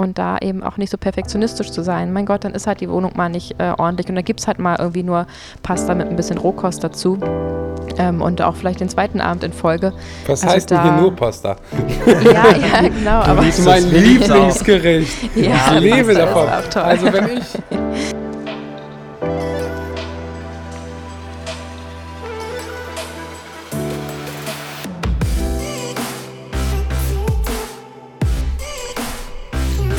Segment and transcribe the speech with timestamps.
[0.00, 2.12] und da eben auch nicht so perfektionistisch zu sein.
[2.12, 4.46] Mein Gott, dann ist halt die Wohnung mal nicht äh, ordentlich und da gibt es
[4.46, 5.26] halt mal irgendwie nur
[5.62, 7.18] Pasta mit ein bisschen Rohkost dazu
[7.98, 9.92] ähm, und auch vielleicht den zweiten Abend in Folge.
[10.26, 11.56] Was also heißt denn hier nur Pasta?
[12.24, 13.22] Ja, ja, genau.
[13.22, 15.36] Du aber das ist mein Lieblingsgericht.
[15.36, 16.48] Ja, ich lebe davon.
[16.48, 17.58] Also wenn ich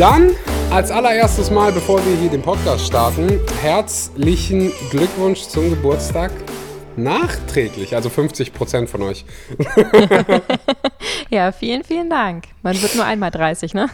[0.01, 0.35] Dann
[0.71, 6.31] als allererstes Mal, bevor wir hier den Podcast starten, herzlichen Glückwunsch zum Geburtstag.
[6.95, 9.25] Nachträglich, also 50 Prozent von euch.
[11.29, 12.45] ja, vielen, vielen Dank.
[12.63, 13.91] Man wird nur einmal 30, ne?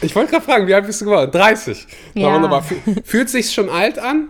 [0.00, 1.30] ich wollte gerade fragen, wie alt bist du geworden?
[1.30, 1.86] 30.
[2.14, 2.34] Ja.
[2.34, 2.64] Wunderbar.
[3.04, 4.26] Fühlt sich schon alt an?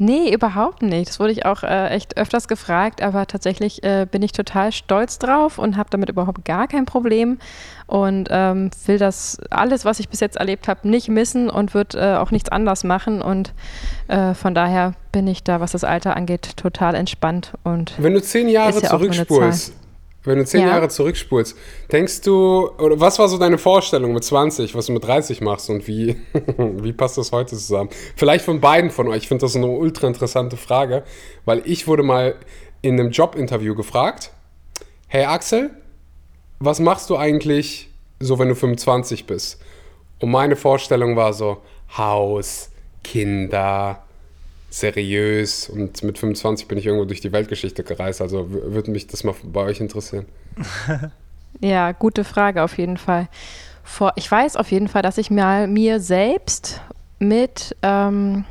[0.00, 1.08] Nee, überhaupt nicht.
[1.08, 5.18] Das wurde ich auch äh, echt öfters gefragt, aber tatsächlich äh, bin ich total stolz
[5.18, 7.38] drauf und habe damit überhaupt gar kein Problem
[7.88, 11.96] und ähm, will das alles, was ich bis jetzt erlebt habe, nicht missen und wird
[11.96, 13.52] äh, auch nichts anders machen und
[14.06, 18.22] äh, von daher bin ich da, was das Alter angeht, total entspannt und wenn du
[18.22, 19.74] zehn Jahre ja zurückspulst,
[20.24, 20.68] wenn du zehn ja.
[20.68, 21.56] Jahre zurückspulst,
[21.92, 25.70] denkst du, oder was war so deine Vorstellung mit 20, was du mit 30 machst
[25.70, 26.16] und wie,
[26.58, 27.90] wie passt das heute zusammen?
[28.16, 29.18] Vielleicht von beiden von euch.
[29.18, 31.04] Ich finde das eine ultra interessante Frage,
[31.44, 32.34] weil ich wurde mal
[32.82, 34.32] in einem Jobinterview gefragt,
[35.06, 35.70] hey Axel,
[36.58, 37.88] was machst du eigentlich
[38.20, 39.60] so, wenn du 25 bist?
[40.20, 41.62] Und meine Vorstellung war so,
[41.96, 42.70] Haus,
[43.04, 44.04] Kinder,
[44.70, 48.20] seriös und mit 25 bin ich irgendwo durch die Weltgeschichte gereist.
[48.20, 50.26] Also würde mich das mal bei euch interessieren.
[51.60, 53.28] ja, gute Frage auf jeden Fall.
[53.82, 56.82] Vor, ich weiß auf jeden Fall, dass ich mal mir selbst
[57.18, 58.44] mit, ähm,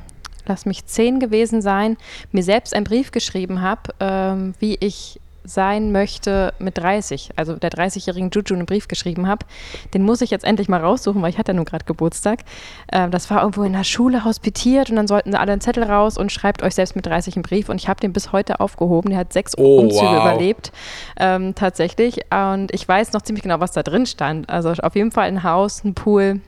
[0.47, 1.97] lass mich zehn gewesen sein,
[2.31, 7.71] mir selbst einen Brief geschrieben habe, ähm, wie ich sein möchte mit 30, also der
[7.71, 9.45] 30-jährigen Juju einen Brief geschrieben habe.
[9.93, 12.39] Den muss ich jetzt endlich mal raussuchen, weil ich hatte ja nun gerade Geburtstag.
[12.91, 15.83] Äh, das war irgendwo in der Schule hospitiert und dann sollten sie alle einen Zettel
[15.83, 17.69] raus und schreibt euch selbst mit 30 einen Brief.
[17.69, 19.09] Und ich habe den bis heute aufgehoben.
[19.09, 20.21] Der hat sechs oh, Umzüge wow.
[20.21, 20.71] überlebt,
[21.19, 22.19] ähm, tatsächlich.
[22.31, 24.49] Und ich weiß noch ziemlich genau, was da drin stand.
[24.49, 26.41] Also auf jeden Fall ein Haus, ein Pool,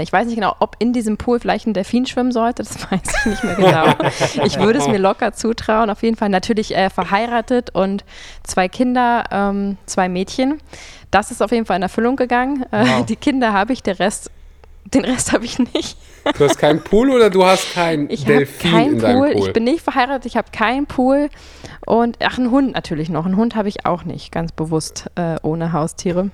[0.00, 3.00] ich weiß nicht genau, ob in diesem Pool vielleicht ein Delfin schwimmen sollte, das weiß
[3.02, 4.44] ich nicht mehr genau.
[4.44, 5.90] ich würde es mir locker zutrauen.
[5.90, 8.04] Auf jeden Fall natürlich äh, verheiratet und
[8.42, 10.60] zwei Kinder, ähm, zwei Mädchen.
[11.10, 12.64] Das ist auf jeden Fall in Erfüllung gegangen.
[12.70, 13.06] Äh, wow.
[13.06, 14.30] Die Kinder habe ich, der Rest,
[14.84, 15.96] den Rest habe ich nicht.
[16.36, 19.32] Du hast keinen Pool oder du hast keinen ich Delfin kein in deinem Pool.
[19.32, 19.46] Pool?
[19.46, 21.30] Ich bin nicht verheiratet, ich habe keinen Pool
[21.86, 23.24] und ach, einen Hund natürlich noch.
[23.24, 26.30] Einen Hund habe ich auch nicht, ganz bewusst äh, ohne Haustiere.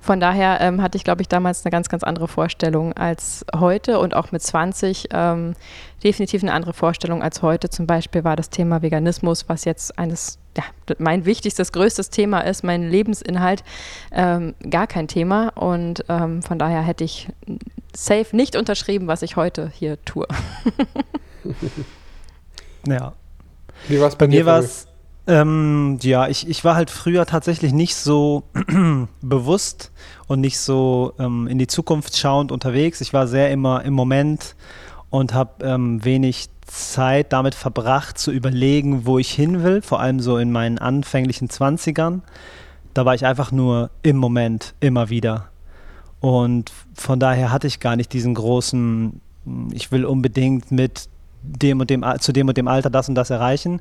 [0.00, 3.98] Von daher ähm, hatte ich, glaube ich, damals eine ganz, ganz andere Vorstellung als heute
[3.98, 5.54] und auch mit 20 ähm,
[6.02, 7.70] definitiv eine andere Vorstellung als heute.
[7.70, 10.64] Zum Beispiel war das Thema Veganismus, was jetzt eines, ja,
[10.98, 13.62] mein wichtigstes, größtes Thema ist, mein Lebensinhalt,
[14.10, 15.48] ähm, gar kein Thema.
[15.54, 17.28] Und ähm, von daher hätte ich
[17.94, 20.26] safe nicht unterschrieben, was ich heute hier tue.
[22.86, 23.12] ja.
[23.88, 24.46] Wie war's bei, bei mir?
[24.46, 24.86] war es
[25.26, 28.44] ähm, ja, ich, ich war halt früher tatsächlich nicht so
[29.20, 29.92] bewusst
[30.26, 33.00] und nicht so ähm, in die Zukunft schauend unterwegs.
[33.00, 34.56] Ich war sehr immer im Moment
[35.10, 40.20] und habe ähm, wenig Zeit damit verbracht, zu überlegen, wo ich hin will, vor allem
[40.20, 42.22] so in meinen anfänglichen Zwanzigern.
[42.94, 45.50] Da war ich einfach nur im Moment immer wieder.
[46.20, 49.20] Und von daher hatte ich gar nicht diesen großen,
[49.72, 51.08] ich will unbedingt mit
[51.42, 53.80] dem und dem, zu dem und dem Alter das und das erreichen,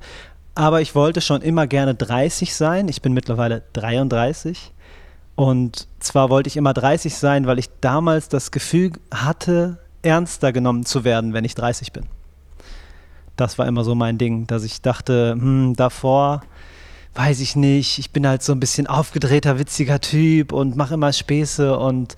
[0.55, 2.87] aber ich wollte schon immer gerne 30 sein.
[2.87, 4.73] Ich bin mittlerweile 33.
[5.35, 10.85] Und zwar wollte ich immer 30 sein, weil ich damals das Gefühl hatte, ernster genommen
[10.85, 12.05] zu werden, wenn ich 30 bin.
[13.37, 16.41] Das war immer so mein Ding, dass ich dachte, hm, davor
[17.15, 21.11] weiß ich nicht, ich bin halt so ein bisschen aufgedrehter, witziger Typ und mache immer
[21.11, 22.15] Späße und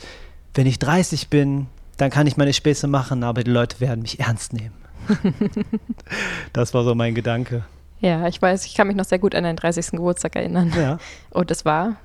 [0.53, 1.67] wenn ich 30 bin,
[1.97, 4.75] dann kann ich meine Späße machen, aber die Leute werden mich ernst nehmen.
[6.53, 7.63] das war so mein Gedanke.
[8.03, 9.91] Ja, ich weiß, ich kann mich noch sehr gut an deinen 30.
[9.91, 10.73] Geburtstag erinnern.
[10.77, 10.97] Ja.
[11.29, 11.95] Und es war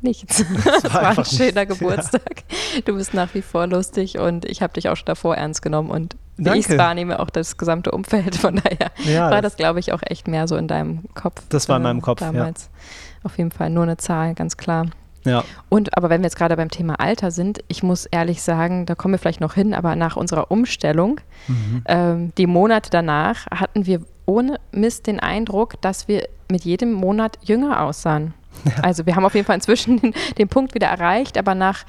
[0.00, 0.40] nichts.
[0.40, 1.78] Es war, war ein schöner nichts.
[1.78, 2.42] Geburtstag.
[2.74, 2.80] Ja.
[2.84, 5.88] Du bist nach wie vor lustig und ich habe dich auch schon davor ernst genommen
[5.88, 8.34] und wie ich es wahrnehme, auch das gesamte Umfeld.
[8.34, 11.42] Von daher ja, war das, glaube ich, auch echt mehr so in deinem Kopf.
[11.48, 12.64] Das war in meinem Kopf, damals.
[12.72, 13.20] Ja.
[13.24, 14.86] Auf jeden Fall nur eine Zahl, ganz klar.
[15.24, 15.44] Ja.
[15.68, 18.96] Und aber wenn wir jetzt gerade beim Thema Alter sind, ich muss ehrlich sagen, da
[18.96, 21.82] kommen wir vielleicht noch hin, aber nach unserer Umstellung, mhm.
[21.86, 24.00] ähm, die Monate danach, hatten wir
[24.30, 28.34] ohne Mist den Eindruck, dass wir mit jedem Monat jünger aussahen.
[28.82, 31.84] Also wir haben auf jeden Fall inzwischen den, den, Punkt wieder erreicht, aber nach,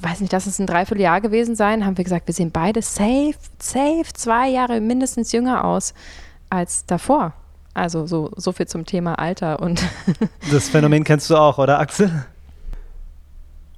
[0.00, 3.34] weiß nicht, dass es ein Dreivierteljahr gewesen sein, haben wir gesagt, wir sehen beide safe,
[3.58, 5.94] safe zwei Jahre mindestens jünger aus
[6.50, 7.32] als davor.
[7.74, 9.82] Also so, so viel zum Thema Alter und
[10.52, 12.10] Das Phänomen kennst du auch, oder Axel?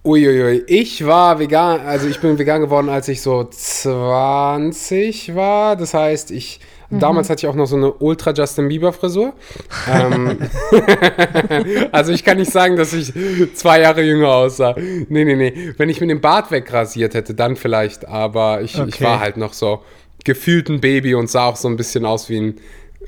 [0.02, 5.76] Uiuiui, ich war vegan, also ich bin vegan geworden, als ich so 20 war.
[5.76, 7.00] Das heißt, ich mhm.
[7.00, 9.34] damals hatte ich auch noch so eine Ultra Justin Bieber Frisur.
[9.92, 10.38] ähm,
[11.92, 13.12] also ich kann nicht sagen, dass ich
[13.54, 14.74] zwei Jahre jünger aussah.
[14.78, 15.74] Nee, nee, nee.
[15.76, 18.08] Wenn ich mir den Bart wegrasiert hätte, dann vielleicht.
[18.08, 18.88] Aber ich, okay.
[18.88, 19.82] ich war halt noch so
[20.24, 22.54] gefühlt ein Baby und sah auch so ein bisschen aus wie ein,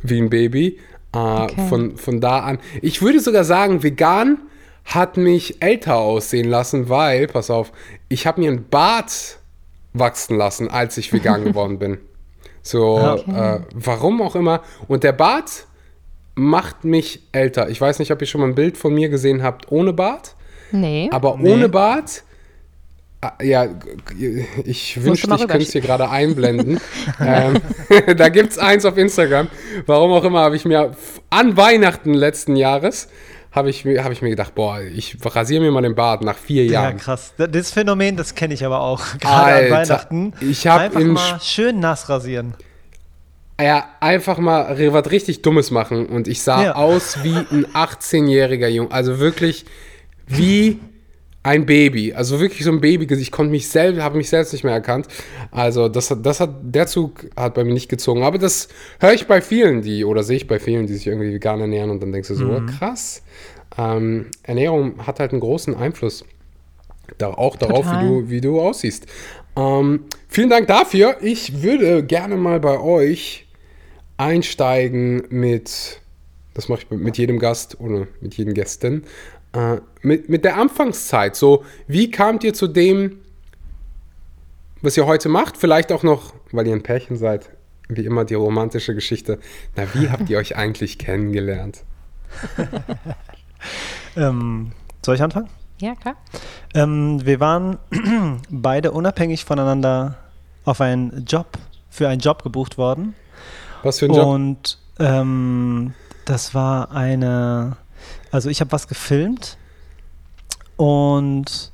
[0.03, 0.79] wie ein Baby.
[1.15, 1.69] Äh, okay.
[1.71, 2.59] von, von da an.
[2.83, 4.39] Ich würde sogar sagen, vegan
[4.85, 7.73] hat mich älter aussehen lassen, weil, pass auf,
[8.09, 9.39] ich habe mir einen Bart
[9.93, 11.99] wachsen lassen, als ich vegan geworden bin.
[12.63, 13.57] So, okay.
[13.57, 14.63] äh, warum auch immer.
[14.89, 15.67] Und der Bart
[16.35, 17.69] macht mich älter.
[17.69, 20.35] Ich weiß nicht, ob ihr schon mal ein Bild von mir gesehen habt ohne Bart.
[20.71, 21.09] Nee.
[21.13, 21.53] Aber nee.
[21.53, 22.23] ohne Bart
[23.25, 23.69] Ah, ja,
[24.65, 26.81] ich wünschte, ich könnte es hier gerade einblenden.
[27.21, 27.55] ähm,
[28.17, 29.47] da gibt es eins auf Instagram.
[29.87, 30.91] Warum auch immer habe ich mir
[31.31, 33.09] an Weihnachten letzten Jahres
[33.53, 36.65] habe ich, hab ich mir gedacht, boah, ich rasiere mir mal den Bart nach vier
[36.65, 36.97] Jahren.
[36.97, 37.35] Ja, krass.
[37.37, 39.03] Das Phänomen, das kenne ich aber auch.
[39.21, 40.33] Gerade Alter, an Weihnachten.
[40.41, 42.55] Ich habe einfach mal schön nass rasieren.
[43.61, 46.07] Ja, einfach mal was richtig Dummes machen.
[46.07, 46.75] Und ich sah ja.
[46.75, 48.91] aus wie ein 18-jähriger Junge.
[48.91, 49.67] Also wirklich
[50.27, 50.81] wie
[51.45, 53.29] ein Baby, also wirklich so ein Babygesicht.
[53.29, 55.09] Ich konnte mich selbst, habe mich selbst nicht mehr erkannt.
[55.51, 58.23] Also das, das hat, der Zug hat bei mir nicht gezogen.
[58.23, 58.69] Aber das
[59.01, 61.91] höre ich bei vielen, die, oder sehe ich bei vielen, die sich irgendwie vegan ernähren
[61.91, 62.69] und dann denkst du so, mhm.
[62.69, 63.23] oh, krass.
[63.77, 66.25] Ähm, Ernährung hat halt einen großen Einfluss.
[67.19, 69.07] Da, auch darauf, wie du, wie du aussiehst.
[69.57, 71.17] Ähm, vielen Dank dafür.
[71.21, 73.47] Ich würde gerne mal bei euch
[74.17, 76.01] einsteigen mit,
[76.55, 79.05] das mache ich mit jedem Gast oder mit jedem Gästen,
[79.53, 81.37] äh, mit, mit der Anfangszeit.
[81.37, 83.19] So, wie kamt ihr zu dem,
[84.81, 85.57] was ihr heute macht?
[85.57, 87.51] Vielleicht auch noch, weil ihr ein Pärchen seid,
[87.89, 89.39] wie immer die romantische Geschichte.
[89.77, 91.85] Na, wie habt ihr euch eigentlich kennengelernt?
[94.17, 94.73] ähm,
[95.05, 95.49] soll ich anfangen?
[95.81, 96.17] Ja, klar.
[96.75, 97.79] Ähm, wir waren
[98.51, 100.19] beide unabhängig voneinander
[100.65, 101.59] auf einen Job,
[101.91, 103.15] für einen Job gebucht worden.
[103.83, 104.27] Was für ein Job?
[104.27, 105.95] Und ähm,
[106.25, 107.77] das war eine
[108.33, 109.59] also ich habe was gefilmt
[110.83, 111.71] und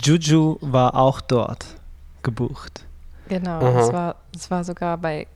[0.00, 1.66] Juju war auch dort
[2.22, 2.86] gebucht.
[3.28, 4.14] Genau, es war,
[4.48, 5.26] war sogar bei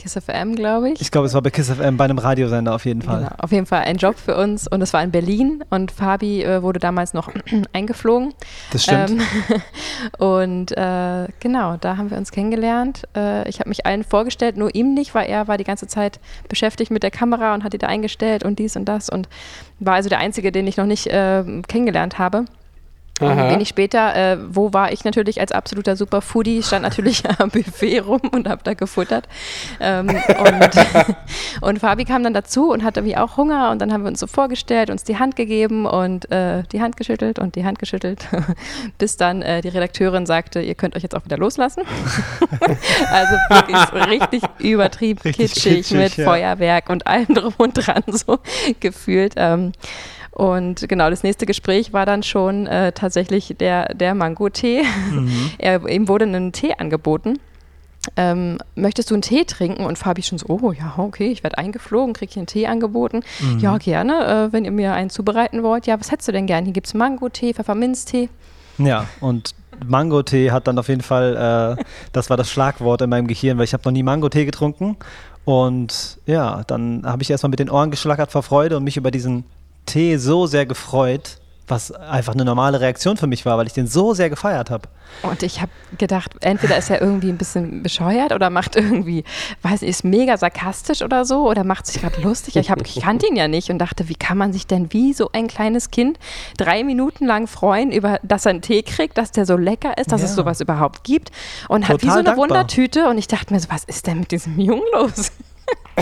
[0.00, 1.00] Kiss FM, glaube ich.
[1.02, 3.24] Ich glaube, es war bei Kiss FM, bei einem Radiosender auf jeden Fall.
[3.24, 6.42] Genau, auf jeden Fall ein Job für uns und es war in Berlin und Fabi
[6.42, 7.30] äh, wurde damals noch
[7.74, 8.32] eingeflogen.
[8.72, 9.10] Das stimmt.
[9.10, 9.20] Ähm,
[10.18, 13.02] und äh, genau, da haben wir uns kennengelernt.
[13.14, 16.18] Äh, ich habe mich allen vorgestellt, nur ihm nicht, weil er war die ganze Zeit
[16.48, 19.28] beschäftigt mit der Kamera und hat die da eingestellt und dies und das und
[19.80, 22.46] war also der Einzige, den ich noch nicht äh, kennengelernt habe.
[23.20, 28.20] Wenig später, äh, wo war ich natürlich als absoluter Superfoodie, stand natürlich am Buffet rum
[28.32, 29.28] und habe da gefuttert.
[29.80, 30.70] Ähm, und,
[31.60, 34.20] und Fabi kam dann dazu und hatte wie auch Hunger und dann haben wir uns
[34.20, 38.26] so vorgestellt, uns die Hand gegeben und äh, die Hand geschüttelt und die Hand geschüttelt,
[38.98, 41.82] bis dann äh, die Redakteurin sagte, ihr könnt euch jetzt auch wieder loslassen.
[43.12, 46.24] also wirklich richtig übertrieben richtig kitschig, kitschig, mit ja.
[46.24, 48.38] Feuerwerk und allem drum und dran so
[48.80, 49.34] gefühlt.
[49.36, 49.72] Ähm,
[50.40, 54.84] und genau, das nächste Gespräch war dann schon äh, tatsächlich der, der Mango-Tee.
[55.10, 55.50] Mhm.
[55.58, 57.38] Er, ihm wurde ein Tee angeboten.
[58.16, 59.84] Ähm, möchtest du einen Tee trinken?
[59.84, 63.20] Und Fabi schon so, oh ja, okay, ich werde eingeflogen, kriege hier einen Tee angeboten.
[63.40, 63.58] Mhm.
[63.58, 65.86] Ja, gerne, äh, wenn ihr mir einen zubereiten wollt.
[65.86, 66.64] Ja, was hättest du denn gern?
[66.64, 68.30] Hier gibt es Mango-Tee, Pfefferminztee.
[68.78, 69.54] Ja, und
[69.84, 71.84] Mango-Tee hat dann auf jeden Fall, äh,
[72.14, 74.96] das war das Schlagwort in meinem Gehirn, weil ich habe noch nie Mango-Tee getrunken.
[75.44, 79.10] Und ja, dann habe ich erstmal mit den Ohren geschlackert vor Freude und mich über
[79.10, 79.44] diesen
[79.86, 83.86] Tee so sehr gefreut, was einfach eine normale Reaktion für mich war, weil ich den
[83.86, 84.88] so sehr gefeiert habe.
[85.22, 89.24] Und ich habe gedacht, entweder ist er irgendwie ein bisschen bescheuert oder macht irgendwie,
[89.62, 92.56] weiß nicht, ist mega sarkastisch oder so oder macht sich gerade lustig.
[92.56, 95.12] Ich, hab, ich kannte ihn ja nicht und dachte, wie kann man sich denn wie
[95.12, 96.18] so ein kleines Kind
[96.56, 100.12] drei Minuten lang freuen, über, dass er einen Tee kriegt, dass der so lecker ist,
[100.12, 100.26] dass ja.
[100.26, 101.30] es sowas überhaupt gibt
[101.68, 102.48] und Total hat wie so eine dankbar.
[102.48, 105.32] Wundertüte und ich dachte mir so, was ist denn mit diesem Jungen los?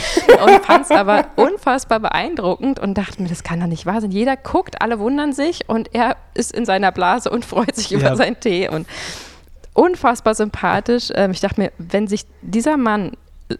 [0.44, 4.10] und fand es aber unfassbar beeindruckend und dachte mir, das kann doch nicht wahr sein.
[4.10, 8.08] Jeder guckt, alle wundern sich und er ist in seiner Blase und freut sich über
[8.08, 8.16] ja.
[8.16, 8.86] seinen Tee und
[9.74, 11.10] unfassbar sympathisch.
[11.14, 13.12] Ähm, ich dachte mir, wenn sich dieser Mann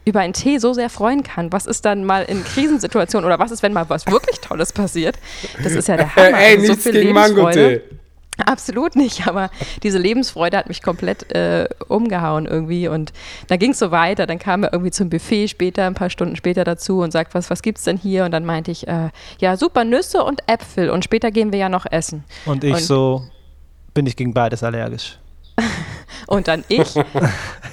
[0.04, 3.50] über einen Tee so sehr freuen kann, was ist dann mal in Krisensituationen oder was
[3.50, 5.16] ist, wenn mal was wirklich Tolles passiert?
[5.62, 6.38] Das ist ja der Hammer.
[6.38, 7.80] Ey, also nichts so gegen Mango-Tee.
[8.46, 9.50] Absolut nicht, aber
[9.82, 13.12] diese Lebensfreude hat mich komplett äh, umgehauen irgendwie und
[13.48, 14.26] da ging es so weiter.
[14.26, 17.50] Dann kam er irgendwie zum Buffet später, ein paar Stunden später dazu und sagt, was,
[17.50, 18.24] was es denn hier?
[18.24, 21.68] Und dann meinte ich, äh, ja, super Nüsse und Äpfel und später gehen wir ja
[21.68, 22.24] noch essen.
[22.46, 23.22] Und ich und, so,
[23.92, 25.18] bin ich gegen beides allergisch.
[26.28, 26.94] und dann ich,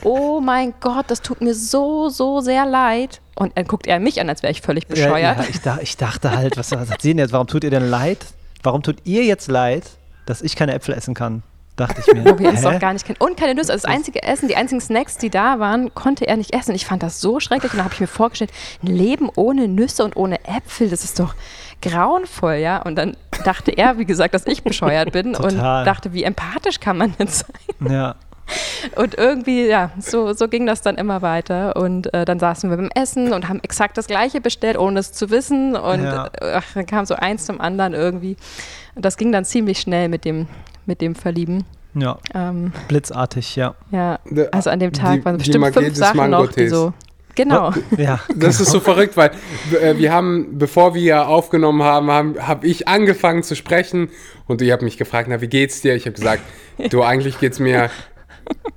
[0.03, 3.21] oh mein Gott, das tut mir so, so sehr leid.
[3.35, 5.37] Und dann guckt er mich an, als wäre ich völlig bescheuert.
[5.37, 7.33] Ja, ja, ich, ich, dachte halt, was, was hat sie denn jetzt?
[7.33, 8.25] Warum tut ihr denn leid?
[8.63, 9.83] Warum tut ihr jetzt leid?
[10.25, 11.43] Dass ich keine Äpfel essen kann.
[11.75, 12.25] Dachte ich mir.
[12.25, 13.17] Wo wir es auch gar nicht kennen.
[13.19, 13.71] Und keine Nüsse.
[13.73, 16.73] Also das einzige Essen, die einzigen Snacks, die da waren, konnte er nicht essen.
[16.73, 17.73] Ich fand das so schrecklich.
[17.73, 18.51] Und da habe ich mir vorgestellt,
[18.81, 21.35] ein Leben ohne Nüsse und ohne Äpfel, das ist doch
[21.81, 22.81] grauenvoll, ja.
[22.81, 26.97] Und dann dachte er, wie gesagt, dass ich bescheuert bin und dachte, wie empathisch kann
[26.97, 27.51] man denn sein?
[27.89, 28.15] Ja.
[28.95, 31.75] Und irgendwie, ja, so, so ging das dann immer weiter.
[31.75, 35.11] Und äh, dann saßen wir beim Essen und haben exakt das Gleiche bestellt, ohne es
[35.11, 35.75] zu wissen.
[35.75, 36.29] Und ja.
[36.41, 38.37] ach, dann kam so eins zum anderen irgendwie.
[38.95, 40.47] Und das ging dann ziemlich schnell mit dem,
[40.85, 41.65] mit dem Verlieben.
[41.95, 42.17] Ja.
[42.33, 43.75] Ähm, Blitzartig, ja.
[43.91, 44.19] Ja,
[44.51, 46.93] also an dem Tag die, waren bestimmt fünf Sachen noch, die so.
[47.35, 47.73] Genau.
[47.97, 49.31] Ja, das ist so verrückt, weil
[49.81, 54.09] äh, wir haben, bevor wir aufgenommen haben, habe hab ich angefangen zu sprechen
[54.47, 55.95] und ihr habt mich gefragt, na, wie geht's dir?
[55.95, 56.41] Ich habe gesagt,
[56.89, 57.89] du, eigentlich geht's mir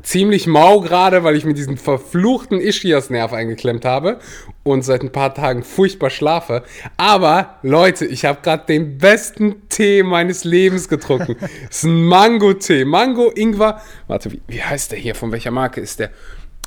[0.02, 4.18] ziemlich mau gerade, weil ich mir diesen verfluchten Ischias-Nerv eingeklemmt habe
[4.62, 6.62] und seit ein paar Tagen furchtbar schlafe.
[6.96, 11.36] Aber Leute, ich habe gerade den besten Tee meines Lebens getrunken.
[11.70, 12.84] Es ist ein Mango-Tee.
[12.84, 13.82] Mango, Ingwer.
[14.06, 15.14] Warte, wie, wie heißt der hier?
[15.14, 16.10] Von welcher Marke ist der?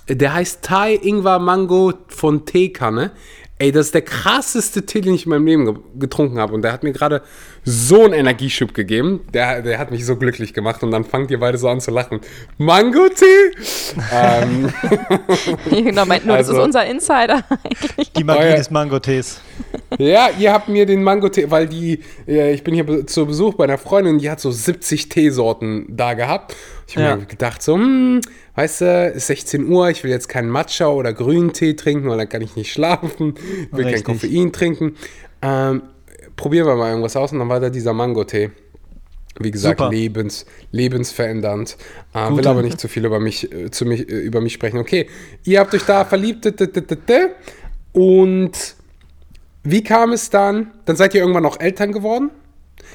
[0.08, 3.12] Der heißt Thai Ingwer Mango von Teekanne.
[3.58, 6.53] Ey, das ist der krasseste Tee, den ich in meinem Leben getrunken habe.
[6.53, 7.22] Und der hat mir gerade
[7.63, 9.22] so einen Energieschub gegeben.
[9.34, 10.82] Der, der hat mich so glücklich gemacht.
[10.84, 12.20] Und dann fangt ihr beide so an zu lachen.
[12.58, 13.51] Mango-Tee?
[14.12, 14.74] ähm,
[15.70, 18.12] genau, meint nur, also, das ist unser Insider eigentlich.
[18.13, 19.41] Die Magie des Mango-Tees.
[20.00, 23.77] Ja, ihr habt mir den Mango-Tee, weil die, ich bin hier zu Besuch bei einer
[23.77, 26.56] Freundin, die hat so 70 Teesorten da gehabt.
[26.88, 27.15] Ich habe ja.
[27.15, 28.22] mir gedacht, so, hm,
[28.56, 32.18] weißt du, ist 16 Uhr, ich will jetzt keinen Matcha oder grünen Tee trinken, weil
[32.18, 33.36] dann kann ich nicht schlafen,
[33.72, 34.03] will Richtig.
[34.03, 34.96] kein Koffein trinken.
[35.41, 35.84] Ähm,
[36.42, 38.50] probieren wir mal irgendwas aus und dann war da dieser Mango-Tee.
[39.40, 41.78] Wie gesagt, lebens, lebensverändernd.
[42.14, 44.80] Äh, will aber nicht zu viel über mich, äh, zu mich, äh, über mich sprechen.
[44.80, 45.08] Okay,
[45.44, 46.52] ihr habt euch da verliebt
[47.94, 48.76] und
[49.64, 50.72] wie kam es dann?
[50.86, 52.32] Dann seid ihr irgendwann noch Eltern geworden?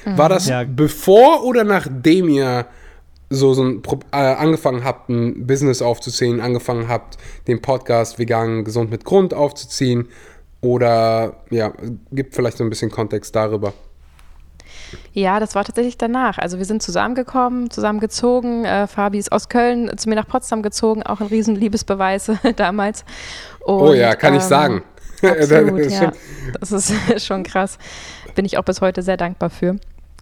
[0.05, 0.17] Mhm.
[0.17, 0.65] War das ja.
[0.65, 2.67] bevor oder nachdem ihr
[3.29, 8.91] so, so ein, äh, angefangen habt, ein Business aufzuziehen, angefangen habt, den Podcast Vegan Gesund
[8.91, 10.09] mit Grund aufzuziehen?
[10.61, 11.71] Oder ja,
[12.11, 13.73] gibt vielleicht so ein bisschen Kontext darüber.
[15.13, 16.37] Ja, das war tatsächlich danach.
[16.37, 18.65] Also wir sind zusammengekommen, zusammengezogen.
[18.65, 23.03] Äh, Fabi ist aus Köln zu mir nach Potsdam gezogen, auch ein Riesenliebesbeweis damals.
[23.65, 24.83] Und, oh ja, kann ähm, ich sagen.
[25.21, 26.11] Absolut, das, ja.
[26.59, 26.93] das ist
[27.25, 27.77] schon krass.
[28.35, 29.77] Bin ich auch bis heute sehr dankbar für.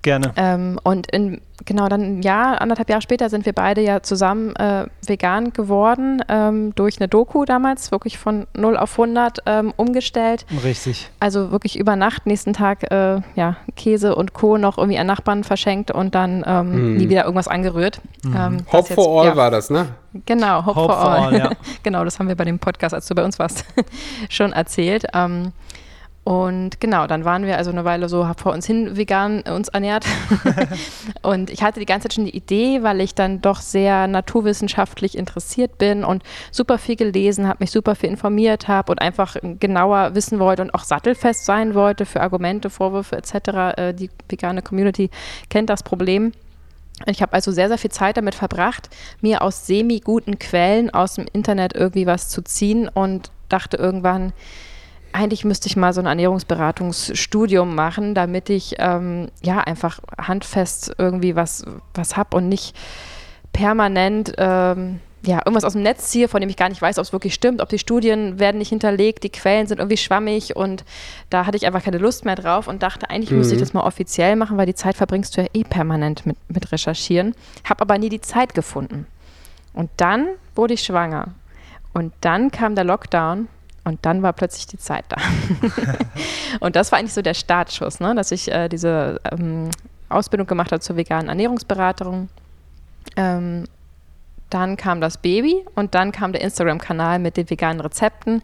[0.05, 0.33] Gerne.
[0.35, 4.55] Ähm, und in, genau dann ein Jahr, anderthalb Jahre später sind wir beide ja zusammen
[4.55, 10.45] äh, vegan geworden, ähm, durch eine Doku damals, wirklich von 0 auf 100 ähm, umgestellt.
[10.63, 11.09] Richtig.
[11.19, 14.59] Also wirklich über Nacht, nächsten Tag äh, ja, Käse und Co.
[14.59, 16.97] noch irgendwie an Nachbarn verschenkt und dann mm.
[16.97, 17.99] nie wieder irgendwas angerührt.
[18.23, 18.35] Mm.
[18.35, 19.87] Ähm, Hop for All ja, war das, ne?
[20.27, 21.19] Genau, Hop, Hope for, for All.
[21.25, 21.49] all ja.
[21.81, 23.65] genau, das haben wir bei dem Podcast, als du bei uns warst,
[24.29, 25.07] schon erzählt.
[26.25, 30.07] Und genau, dann waren wir also eine Weile so vor uns hin vegan uns ernährt.
[31.21, 35.15] und ich hatte die ganze Zeit schon die Idee, weil ich dann doch sehr naturwissenschaftlich
[35.15, 40.15] interessiert bin und super viel gelesen habe, mich super viel informiert habe und einfach genauer
[40.15, 43.77] wissen wollte und auch sattelfest sein wollte für Argumente, Vorwürfe etc.
[43.77, 45.11] Äh, die vegane Community
[45.51, 46.31] kennt das Problem.
[47.05, 48.89] Ich habe also sehr, sehr viel Zeit damit verbracht,
[49.21, 54.33] mir aus semi-guten Quellen aus dem Internet irgendwie was zu ziehen und dachte irgendwann,
[55.15, 61.35] eigentlich müsste ich mal so ein Ernährungsberatungsstudium machen, damit ich ähm, ja einfach handfest irgendwie
[61.35, 62.75] was, was habe und nicht
[63.53, 67.03] permanent ähm, ja, irgendwas aus dem Netz ziehe, von dem ich gar nicht weiß, ob
[67.03, 70.83] es wirklich stimmt, ob die Studien werden nicht hinterlegt, die Quellen sind irgendwie schwammig und
[71.29, 73.37] da hatte ich einfach keine Lust mehr drauf und dachte, eigentlich mhm.
[73.37, 76.37] müsste ich das mal offiziell machen, weil die Zeit verbringst du ja eh permanent mit,
[76.47, 77.33] mit Recherchieren.
[77.67, 79.07] Habe aber nie die Zeit gefunden.
[79.73, 81.29] Und dann wurde ich schwanger.
[81.93, 83.47] Und dann kam der Lockdown
[83.85, 85.17] und dann war plötzlich die Zeit da.
[86.59, 88.13] und das war eigentlich so der Startschuss, ne?
[88.15, 89.69] dass ich äh, diese ähm,
[90.09, 92.29] Ausbildung gemacht habe zur veganen Ernährungsberatung.
[93.15, 93.65] Ähm,
[94.49, 98.41] dann kam das Baby und dann kam der Instagram-Kanal mit den veganen Rezepten.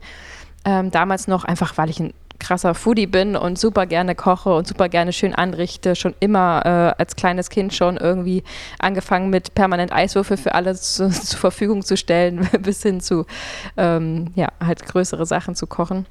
[0.64, 4.68] Ähm, damals noch einfach, weil ich ein krasser Foodie bin und super gerne koche und
[4.68, 8.44] super gerne schön anrichte, schon immer äh, als kleines Kind schon irgendwie
[8.80, 13.26] angefangen mit permanent Eiswürfel für alles zu, zur Verfügung zu stellen, bis hin zu
[13.78, 16.06] ähm, ja, halt größere Sachen zu kochen.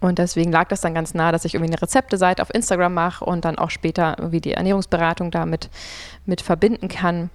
[0.00, 3.24] Und deswegen lag das dann ganz nah, dass ich irgendwie eine Rezepteseite auf Instagram mache
[3.24, 5.70] und dann auch später irgendwie die Ernährungsberatung damit
[6.26, 7.30] mit verbinden kann.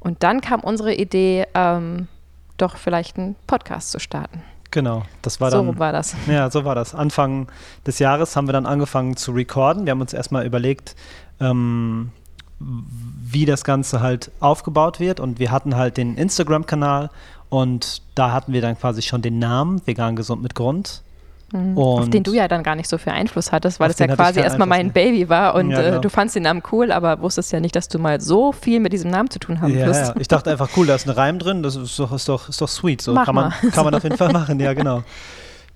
[0.00, 2.08] Und dann kam unsere Idee, ähm,
[2.56, 4.42] doch vielleicht einen Podcast zu starten.
[4.70, 5.66] Genau, das war dann.
[5.66, 6.14] So war das.
[6.26, 6.94] Ja, so war das.
[6.94, 7.48] Anfang
[7.86, 9.86] des Jahres haben wir dann angefangen zu recorden.
[9.86, 10.94] Wir haben uns erstmal überlegt,
[11.40, 12.10] ähm,
[12.58, 15.20] wie das Ganze halt aufgebaut wird.
[15.20, 17.10] Und wir hatten halt den Instagram-Kanal
[17.48, 21.02] und da hatten wir dann quasi schon den Namen Vegan Gesund mit Grund.
[21.50, 21.78] Mhm.
[21.78, 24.40] auf den du ja dann gar nicht so viel Einfluss hattest, weil es ja quasi
[24.40, 25.96] erstmal mein Baby war und ja, äh, genau.
[25.96, 28.80] äh, du fandst den Namen cool, aber wusstest ja nicht, dass du mal so viel
[28.80, 30.08] mit diesem Namen zu tun haben ja, wirst.
[30.08, 30.14] Ja.
[30.20, 32.60] Ich dachte einfach, cool, da ist ein Reim drin, das ist doch, ist doch, ist
[32.60, 33.00] doch sweet.
[33.00, 35.02] So kann man, kann man auf jeden Fall machen, ja, genau.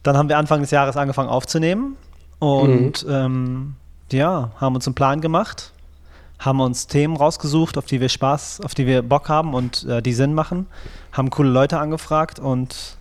[0.03, 1.97] Dann haben wir Anfang des Jahres angefangen aufzunehmen
[2.39, 3.13] und mhm.
[3.13, 3.75] ähm,
[4.11, 5.73] ja, haben uns einen Plan gemacht,
[6.39, 10.03] haben uns Themen rausgesucht, auf die wir Spaß, auf die wir Bock haben und äh,
[10.03, 10.67] die Sinn machen,
[11.13, 12.99] haben coole Leute angefragt und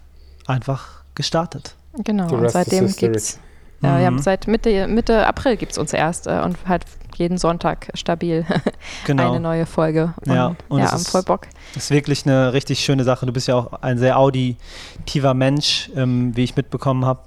[0.48, 1.76] einfach gestartet.
[2.04, 3.40] Genau, und seitdem gibt es,
[3.82, 4.18] ja, mhm.
[4.18, 8.46] ja, seit Mitte, Mitte April gibt es uns erst äh, und halt jeden Sonntag stabil
[9.06, 9.32] genau.
[9.32, 10.14] eine neue Folge.
[10.26, 11.48] Und, ja, und ja, es voll Bock.
[11.76, 13.26] Ist wirklich eine richtig schöne Sache.
[13.26, 17.24] Du bist ja auch ein sehr auditiver Mensch, ähm, wie ich mitbekommen habe.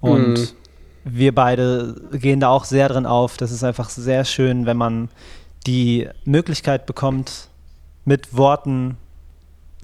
[0.00, 0.48] Und mhm.
[1.04, 3.36] wir beide gehen da auch sehr drin auf.
[3.36, 5.08] Das ist einfach sehr schön, wenn man
[5.66, 7.48] die Möglichkeit bekommt,
[8.04, 8.96] mit Worten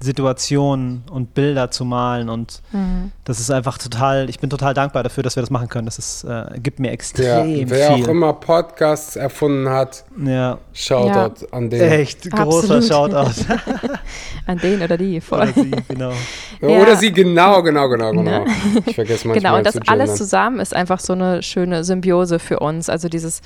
[0.00, 3.12] Situationen und Bilder zu malen und mhm.
[3.24, 5.86] das ist einfach total, ich bin total dankbar dafür, dass wir das machen können.
[5.86, 7.70] Das ist, äh, gibt mir extrem ja, wer viel.
[7.70, 10.58] Wer auch immer Podcasts erfunden hat, ja.
[10.72, 11.52] Shoutout ja.
[11.52, 11.80] an den.
[11.80, 12.84] Echt, großer Absolut.
[12.84, 13.44] Shoutout.
[14.46, 15.42] an den oder die, voll.
[15.42, 16.12] Oder sie, genau.
[16.60, 16.68] Ja.
[16.68, 18.44] Oder sie, genau, genau, genau, genau.
[18.86, 22.58] Ich vergesse manchmal Genau, und das alles zusammen ist einfach so eine schöne Symbiose für
[22.58, 22.88] uns.
[22.88, 23.42] Also dieses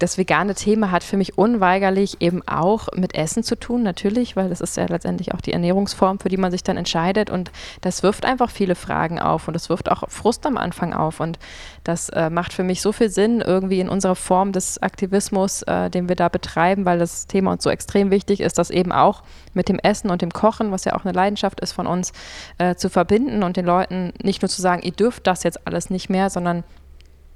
[0.00, 4.48] das vegane Thema hat für mich unweigerlich eben auch mit Essen zu tun, natürlich, weil
[4.48, 7.28] das ist ja letztendlich auch die Ernährungsform, für die man sich dann entscheidet.
[7.28, 7.52] Und
[7.82, 11.20] das wirft einfach viele Fragen auf und das wirft auch Frust am Anfang auf.
[11.20, 11.38] Und
[11.84, 15.90] das äh, macht für mich so viel Sinn, irgendwie in unserer Form des Aktivismus, äh,
[15.90, 19.22] den wir da betreiben, weil das Thema uns so extrem wichtig ist, das eben auch
[19.52, 22.12] mit dem Essen und dem Kochen, was ja auch eine Leidenschaft ist von uns,
[22.56, 25.90] äh, zu verbinden und den Leuten nicht nur zu sagen, ihr dürft das jetzt alles
[25.90, 26.64] nicht mehr, sondern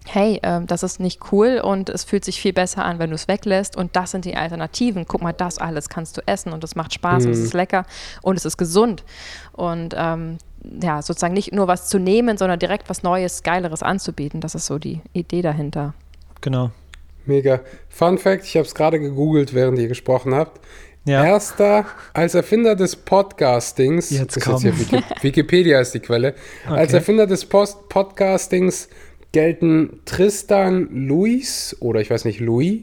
[0.07, 3.15] hey, äh, das ist nicht cool und es fühlt sich viel besser an, wenn du
[3.15, 5.07] es weglässt und das sind die Alternativen.
[5.07, 7.29] Guck mal, das alles kannst du essen und es macht Spaß mhm.
[7.29, 7.87] und es ist lecker
[8.23, 9.05] und es ist gesund.
[9.53, 10.39] Und ähm,
[10.83, 14.41] ja, sozusagen nicht nur was zu nehmen, sondern direkt was Neues, Geileres anzubieten.
[14.41, 15.95] Das ist so die Idee dahinter.
[16.41, 16.71] Genau.
[17.27, 17.61] Mega.
[17.89, 20.61] Fun Fact, ich habe es gerade gegoogelt, während ihr gesprochen habt.
[21.07, 21.23] Ja.
[21.23, 21.85] Erster,
[22.15, 26.35] als Erfinder des Podcastings, jetzt ist jetzt Wiki Wikipedia ist die Quelle,
[26.67, 26.79] okay.
[26.79, 28.89] als Erfinder des Post Podcastings
[29.35, 32.83] gelten Tristan Luis oder ich weiß nicht, Louis,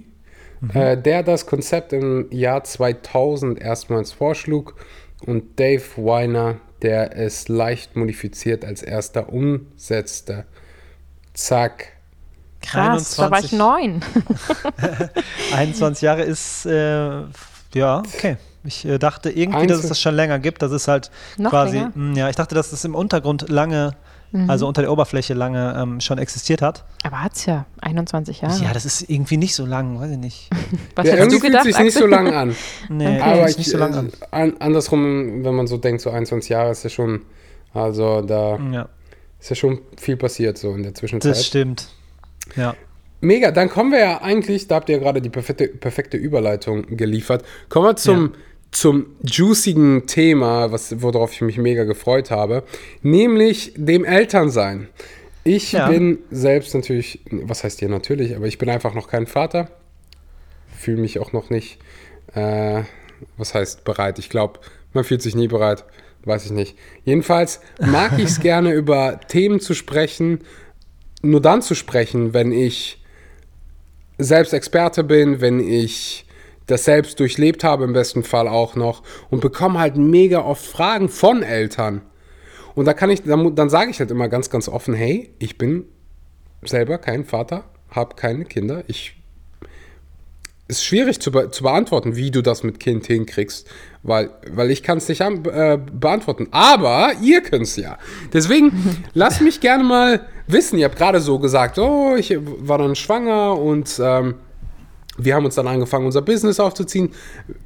[0.59, 0.69] mhm.
[0.73, 4.75] äh, der das Konzept im Jahr 2000 erstmals vorschlug
[5.25, 10.45] und Dave Weiner, der es leicht modifiziert als erster umsetzte.
[11.33, 11.93] Zack.
[12.61, 14.01] Krass, 21, da war ich neun.
[15.55, 17.23] 21 Jahre ist, äh,
[17.73, 18.35] ja, okay.
[18.63, 20.61] Ich äh, dachte irgendwie, Einzel dass es das schon länger gibt.
[20.61, 23.95] Das ist halt Noch quasi, mh, hm, ja, ich dachte, dass es im Untergrund lange
[24.32, 24.50] mhm.
[24.50, 26.84] also unter der Oberfläche lange ähm, schon existiert hat.
[27.04, 28.63] Aber hat es ja 21 Jahre.
[28.63, 30.50] Ja, das ist irgendwie nicht so lang, weiß ich nicht.
[30.96, 32.56] Was ja, irgendwie du gedacht, fühlt sich nicht so lang an.
[32.89, 33.22] nee, okay.
[33.22, 34.12] aber ich, nicht so lang an.
[34.32, 34.54] an.
[34.60, 37.22] Andersrum, wenn man so denkt, so 21 Jahre ist ja schon,
[37.74, 38.89] also da ja.
[39.39, 41.32] ist ja schon viel passiert so in der Zwischenzeit.
[41.32, 41.88] Das stimmt.
[42.56, 42.76] Ja.
[43.24, 46.98] Mega, dann kommen wir ja eigentlich, da habt ihr ja gerade die perfekte, perfekte Überleitung
[46.98, 47.46] geliefert.
[47.70, 48.39] Kommen wir zum ja
[48.71, 52.63] zum juicigen Thema, was, worauf ich mich mega gefreut habe,
[53.01, 54.88] nämlich dem Elternsein.
[55.43, 55.89] Ich ja.
[55.89, 59.69] bin selbst natürlich, was heißt hier natürlich, aber ich bin einfach noch kein Vater.
[60.77, 61.79] Fühle mich auch noch nicht,
[62.34, 62.84] äh,
[63.38, 64.19] was heißt bereit.
[64.19, 64.60] Ich glaube,
[64.93, 65.84] man fühlt sich nie bereit,
[66.25, 66.77] weiß ich nicht.
[67.03, 70.39] Jedenfalls mag ich es gerne, über Themen zu sprechen,
[71.21, 73.03] nur dann zu sprechen, wenn ich
[74.17, 76.25] selbst Experte bin, wenn ich
[76.71, 81.10] das selbst durchlebt habe, im besten Fall auch noch, und bekomme halt mega oft Fragen
[81.10, 82.01] von Eltern.
[82.73, 85.57] Und da kann ich, dann, dann sage ich halt immer ganz, ganz offen, hey, ich
[85.57, 85.86] bin
[86.63, 89.15] selber kein Vater, habe keine Kinder, ich
[90.71, 93.67] ist schwierig zu, be zu beantworten, wie du das mit Kind hinkriegst,
[94.03, 96.47] weil, weil ich kann es nicht an, äh, beantworten.
[96.51, 97.97] Aber ihr könnt es ja.
[98.31, 98.71] Deswegen
[99.13, 100.79] lasst mich gerne mal wissen.
[100.79, 104.36] Ihr habt gerade so gesagt, oh, ich war dann schwanger und ähm,
[105.23, 107.13] wir haben uns dann angefangen, unser Business aufzuziehen.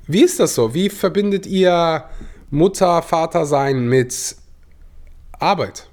[0.07, 0.73] Wie ist das so?
[0.73, 2.05] Wie verbindet ihr
[2.49, 4.35] Mutter, Vater sein mit
[5.39, 5.87] Arbeit?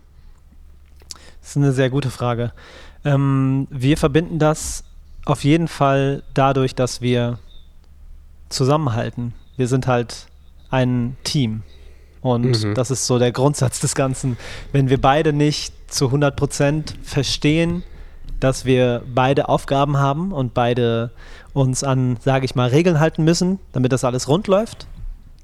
[1.41, 2.53] Das ist eine sehr gute Frage.
[3.05, 4.85] Ähm, wir verbinden das
[5.25, 7.39] auf jeden Fall dadurch, dass wir
[8.49, 9.35] zusammenhalten.
[9.57, 10.27] Wir sind halt
[10.71, 11.63] ein Team.
[12.21, 12.75] Und mhm.
[12.75, 14.37] das ist so der Grundsatz des Ganzen.
[14.71, 17.83] Wenn wir beide nicht zu 100 Prozent verstehen,
[18.39, 21.11] dass wir beide Aufgaben haben und beide
[21.53, 24.87] uns an, sage ich mal, Regeln halten müssen, damit das alles rund läuft,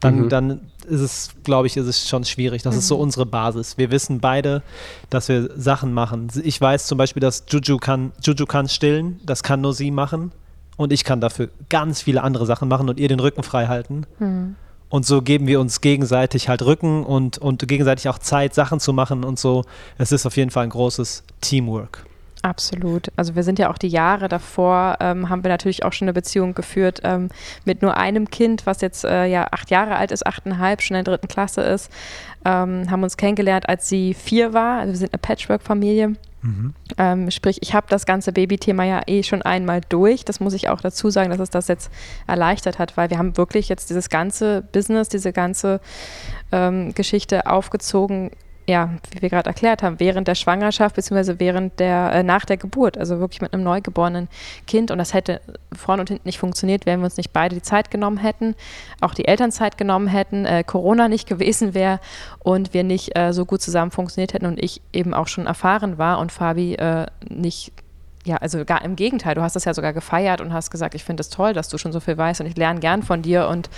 [0.00, 0.28] dann, mhm.
[0.28, 2.62] dann ist es, glaube ich, ist es schon schwierig.
[2.62, 2.78] Das mhm.
[2.78, 3.02] ist so mhm.
[3.02, 3.78] unsere Basis.
[3.78, 4.62] Wir wissen beide,
[5.10, 6.28] dass wir Sachen machen.
[6.42, 10.32] Ich weiß zum Beispiel, dass Juju kann, Juju kann stillen, das kann nur sie machen.
[10.76, 14.06] Und ich kann dafür ganz viele andere Sachen machen und ihr den Rücken frei halten.
[14.20, 14.54] Mhm.
[14.90, 18.92] Und so geben wir uns gegenseitig halt Rücken und, und gegenseitig auch Zeit, Sachen zu
[18.92, 19.64] machen und so.
[19.98, 22.06] Es ist auf jeden Fall ein großes Teamwork.
[22.48, 23.12] Absolut.
[23.14, 26.14] Also wir sind ja auch die Jahre davor, ähm, haben wir natürlich auch schon eine
[26.14, 27.28] Beziehung geführt ähm,
[27.66, 31.04] mit nur einem Kind, was jetzt äh, ja acht Jahre alt ist, achteinhalb, schon in
[31.04, 31.92] der dritten Klasse ist.
[32.46, 34.78] Ähm, haben uns kennengelernt, als sie vier war.
[34.78, 36.14] Also wir sind eine Patchwork-Familie.
[36.40, 36.72] Mhm.
[36.96, 40.24] Ähm, sprich, ich habe das ganze Babythema ja eh schon einmal durch.
[40.24, 41.90] Das muss ich auch dazu sagen, dass es das jetzt
[42.26, 45.82] erleichtert hat, weil wir haben wirklich jetzt dieses ganze Business, diese ganze
[46.50, 48.30] ähm, Geschichte aufgezogen
[48.68, 51.36] ja, wie wir gerade erklärt haben, während der Schwangerschaft bzw.
[51.38, 54.28] während der, äh, nach der Geburt, also wirklich mit einem neugeborenen
[54.66, 54.90] Kind.
[54.90, 55.40] Und das hätte
[55.74, 58.54] vorne und hinten nicht funktioniert, wenn wir uns nicht beide die Zeit genommen hätten,
[59.00, 61.98] auch die Elternzeit genommen hätten, äh, Corona nicht gewesen wäre
[62.40, 65.96] und wir nicht äh, so gut zusammen funktioniert hätten und ich eben auch schon erfahren
[65.96, 67.72] war und Fabi äh, nicht
[68.24, 71.04] ja, also gar im Gegenteil, du hast das ja sogar gefeiert und hast gesagt, ich
[71.04, 73.48] finde es toll, dass du schon so viel weißt und ich lerne gern von dir
[73.48, 73.70] und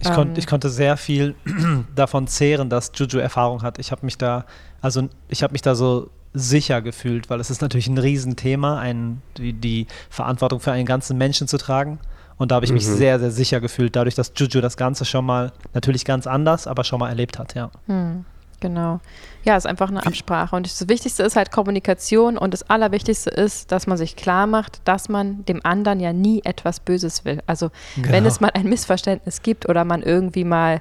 [0.00, 1.34] ich, ähm, konnt, ich konnte sehr viel
[1.94, 3.78] davon zehren, dass Juju Erfahrung hat.
[3.78, 4.44] Ich habe mich da,
[4.80, 9.22] also ich habe mich da so sicher gefühlt, weil es ist natürlich ein Riesenthema, ein,
[9.38, 12.00] die, die Verantwortung für einen ganzen Menschen zu tragen.
[12.36, 12.96] Und da habe ich mich mhm.
[12.96, 16.82] sehr, sehr sicher gefühlt, dadurch, dass Juju das Ganze schon mal, natürlich ganz anders, aber
[16.82, 17.70] schon mal erlebt hat, ja.
[17.86, 18.24] Mhm.
[18.60, 19.00] Genau.
[19.44, 20.56] Ja, es ist einfach eine Absprache.
[20.56, 24.80] Und das Wichtigste ist halt Kommunikation und das Allerwichtigste ist, dass man sich klar macht,
[24.84, 27.42] dass man dem anderen ja nie etwas Böses will.
[27.46, 28.08] Also genau.
[28.10, 30.80] wenn es mal ein Missverständnis gibt oder man irgendwie mal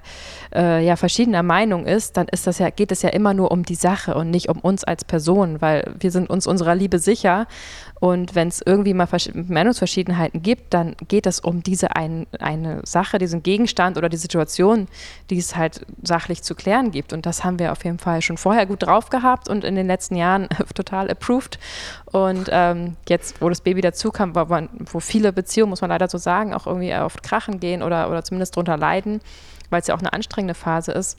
[0.55, 3.63] äh, ja verschiedener Meinung ist, dann ist das ja, geht es ja immer nur um
[3.63, 7.47] die Sache und nicht um uns als Person, weil wir sind uns unserer Liebe sicher.
[8.03, 12.81] Und wenn es irgendwie mal Versch Meinungsverschiedenheiten gibt, dann geht es um diese ein, eine
[12.83, 14.89] Sache, diesen Gegenstand oder die Situation,
[15.29, 17.13] die es halt sachlich zu klären gibt.
[17.13, 19.87] Und das haben wir auf jeden Fall schon vorher gut drauf gehabt und in den
[19.87, 21.57] letzten Jahren total approved.
[22.11, 24.47] Und ähm, jetzt, wo das Baby dazu kam, wo,
[24.91, 28.21] wo viele Beziehungen, muss man leider so sagen, auch irgendwie oft krachen gehen oder, oder
[28.25, 29.21] zumindest drunter leiden,
[29.69, 31.17] weil es ja auch eine anstrengende Phase ist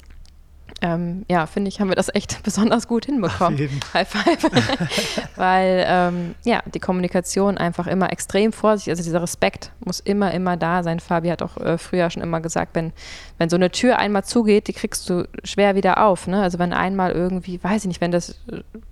[0.80, 3.58] ähm, ja, finde ich, haben wir das echt besonders gut hinbekommen.
[3.94, 4.44] High five.
[5.36, 10.56] Weil ähm, ja, die Kommunikation einfach immer extrem vorsichtig, also dieser Respekt muss immer, immer
[10.56, 11.00] da sein.
[11.00, 12.92] Fabi hat auch äh, früher schon immer gesagt, wenn,
[13.38, 16.26] wenn so eine Tür einmal zugeht, die kriegst du schwer wieder auf.
[16.26, 16.42] Ne?
[16.42, 18.36] Also wenn einmal irgendwie, weiß ich nicht, wenn das,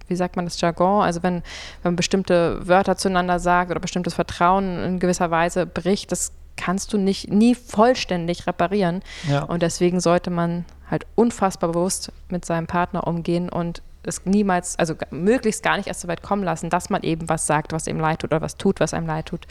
[0.09, 1.35] wie sagt man das Jargon, also wenn,
[1.83, 6.93] wenn man bestimmte Wörter zueinander sagt oder bestimmtes Vertrauen in gewisser Weise bricht, das kannst
[6.93, 9.03] du nicht nie vollständig reparieren.
[9.29, 9.43] Ja.
[9.43, 14.95] Und deswegen sollte man halt unfassbar bewusst mit seinem Partner umgehen und es niemals, also
[15.11, 17.99] möglichst gar nicht erst so weit kommen lassen, dass man eben was sagt, was ihm
[17.99, 19.47] leid tut oder was tut, was einem leid tut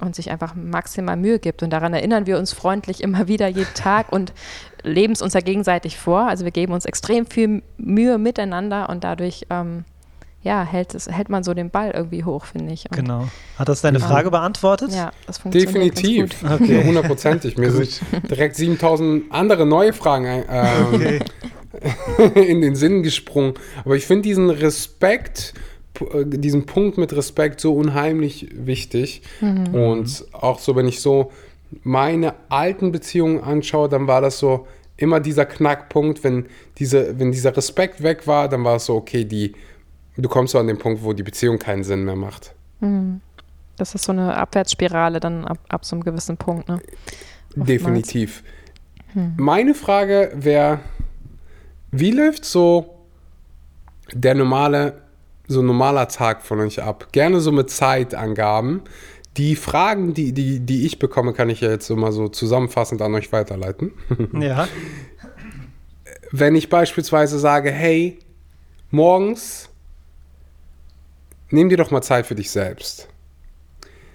[0.00, 1.62] und sich einfach maximal Mühe gibt.
[1.62, 4.32] Und daran erinnern wir uns freundlich immer wieder jeden Tag und
[4.82, 6.22] leben es uns ja gegenseitig vor.
[6.22, 9.84] Also wir geben uns extrem viel Mühe miteinander und dadurch ähm,
[10.42, 12.86] ja, hält, es, hält man so den Ball irgendwie hoch, finde ich.
[12.90, 13.28] Und genau.
[13.58, 14.92] Hat das deine Frage ähm, beantwortet?
[14.92, 16.44] Ja, das funktioniert Definitiv.
[16.44, 16.84] Okay.
[16.84, 17.56] Hundertprozentig.
[17.56, 21.20] Mir sind direkt 7000 andere neue Fragen äh, okay.
[22.34, 23.54] in den Sinn gesprungen.
[23.84, 25.54] Aber ich finde diesen Respekt,
[26.00, 29.22] äh, diesen Punkt mit Respekt so unheimlich wichtig.
[29.40, 29.74] Mhm.
[29.74, 31.30] Und auch so, wenn ich so
[31.84, 36.46] meine alten Beziehungen anschaue, dann war das so immer dieser Knackpunkt, wenn,
[36.78, 39.54] diese, wenn dieser Respekt weg war, dann war es so, okay, die
[40.16, 42.54] du kommst so an den Punkt, wo die Beziehung keinen Sinn mehr macht.
[42.80, 43.20] Mhm.
[43.76, 46.80] Das ist so eine Abwärtsspirale dann ab, ab so einem gewissen Punkt, ne?
[47.56, 48.42] Definitiv.
[49.12, 49.34] Hm.
[49.36, 50.80] Meine Frage wäre,
[51.90, 52.98] wie läuft so
[54.12, 55.02] der normale,
[55.48, 57.08] so ein normaler Tag von euch ab?
[57.12, 58.82] Gerne so mit Zeitangaben.
[59.36, 63.00] Die Fragen, die, die, die ich bekomme, kann ich ja jetzt so mal so zusammenfassend
[63.02, 63.92] an euch weiterleiten.
[64.40, 64.68] Ja.
[66.34, 68.18] Wenn ich beispielsweise sage, hey,
[68.90, 69.68] morgens
[71.52, 73.08] nimm dir doch mal Zeit für dich selbst.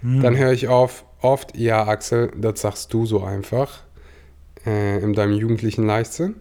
[0.01, 0.21] Hm.
[0.21, 3.83] Dann höre ich auf, oft, ja, Axel, das sagst du so einfach
[4.65, 6.35] äh, in deinem jugendlichen Leichtsinn.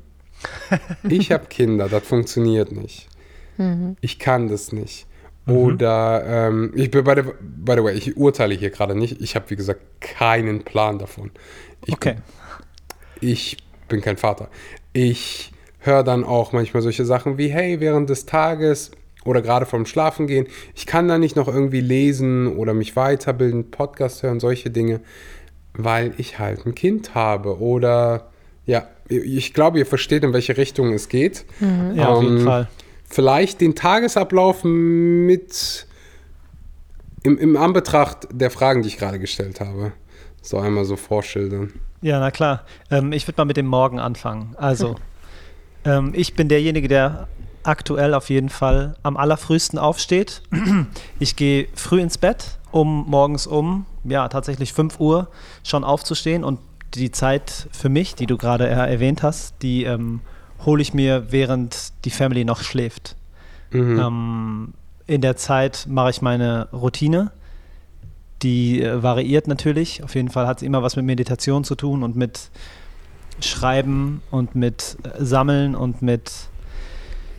[1.09, 3.09] ich habe Kinder, das funktioniert nicht.
[3.56, 3.96] Mhm.
[4.00, 5.06] Ich kann das nicht.
[5.46, 5.56] Mhm.
[5.56, 9.20] Oder ähm, ich bin by the, by the way, ich urteile hier gerade nicht.
[9.20, 11.30] Ich habe, wie gesagt, keinen Plan davon.
[11.87, 12.16] Ich okay.
[13.20, 13.56] Bin, ich
[13.88, 14.48] bin kein Vater.
[14.92, 18.90] Ich höre dann auch manchmal solche Sachen wie, hey, während des Tages
[19.26, 20.46] oder gerade vorm Schlafen gehen.
[20.74, 25.00] Ich kann da nicht noch irgendwie lesen oder mich weiterbilden, Podcast hören, solche Dinge,
[25.74, 28.30] weil ich halt ein Kind habe oder
[28.64, 31.44] ja, ich glaube, ihr versteht, in welche Richtung es geht.
[31.60, 31.94] Mhm.
[31.94, 32.68] Ja, auf jeden ähm, Fall.
[33.08, 35.86] Vielleicht den Tagesablauf mit
[37.22, 39.92] im, im Anbetracht der Fragen, die ich gerade gestellt habe,
[40.42, 41.72] so einmal so vorschildern.
[42.02, 42.64] Ja, na klar.
[42.90, 44.54] Ähm, ich würde mal mit dem Morgen anfangen.
[44.56, 44.96] Also,
[45.84, 47.28] ähm, ich bin derjenige, der
[47.66, 50.42] aktuell auf jeden Fall am allerfrühesten aufsteht.
[51.18, 55.29] Ich gehe früh ins Bett, um morgens um, ja, tatsächlich 5 Uhr
[55.62, 56.61] schon aufzustehen und
[56.94, 60.20] die Zeit für mich, die du gerade erwähnt hast, die ähm,
[60.64, 63.16] hole ich mir, während die Family noch schläft.
[63.70, 63.98] Mhm.
[63.98, 64.74] Ähm,
[65.07, 67.31] in der Zeit mache ich meine Routine.
[68.42, 70.02] Die äh, variiert natürlich.
[70.02, 72.50] Auf jeden Fall hat es immer was mit Meditation zu tun und mit
[73.40, 76.33] Schreiben und mit äh, Sammeln und mit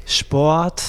[0.07, 0.83] Sport.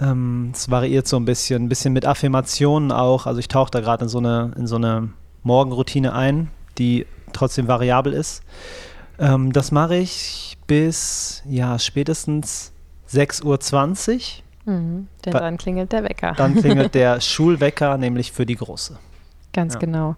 [0.00, 3.26] Ähm, es variiert so ein bisschen, ein bisschen mit Affirmationen auch.
[3.26, 5.10] Also ich tauche da gerade in so eine, in so eine
[5.42, 8.42] Morgenroutine ein, die trotzdem variabel ist.
[9.18, 12.72] Ähm, das mache ich bis ja spätestens
[13.10, 14.72] 6.20 Uhr.
[14.72, 16.34] Mhm, denn dann klingelt der Wecker.
[16.36, 18.98] Dann klingelt der Schulwecker, nämlich für die Große.
[19.52, 19.80] Ganz ja.
[19.80, 20.16] genau.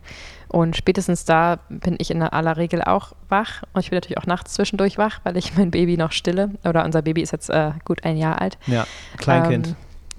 [0.52, 3.62] Und spätestens da bin ich in aller Regel auch wach.
[3.72, 6.50] Und ich bin natürlich auch nachts zwischendurch wach, weil ich mein Baby noch stille.
[6.64, 8.58] Oder unser Baby ist jetzt äh, gut ein Jahr alt.
[8.66, 8.86] Ja,
[9.16, 9.68] Kleinkind.
[9.68, 9.76] Ähm,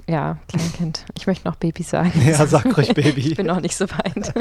[0.07, 1.05] ja, Kleinkind.
[1.17, 2.11] Ich möchte noch Baby sagen.
[2.25, 3.21] Ja, sag ruhig Baby.
[3.31, 4.33] ich bin noch nicht so weit.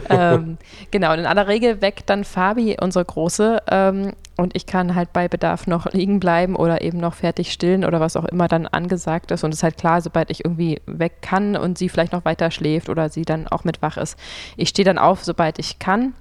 [0.10, 0.58] ähm,
[0.90, 5.12] genau, und in aller Regel weckt dann Fabi, unsere Große, ähm, und ich kann halt
[5.12, 8.66] bei Bedarf noch liegen bleiben oder eben noch fertig stillen oder was auch immer dann
[8.66, 9.44] angesagt ist.
[9.44, 12.50] Und es ist halt klar, sobald ich irgendwie weg kann und sie vielleicht noch weiter
[12.50, 14.18] schläft oder sie dann auch mit wach ist,
[14.56, 16.14] ich stehe dann auf, sobald ich kann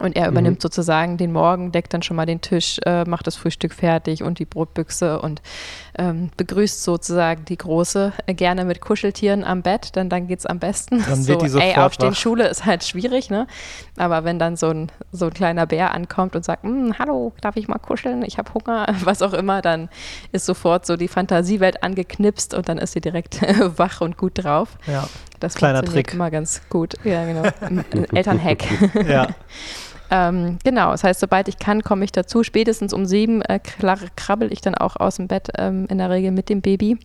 [0.00, 0.62] und er übernimmt mhm.
[0.62, 4.40] sozusagen den Morgen, deckt dann schon mal den Tisch, äh, macht das Frühstück fertig und
[4.40, 5.40] die Brotbüchse und
[5.96, 10.46] ähm, begrüßt sozusagen die Große äh, gerne mit Kuscheltieren am Bett, denn dann geht es
[10.46, 11.04] am besten.
[11.08, 12.16] Dann so, wird die sofort ey, aufstehen, wach.
[12.16, 13.46] Schule ist halt schwierig, ne?
[13.96, 17.56] Aber wenn dann so ein, so ein kleiner Bär ankommt und sagt, hm, hallo, darf
[17.56, 18.24] ich mal kuscheln?
[18.24, 19.88] Ich habe Hunger, was auch immer, dann
[20.32, 23.40] ist sofort so die Fantasiewelt angeknipst und dann ist sie direkt
[23.78, 24.76] wach und gut drauf.
[24.88, 25.08] Ja.
[25.40, 26.14] Das Kleiner Trick.
[26.14, 26.94] immer ganz gut.
[27.04, 27.42] Ja, genau.
[27.60, 28.64] Ein Elternhack.
[29.08, 29.28] ja.
[30.10, 32.42] Ähm, genau, das heißt, sobald ich kann, komme ich dazu.
[32.42, 33.58] Spätestens um sieben äh,
[34.16, 36.98] krabbel ich dann auch aus dem Bett ähm, in der Regel mit dem Baby.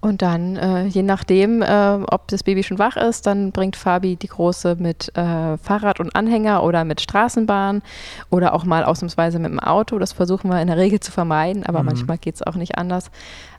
[0.00, 4.16] Und dann, äh, je nachdem, äh, ob das Baby schon wach ist, dann bringt Fabi
[4.16, 7.82] die Große mit äh, Fahrrad und Anhänger oder mit Straßenbahn
[8.30, 9.98] oder auch mal ausnahmsweise mit dem Auto.
[9.98, 11.86] Das versuchen wir in der Regel zu vermeiden, aber mhm.
[11.86, 13.10] manchmal geht es auch nicht anders.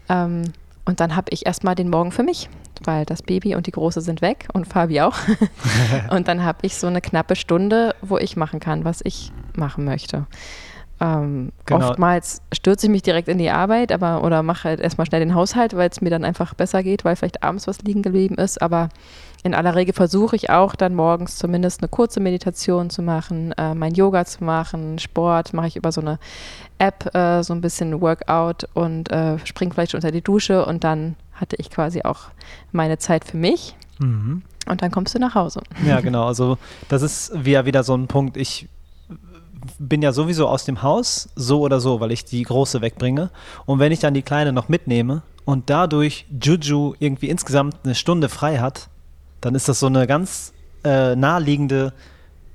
[0.10, 0.43] Ähm,
[0.88, 2.50] und dann habe ich erstmal den Morgen für mich,
[2.82, 5.17] weil das Baby und die Große sind weg und Fabi auch.
[6.10, 9.84] und dann habe ich so eine knappe Stunde, wo ich machen kann, was ich machen
[9.84, 10.28] möchte.
[11.00, 11.89] Ähm, genau.
[11.89, 15.36] Oftmals stürze ich mich direkt in die Arbeit, aber oder mache halt erstmal schnell den
[15.36, 18.62] Haushalt, weil es mir dann einfach besser geht, weil vielleicht abends was liegen geblieben ist.
[18.62, 18.89] Aber
[19.43, 23.76] in aller Regel versuche ich auch dann morgens zumindest eine kurze Meditation zu machen, äh,
[23.76, 26.17] mein Yoga zu machen, Sport mache ich über so eine
[26.79, 31.15] App, äh, so ein bisschen Workout und äh, springe vielleicht unter die Dusche und dann
[31.33, 32.25] hatte ich quasi auch
[32.71, 33.75] meine Zeit für mich.
[33.99, 34.43] Mhm.
[34.67, 35.61] Und dann kommst du nach Hause.
[35.85, 36.27] Ja, genau.
[36.27, 36.57] Also
[36.89, 38.37] das ist ja wieder so ein Punkt.
[38.37, 38.67] Ich
[39.79, 43.29] bin ja sowieso aus dem Haus, so oder so, weil ich die große wegbringe.
[43.65, 48.29] Und wenn ich dann die kleine noch mitnehme und dadurch Juju irgendwie insgesamt eine Stunde
[48.29, 48.89] frei hat,
[49.41, 51.93] dann ist das so eine ganz äh, naheliegende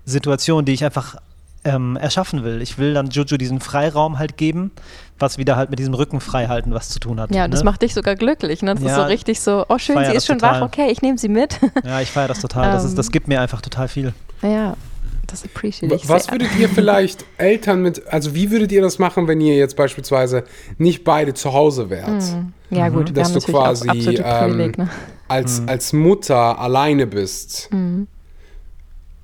[0.05, 1.17] Situation, die ich einfach
[1.65, 2.61] ähm, erschaffen will.
[2.61, 4.73] Ich will dann Juju diesen Freiraum halt geben,
[5.19, 7.35] was wieder halt mit diesem Rücken frei halten was zu tun hat.
[7.35, 7.51] Ja, ne?
[7.51, 8.63] das macht dich sogar glücklich.
[8.63, 8.75] Ne?
[8.75, 10.61] Das ja, ist so richtig so, oh schön, sie ist schon total.
[10.61, 11.59] wach, okay, ich nehme sie mit.
[11.85, 12.73] Ja, ich feiere das total.
[12.73, 14.13] Das, ist, das ähm, gibt mir einfach total viel.
[14.43, 14.77] Ja,
[15.27, 16.35] das appreciate ich Was sehr.
[16.35, 20.45] würdet ihr vielleicht Eltern mit, also wie würdet ihr das machen, wenn ihr jetzt beispielsweise
[20.79, 22.09] nicht beide zu Hause wärt?
[22.09, 22.53] Mhm.
[22.71, 23.89] Ja gut, dass du quasi
[24.23, 24.89] ähm, ne?
[25.29, 25.69] als, mhm.
[25.69, 27.69] als Mutter alleine bist.
[27.73, 28.07] Mhm.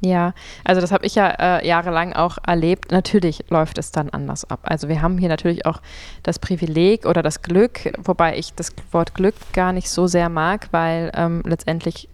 [0.00, 0.32] Ja,
[0.64, 2.92] also das habe ich ja äh, jahrelang auch erlebt.
[2.92, 4.60] Natürlich läuft es dann anders ab.
[4.62, 5.80] Also wir haben hier natürlich auch
[6.22, 10.68] das Privileg oder das Glück, wobei ich das Wort Glück gar nicht so sehr mag,
[10.70, 12.08] weil ähm, letztendlich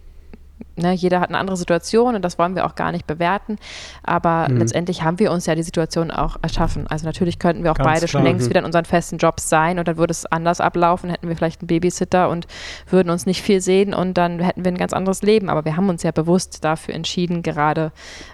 [0.77, 3.57] Ne, jeder hat eine andere Situation und das wollen wir auch gar nicht bewerten.
[4.03, 4.57] Aber mhm.
[4.57, 6.85] letztendlich haben wir uns ja die Situation auch erschaffen.
[6.87, 8.07] Also natürlich könnten wir auch Ganz beide klar.
[8.09, 8.49] schon längst mhm.
[8.49, 11.61] wieder in unseren festen Jobs sein und dann würde es anders ablaufen, hätten wir vielleicht
[11.61, 12.47] einen Babysitter und
[12.89, 15.49] würden uns nicht viel sehen und dann hätten wir ein ganz anderes Leben.
[15.49, 17.93] Aber wir haben uns ja bewusst dafür entschieden, gerade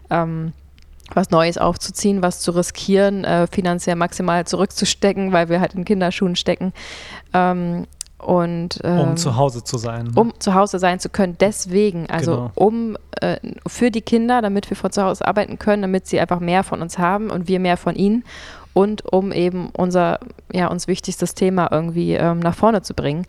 [0.09, 0.53] ähm,
[1.13, 6.35] was Neues aufzuziehen, was zu riskieren, äh, finanziell maximal zurückzustecken, weil wir halt in Kinderschuhen
[6.35, 6.73] stecken.
[7.33, 7.85] Ähm,
[8.21, 10.11] und, ähm, um zu Hause zu sein.
[10.15, 11.35] Um zu Hause sein zu können.
[11.39, 12.51] Deswegen, also genau.
[12.55, 16.39] um äh, für die Kinder, damit wir von zu Hause arbeiten können, damit sie einfach
[16.39, 18.23] mehr von uns haben und wir mehr von ihnen
[18.73, 20.19] und um eben unser,
[20.51, 23.25] ja, uns wichtigstes Thema irgendwie ähm, nach vorne zu bringen.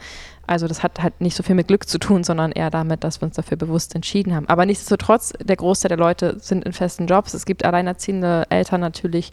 [0.46, 3.20] Also das hat halt nicht so viel mit Glück zu tun, sondern eher damit, dass
[3.20, 4.48] wir uns dafür bewusst entschieden haben.
[4.48, 7.34] Aber nichtsdestotrotz, der Großteil der Leute sind in festen Jobs.
[7.34, 9.32] Es gibt alleinerziehende Eltern natürlich,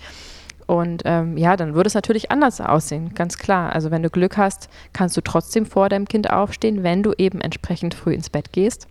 [0.69, 3.73] und ähm, ja, dann würde es natürlich anders aussehen, ganz klar.
[3.73, 7.41] Also wenn du Glück hast, kannst du trotzdem vor deinem Kind aufstehen, wenn du eben
[7.41, 8.87] entsprechend früh ins Bett gehst.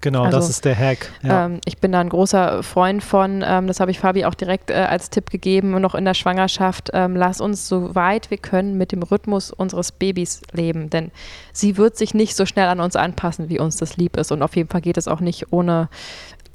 [0.00, 1.12] Genau, also, das ist der Hack.
[1.22, 1.44] Ja.
[1.44, 4.72] Ähm, ich bin da ein großer Freund von, ähm, das habe ich Fabi auch direkt
[4.72, 8.76] äh, als Tipp gegeben, noch in der Schwangerschaft, ähm, lass uns so weit wir können
[8.76, 11.12] mit dem Rhythmus unseres Babys leben, denn
[11.52, 14.42] sie wird sich nicht so schnell an uns anpassen, wie uns das lieb ist und
[14.42, 15.88] auf jeden Fall geht es auch nicht ohne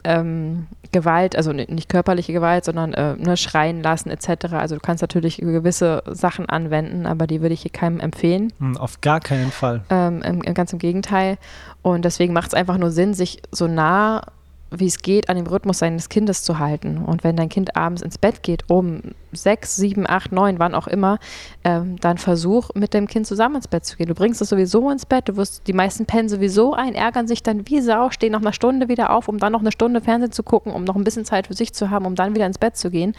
[0.07, 4.53] ähm, Gewalt, also nicht körperliche Gewalt, sondern äh, ne, schreien lassen etc.
[4.53, 8.53] Also du kannst natürlich gewisse Sachen anwenden, aber die würde ich hier keinem empfehlen.
[8.59, 9.83] Hm, auf gar keinen Fall.
[9.89, 11.37] Ähm, im, ganz im Gegenteil.
[11.81, 14.23] Und deswegen macht es einfach nur Sinn, sich so nah
[14.71, 16.97] wie es geht, an dem Rhythmus seines Kindes zu halten.
[16.97, 19.01] Und wenn dein Kind abends ins Bett geht, um
[19.31, 21.19] sechs, sieben, acht, neun, wann auch immer,
[21.63, 24.07] ähm, dann versuch mit dem Kind zusammen ins Bett zu gehen.
[24.07, 27.43] Du bringst es sowieso ins Bett, du wirst die meisten pennen sowieso ein, ärgern sich
[27.43, 30.31] dann wie Sau, stehen nach einer Stunde wieder auf, um dann noch eine Stunde Fernsehen
[30.31, 32.57] zu gucken, um noch ein bisschen Zeit für sich zu haben, um dann wieder ins
[32.57, 33.15] Bett zu gehen.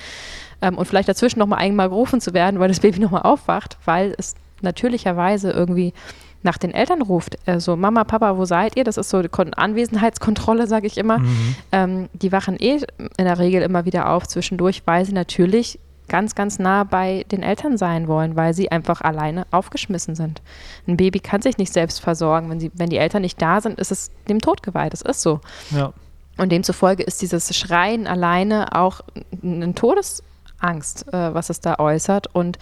[0.61, 3.23] Ähm, und vielleicht dazwischen noch mal einmal gerufen zu werden, weil das Baby noch mal
[3.23, 5.95] aufwacht, weil es natürlicherweise irgendwie
[6.43, 7.39] nach den Eltern ruft.
[7.47, 8.85] Also Mama, Papa, wo seid ihr?
[8.85, 11.19] Das ist so die Anwesenheitskontrolle, sage ich immer.
[11.19, 11.57] Mhm.
[11.73, 16.35] Ähm, die wachen eh in der Regel immer wieder auf zwischendurch, weil sie natürlich ganz,
[16.35, 20.41] ganz nah bei den Eltern sein wollen, weil sie einfach alleine aufgeschmissen sind.
[20.87, 22.49] Ein Baby kann sich nicht selbst versorgen.
[22.51, 24.93] Wenn, sie, wenn die Eltern nicht da sind, ist es dem Tod geweiht.
[24.93, 25.41] Das ist so.
[25.71, 25.93] Ja.
[26.39, 29.01] Und demzufolge ist dieses Schreien alleine auch
[29.43, 32.35] eine Todesangst, äh, was es da äußert.
[32.35, 32.59] Und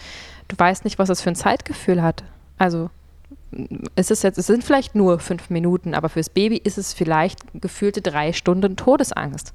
[0.47, 2.23] du weißt nicht, was es für ein Zeitgefühl hat.
[2.57, 2.89] Also
[3.95, 8.01] es jetzt, es sind vielleicht nur fünf Minuten, aber fürs Baby ist es vielleicht gefühlte
[8.01, 9.53] drei Stunden Todesangst.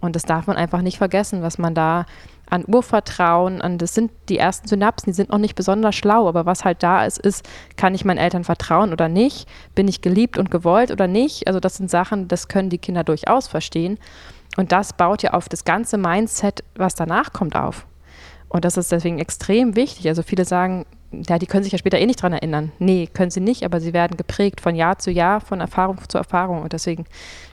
[0.00, 2.06] Und das darf man einfach nicht vergessen, was man da
[2.48, 6.46] an Urvertrauen, an das sind die ersten Synapsen, die sind noch nicht besonders schlau, aber
[6.46, 9.48] was halt da ist, ist, kann ich meinen Eltern vertrauen oder nicht?
[9.74, 11.46] Bin ich geliebt und gewollt oder nicht?
[11.46, 13.98] Also das sind Sachen, das können die Kinder durchaus verstehen.
[14.56, 17.86] Und das baut ja auf das ganze Mindset, was danach kommt, auf.
[18.48, 20.08] Und das ist deswegen extrem wichtig.
[20.08, 22.72] Also viele sagen, ja, die können sich ja später eh nicht dran erinnern.
[22.78, 26.18] Nee, können sie nicht, aber sie werden geprägt von Jahr zu Jahr, von Erfahrung zu
[26.18, 26.62] Erfahrung.
[26.62, 27.04] Und deswegen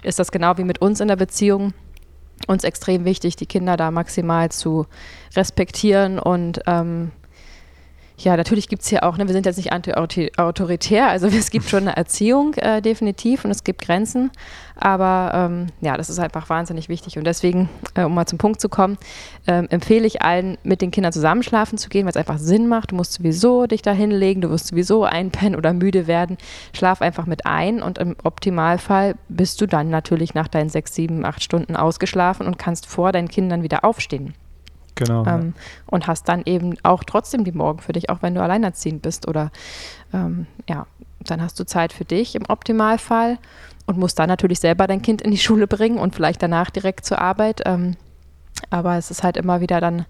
[0.04, 1.74] ist das genau wie mit uns in der Beziehung
[2.46, 4.86] uns extrem wichtig, die Kinder da maximal zu
[5.36, 7.12] respektieren und ähm,
[8.20, 11.70] ja, natürlich gibt es hier auch, ne, wir sind jetzt nicht anti-autoritär, also es gibt
[11.70, 14.32] schon eine Erziehung äh, definitiv und es gibt Grenzen,
[14.76, 18.60] aber ähm, ja, das ist einfach wahnsinnig wichtig und deswegen, äh, um mal zum Punkt
[18.60, 18.98] zu kommen,
[19.46, 22.92] äh, empfehle ich allen, mit den Kindern zusammenschlafen zu gehen, weil es einfach Sinn macht.
[22.92, 26.38] Du musst sowieso dich da hinlegen, du wirst sowieso einpennen oder müde werden.
[26.74, 31.26] Schlaf einfach mit ein und im Optimalfall bist du dann natürlich nach deinen sechs, sieben,
[31.26, 34.34] acht Stunden ausgeschlafen und kannst vor deinen Kindern wieder aufstehen.
[34.98, 35.26] Genau.
[35.26, 35.54] Ähm.
[35.86, 39.28] Und hast dann eben auch trotzdem die Morgen für dich, auch wenn du alleinerziehend bist
[39.28, 39.52] oder
[40.14, 40.86] ähm, ja,
[41.20, 43.38] dann hast du Zeit für dich im Optimalfall
[43.86, 47.06] und musst dann natürlich selber dein Kind in die Schule bringen und vielleicht danach direkt
[47.06, 47.62] zur Arbeit.
[47.66, 47.96] Ähm,
[48.70, 50.06] aber es ist halt immer wieder dann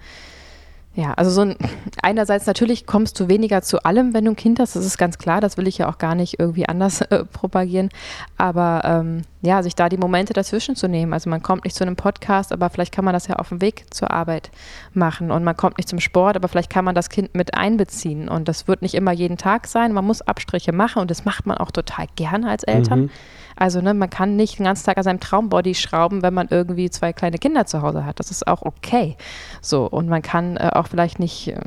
[0.98, 1.56] ja, also so ein,
[2.02, 5.20] einerseits natürlich kommst du weniger zu allem, wenn du ein Kind hast, das ist ganz
[5.20, 7.90] klar, das will ich ja auch gar nicht irgendwie anders äh, propagieren,
[8.36, 11.84] aber ähm, ja, sich da die Momente dazwischen zu nehmen, also man kommt nicht zu
[11.84, 14.50] einem Podcast, aber vielleicht kann man das ja auf dem Weg zur Arbeit
[14.96, 18.28] machen und man kommt nicht zum Sport, aber vielleicht kann man das Kind mit einbeziehen
[18.28, 21.46] und das wird nicht immer jeden Tag sein, man muss Abstriche machen und das macht
[21.46, 23.02] man auch total gerne als Eltern.
[23.02, 23.10] Mhm.
[23.58, 26.89] Also ne, man kann nicht den ganzen Tag an seinem Traumbody schrauben, wenn man irgendwie
[26.91, 28.20] zwei kleine Kinder zu Hause hat.
[28.20, 29.17] Das ist auch okay.
[29.62, 31.60] So, und man kann äh, auch vielleicht nicht, äh,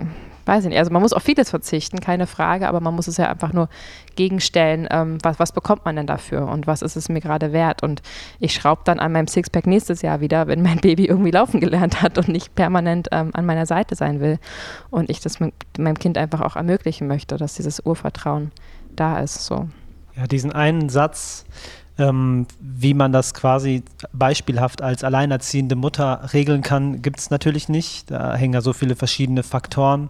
[0.46, 3.16] weiß ich nicht, also man muss auf vieles verzichten, keine Frage, aber man muss es
[3.16, 3.68] ja einfach nur
[4.14, 7.82] gegenstellen, ähm, was, was bekommt man denn dafür und was ist es mir gerade wert?
[7.82, 8.02] Und
[8.38, 12.02] ich schraube dann an meinem Sixpack nächstes Jahr wieder, wenn mein Baby irgendwie laufen gelernt
[12.02, 14.38] hat und nicht permanent ähm, an meiner Seite sein will.
[14.90, 18.52] Und ich das mit meinem Kind einfach auch ermöglichen möchte, dass dieses Urvertrauen
[18.94, 19.44] da ist.
[19.44, 19.68] So.
[20.16, 21.46] Ja, diesen einen Satz,
[22.00, 28.10] ähm, wie man das quasi beispielhaft als alleinerziehende Mutter regeln kann, gibt es natürlich nicht.
[28.10, 30.08] Da hängen ja so viele verschiedene Faktoren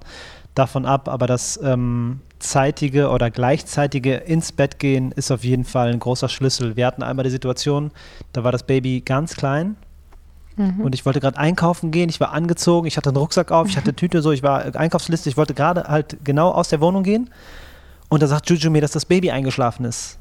[0.55, 5.91] davon ab, aber das ähm, zeitige oder gleichzeitige ins Bett gehen ist auf jeden Fall
[5.91, 6.77] ein großer Schlüssel.
[6.77, 7.91] Wir hatten einmal die Situation,
[8.33, 9.77] da war das Baby ganz klein,
[10.57, 10.81] mhm.
[10.81, 13.77] und ich wollte gerade einkaufen gehen, ich war angezogen, ich hatte einen Rucksack auf, ich
[13.77, 17.31] hatte Tüte so, ich war Einkaufsliste, ich wollte gerade halt genau aus der Wohnung gehen
[18.09, 20.20] und da sagt Juju mir, dass das Baby eingeschlafen ist.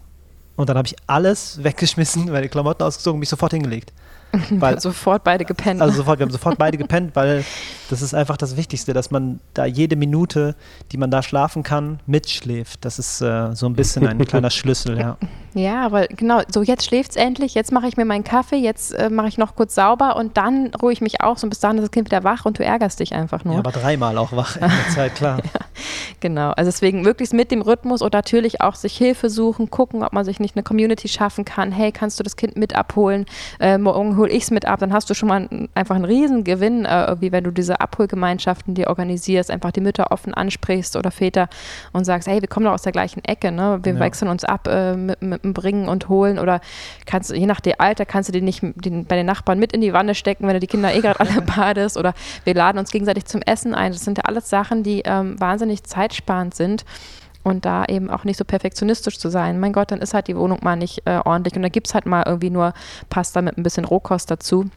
[0.60, 3.93] Und dann habe ich alles weggeschmissen, meine Klamotten ausgezogen mich sofort hingelegt.
[4.52, 5.82] Weil, sofort beide gepennt.
[5.82, 7.44] Also sofort, wir haben sofort beide gepennt, weil
[7.89, 10.56] das ist einfach das Wichtigste, dass man da jede Minute,
[10.92, 12.86] die man da schlafen kann, mitschläft.
[12.86, 15.18] Das ist äh, so ein bisschen ein kleiner Schlüssel, ja.
[15.56, 18.94] Ja, aber genau, so jetzt schläft es endlich, jetzt mache ich mir meinen Kaffee, jetzt
[18.94, 21.78] äh, mache ich noch kurz sauber und dann ruhe ich mich aus und bis dahin
[21.78, 23.56] ist das Kind wieder wach und du ärgerst dich einfach nur.
[23.56, 25.38] Ja, aber dreimal auch wach in der Zeit, klar.
[25.44, 25.60] ja,
[26.20, 30.13] genau, also deswegen möglichst mit dem Rhythmus und natürlich auch sich Hilfe suchen, gucken, ob
[30.13, 31.72] man sich nicht eine Community schaffen kann.
[31.72, 33.26] Hey, kannst du das Kind mit abholen?
[33.60, 36.05] Äh, morgen hole ich es mit ab, dann hast du schon mal ein, einfach einen
[36.05, 41.11] Riesengewinn, äh, wie wenn du diese Abholgemeinschaften dir organisierst, einfach die Mütter offen ansprichst oder
[41.11, 41.49] Väter
[41.91, 43.80] und sagst, hey, wir kommen doch aus der gleichen Ecke, ne?
[43.84, 43.99] wir ja.
[43.99, 46.61] wechseln uns ab äh, mit, mit dem Bringen und Holen oder
[47.05, 49.74] kannst du, je nach dem Alter, kannst du den nicht den, bei den Nachbarn mit
[49.74, 52.13] in die Wanne stecken, wenn du die Kinder eh gerade alle badest oder
[52.43, 53.91] wir laden uns gegenseitig zum Essen ein.
[53.91, 56.86] Das sind ja alles Sachen, die ähm, wahnsinnig zeitsparend sind
[57.50, 59.60] und da eben auch nicht so perfektionistisch zu sein.
[59.60, 61.93] Mein Gott, dann ist halt die Wohnung mal nicht äh, ordentlich und da gibt es
[61.93, 62.74] halt mal irgendwie nur
[63.10, 64.70] Pasta mit ein bisschen Rohkost dazu.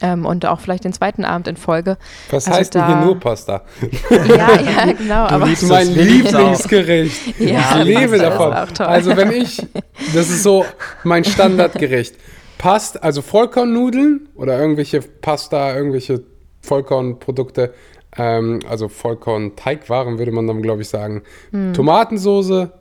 [0.00, 1.96] Ähm, und auch vielleicht den zweiten Abend in Folge.
[2.30, 3.62] Was also heißt denn hier nur Pasta?
[4.10, 5.28] ja, ja, genau.
[5.28, 7.38] Du aber liebst mein Lieblingsgericht.
[7.38, 8.52] ja, ich liebe davon.
[8.84, 9.64] Also wenn ich,
[10.12, 10.66] das ist so
[11.04, 12.16] mein Standardgericht.
[12.58, 16.24] Past, also Vollkornnudeln oder irgendwelche Pasta, irgendwelche
[16.62, 17.72] Vollkornprodukte,
[18.18, 21.22] ähm, also Vollkorn-Teigwaren würde man dann, glaube ich, sagen.
[21.50, 21.74] Hm.
[21.74, 22.72] Tomatensoße,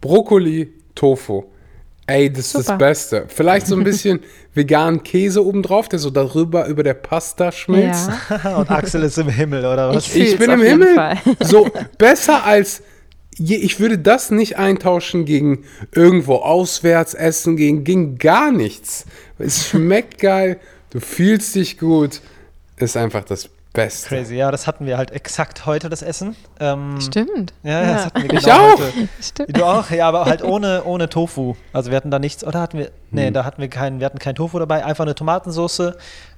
[0.00, 1.44] Brokkoli, Tofu.
[2.06, 2.60] Ey, das Super.
[2.60, 3.24] ist das Beste.
[3.28, 4.20] Vielleicht so ein bisschen
[4.54, 8.10] veganen Käse obendrauf, der so darüber über der Pasta schmilzt.
[8.30, 8.56] Ja.
[8.56, 10.14] Und Axel ist im Himmel, oder was?
[10.14, 10.94] Ich, ich bin im Himmel.
[10.94, 11.18] Fall.
[11.40, 12.82] So besser als
[13.40, 19.04] ich würde das nicht eintauschen gegen irgendwo auswärts essen, gegen, gegen gar nichts.
[19.38, 20.58] Es schmeckt geil,
[20.90, 22.20] du fühlst dich gut,
[22.78, 23.48] ist einfach das
[23.78, 24.08] Beste.
[24.08, 26.34] Crazy, ja, das hatten wir halt exakt heute, das Essen.
[26.58, 27.54] Ähm, Stimmt.
[27.62, 28.80] Ja, ja, das hatten wir genau ich auch.
[28.80, 29.08] Heute.
[29.22, 29.56] Stimmt.
[29.56, 31.54] Du auch, ja, aber halt ohne, ohne Tofu.
[31.72, 33.34] Also wir hatten da nichts, oder hatten wir, nee, hm.
[33.34, 35.92] da hatten wir keinen, wir hatten kein Tofu dabei, einfach eine Tomatensauce,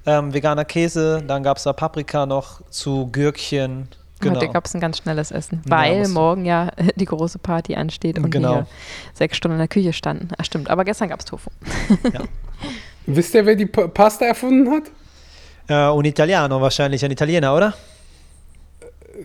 [0.05, 3.87] ähm, veganer Käse, dann gab es da Paprika noch zu Gürkchen,
[4.19, 4.35] Genau.
[4.35, 8.19] Heute gab es ein ganz schnelles Essen, weil ja, morgen ja die große Party ansteht
[8.19, 8.53] und genau.
[8.53, 8.67] wir
[9.15, 10.27] sechs Stunden in der Küche standen.
[10.37, 11.49] Ach stimmt, aber gestern gab es Tofu.
[12.13, 12.21] Ja.
[13.07, 14.83] Wisst ihr, wer die P Pasta erfunden hat?
[15.69, 17.73] Uh, un Italiano wahrscheinlich, ein Italiener, oder?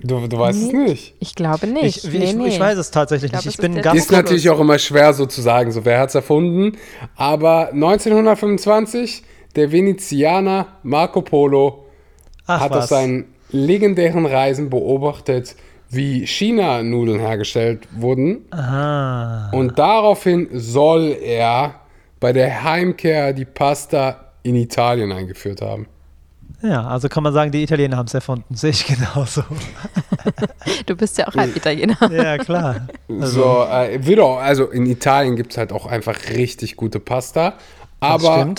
[0.03, 1.15] Du, du weißt nee, es nicht.
[1.21, 2.05] Ich glaube nicht.
[2.05, 2.49] Ich, nee, ich, nee.
[2.49, 3.55] ich weiß es tatsächlich ich nicht.
[3.55, 6.15] Ich bin ganz ist natürlich auch immer schwer so zu sagen, so wer hat es
[6.15, 6.77] erfunden.
[7.17, 9.23] Aber 1925
[9.55, 11.87] der Venezianer Marco Polo
[12.47, 12.85] Ach, hat was.
[12.85, 15.57] auf seinen legendären Reisen beobachtet,
[15.89, 18.45] wie China-Nudeln hergestellt wurden.
[18.51, 19.51] Aha.
[19.53, 21.77] Und daraufhin soll er
[22.21, 25.87] bei der Heimkehr die Pasta in Italien eingeführt haben.
[26.67, 28.55] Ja, also kann man sagen, die Italiener haben es erfunden.
[28.55, 29.45] Sehe ich genauso.
[30.87, 31.97] du bist ja auch halb Italiener.
[32.11, 32.89] ja, klar.
[33.09, 37.55] Also, so, äh, wieder, also in Italien gibt es halt auch einfach richtig gute Pasta,
[38.01, 38.55] aber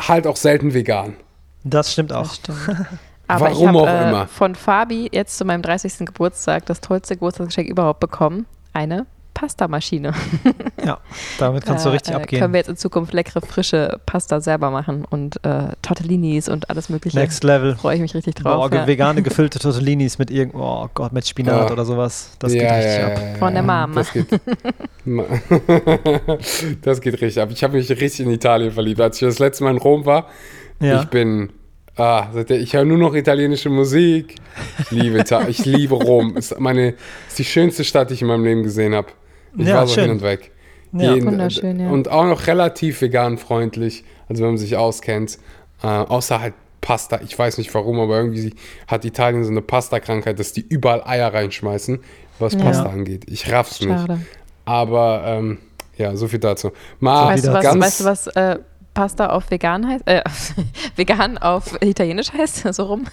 [0.00, 1.16] halt auch selten vegan.
[1.64, 2.28] Das stimmt auch.
[2.28, 2.86] Das stimmt.
[3.28, 6.06] Aber Warum ich habe äh, von Fabi jetzt zu meinem 30.
[6.06, 8.46] Geburtstag das tollste Geburtstagsgeschenk überhaupt bekommen.
[8.72, 9.06] Eine
[9.36, 10.14] Pastamaschine.
[10.84, 10.98] ja,
[11.38, 12.40] damit kannst du richtig äh, abgehen.
[12.40, 16.88] Können wir jetzt in Zukunft leckere, frische Pasta selber machen und äh, Tortellinis und alles
[16.88, 17.18] mögliche.
[17.18, 17.76] Next Level.
[17.76, 18.70] Freue ich mich richtig drauf.
[18.72, 18.86] Oh, ja.
[18.86, 21.72] vegane gefüllte Tortellinis mit irgend, oh Gott, mit Spinat ja.
[21.72, 22.30] oder sowas.
[22.38, 23.38] Das ja, geht richtig ab.
[23.38, 23.94] Von der Mom.
[23.94, 24.26] Das geht,
[26.82, 27.50] das geht richtig ab.
[27.52, 29.02] Ich habe mich richtig in Italien verliebt.
[29.02, 30.28] Als ich das letzte Mal in Rom war,
[30.80, 31.50] ich bin
[31.98, 34.34] Ah, ich höre nur noch italienische Musik.
[34.78, 36.36] Ich liebe, ich liebe Rom.
[36.36, 36.94] Ist meine,
[37.26, 39.08] ist die schönste Stadt, die ich in meinem Leben gesehen habe.
[39.56, 40.04] Ich ja, war so schön.
[40.04, 40.50] hin und weg.
[40.92, 41.90] Ja, Jeden, wunderschön, ja.
[41.90, 45.38] Und auch noch relativ vegan freundlich, also wenn man sich auskennt.
[45.82, 47.20] Äh, außer halt Pasta.
[47.22, 48.54] Ich weiß nicht warum, aber irgendwie
[48.86, 51.98] hat Italien so eine Pasta-Krankheit, dass die überall Eier reinschmeißen,
[52.38, 52.60] was ja.
[52.60, 53.24] Pasta angeht.
[53.28, 54.12] Ich raff's Schade.
[54.14, 54.26] nicht.
[54.64, 55.58] Aber ähm,
[55.96, 56.72] ja, so viel dazu.
[57.00, 58.58] Mal weißt, du was, weißt du was, äh,
[58.94, 60.22] Pasta auf vegan heißt, äh,
[60.96, 63.04] vegan auf Italienisch heißt, so rum.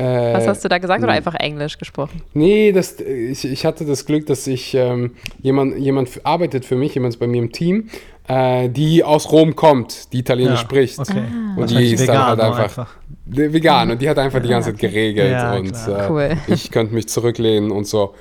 [0.00, 2.22] Äh, Was hast du da gesagt oder einfach Englisch gesprochen?
[2.32, 6.94] Nee, das, ich, ich hatte das Glück, dass ich ähm, jemand, jemand arbeitet für mich,
[6.94, 7.90] jemand ist bei mir im Team,
[8.26, 10.98] äh, die aus Rom kommt, die Italienisch ja, spricht.
[10.98, 11.24] Okay.
[11.30, 11.60] Ah.
[11.60, 12.96] Und die ist dann halt einfach, einfach.
[13.26, 16.30] vegan und die hat einfach die ganze Zeit geregelt ja, und äh, cool.
[16.46, 18.14] ich könnte mich zurücklehnen und so.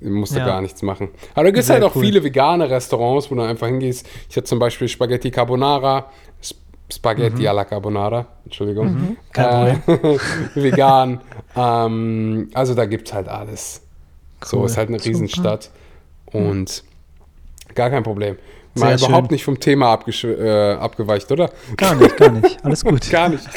[0.00, 0.46] Ich musste ja.
[0.46, 1.10] gar nichts machen.
[1.34, 2.04] Aber da gibt es halt auch cool.
[2.04, 4.08] viele vegane Restaurants, wo du einfach hingehst.
[4.28, 6.10] Ich hatte zum Beispiel Spaghetti Carbonara,
[6.92, 7.48] Spaghetti mhm.
[7.48, 8.92] alla Carbonara, Entschuldigung.
[8.92, 9.16] Mhm.
[9.34, 9.74] Äh,
[10.54, 11.20] vegan.
[11.56, 13.82] ähm, also da gibt es halt alles.
[14.42, 14.48] Cool.
[14.48, 15.10] So ist halt eine Super.
[15.10, 15.70] Riesenstadt.
[16.26, 16.84] Und
[17.74, 18.36] gar kein Problem.
[18.74, 19.34] Mal Sehr überhaupt schön.
[19.34, 21.50] nicht vom Thema äh, abgeweicht, oder?
[21.76, 22.58] Gar nicht, gar nicht.
[22.64, 23.10] Alles gut.
[23.10, 23.48] gar nicht.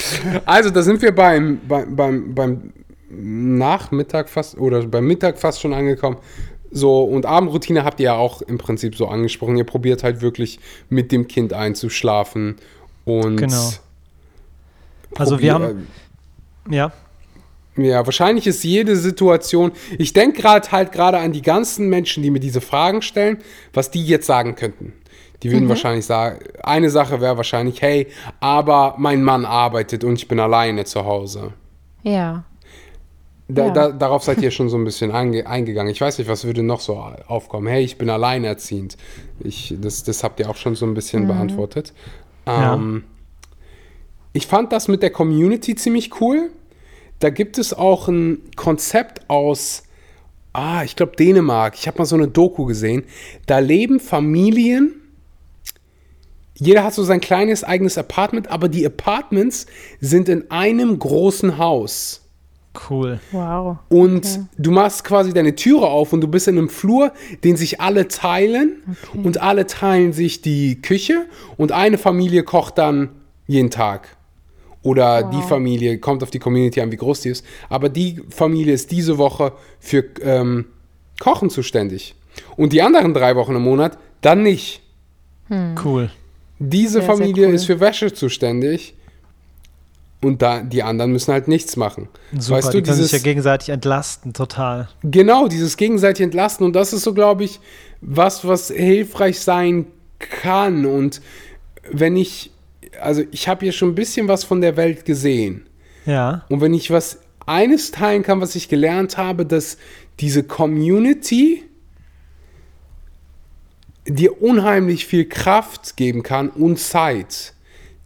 [0.46, 2.74] Also, da sind wir beim, beim, beim, beim
[3.10, 6.18] Nachmittag fast oder beim Mittag fast schon angekommen.
[6.72, 9.56] So, und Abendroutine habt ihr ja auch im Prinzip so angesprochen.
[9.56, 10.60] Ihr probiert halt wirklich
[10.90, 12.56] mit dem Kind einzuschlafen
[13.06, 13.38] und.
[13.38, 13.70] Genau.
[15.16, 15.88] Also, wir haben.
[16.70, 16.92] Ja.
[17.76, 19.72] Ja, wahrscheinlich ist jede Situation.
[19.98, 23.40] Ich denke gerade halt gerade an die ganzen Menschen, die mir diese Fragen stellen,
[23.74, 24.94] was die jetzt sagen könnten.
[25.42, 25.70] Die würden mhm.
[25.70, 28.08] wahrscheinlich sagen, eine Sache wäre wahrscheinlich, hey,
[28.40, 31.54] aber mein Mann arbeitet und ich bin alleine zu Hause.
[32.04, 32.46] Ja.
[33.50, 33.74] Da, ja.
[33.74, 35.92] da, darauf seid ihr schon so ein bisschen einge eingegangen.
[35.92, 36.98] Ich weiß nicht, was würde noch so
[37.28, 37.68] aufkommen?
[37.68, 38.96] Hey, ich bin alleinerziehend.
[39.42, 41.28] Ich, das, das habt ihr auch schon so ein bisschen mhm.
[41.28, 41.94] beantwortet.
[42.46, 43.04] Ähm.
[44.34, 46.50] Ich fand das mit der Community ziemlich cool.
[47.20, 49.84] Da gibt es auch ein Konzept aus,
[50.54, 51.76] ah, ich glaube Dänemark.
[51.76, 53.04] Ich habe mal so eine Doku gesehen.
[53.46, 54.96] Da leben Familien.
[56.56, 59.68] Jeder hat so sein kleines eigenes Apartment, aber die Apartments
[60.00, 62.23] sind in einem großen Haus.
[62.90, 63.20] Cool.
[63.32, 63.78] Wow.
[63.90, 64.46] Und okay.
[64.58, 67.12] du machst quasi deine Türe auf und du bist in einem Flur,
[67.44, 68.82] den sich alle teilen.
[68.88, 69.20] Okay.
[69.24, 71.26] Und alle teilen sich die Küche
[71.58, 73.10] und eine Familie kocht dann
[73.46, 74.18] jeden Tag.
[74.82, 75.36] Oder wow.
[75.36, 77.46] die Familie, kommt auf die Community an, wie groß die ist.
[77.70, 80.66] Aber die Familie ist diese Woche für ähm,
[81.20, 82.16] Kochen zuständig.
[82.58, 84.82] Und die anderen drei Wochen im Monat dann nicht.
[85.48, 85.76] Hm.
[85.84, 86.10] Cool.
[86.58, 87.56] Diese sehr, Familie sehr cool.
[87.56, 88.96] ist für Wäsche zuständig
[90.24, 92.10] und da, die anderen müssen halt nichts machen.
[92.38, 94.90] Super, weißt du, die können dieses, sich ja gegenseitig entlasten, total.
[95.04, 97.60] Genau, dieses gegenseitig entlasten und das ist so, glaube ich,
[98.02, 99.88] was, was hilfreich sein
[100.20, 101.22] kann und
[101.92, 102.52] wenn ich,
[103.02, 105.68] also ich habe hier schon ein bisschen was von der Welt gesehen.
[106.06, 106.46] Ja.
[106.50, 109.78] Und wenn ich was eines teilen kann, was ich gelernt habe, dass
[110.20, 111.64] diese Community
[114.06, 117.54] dir unheimlich viel Kraft geben kann und Zeit.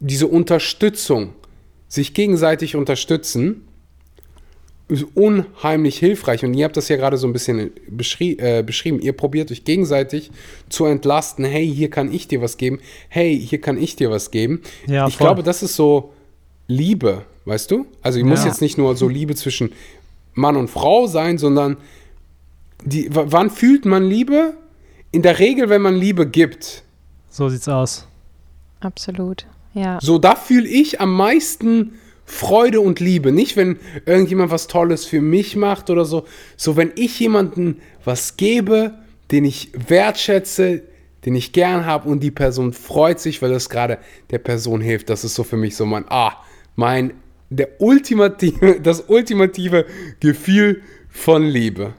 [0.00, 1.34] Diese Unterstützung,
[1.88, 3.66] sich gegenseitig unterstützen,
[4.88, 6.44] ist unheimlich hilfreich.
[6.44, 9.00] Und ihr habt das ja gerade so ein bisschen beschrie äh, beschrieben.
[9.00, 10.30] Ihr probiert euch gegenseitig
[10.68, 11.44] zu entlasten.
[11.44, 12.78] Hey, hier kann ich dir was geben.
[13.08, 14.62] Hey, hier kann ich dir was geben.
[14.86, 16.14] Ja, ich glaube, das ist so
[16.68, 17.86] Liebe, weißt du?
[18.02, 18.30] Also, ich ja.
[18.30, 19.72] muss jetzt nicht nur so Liebe zwischen
[20.34, 21.76] Mann und Frau sein, sondern
[22.84, 24.54] die, wann fühlt man Liebe?
[25.12, 26.82] in der Regel, wenn man Liebe gibt.
[27.30, 28.06] So sieht's aus.
[28.80, 29.98] Absolut, ja.
[30.00, 31.92] So, da fühle ich am meisten
[32.24, 33.32] Freude und Liebe.
[33.32, 36.26] Nicht, wenn irgendjemand was Tolles für mich macht oder so.
[36.56, 38.94] So, wenn ich jemandem was gebe,
[39.30, 40.82] den ich wertschätze,
[41.24, 43.98] den ich gern habe und die Person freut sich, weil das gerade
[44.30, 45.10] der Person hilft.
[45.10, 46.32] Das ist so für mich so mein, ah,
[46.76, 47.14] mein,
[47.50, 49.86] der ultimative, das ultimative
[50.20, 51.94] Gefühl von Liebe.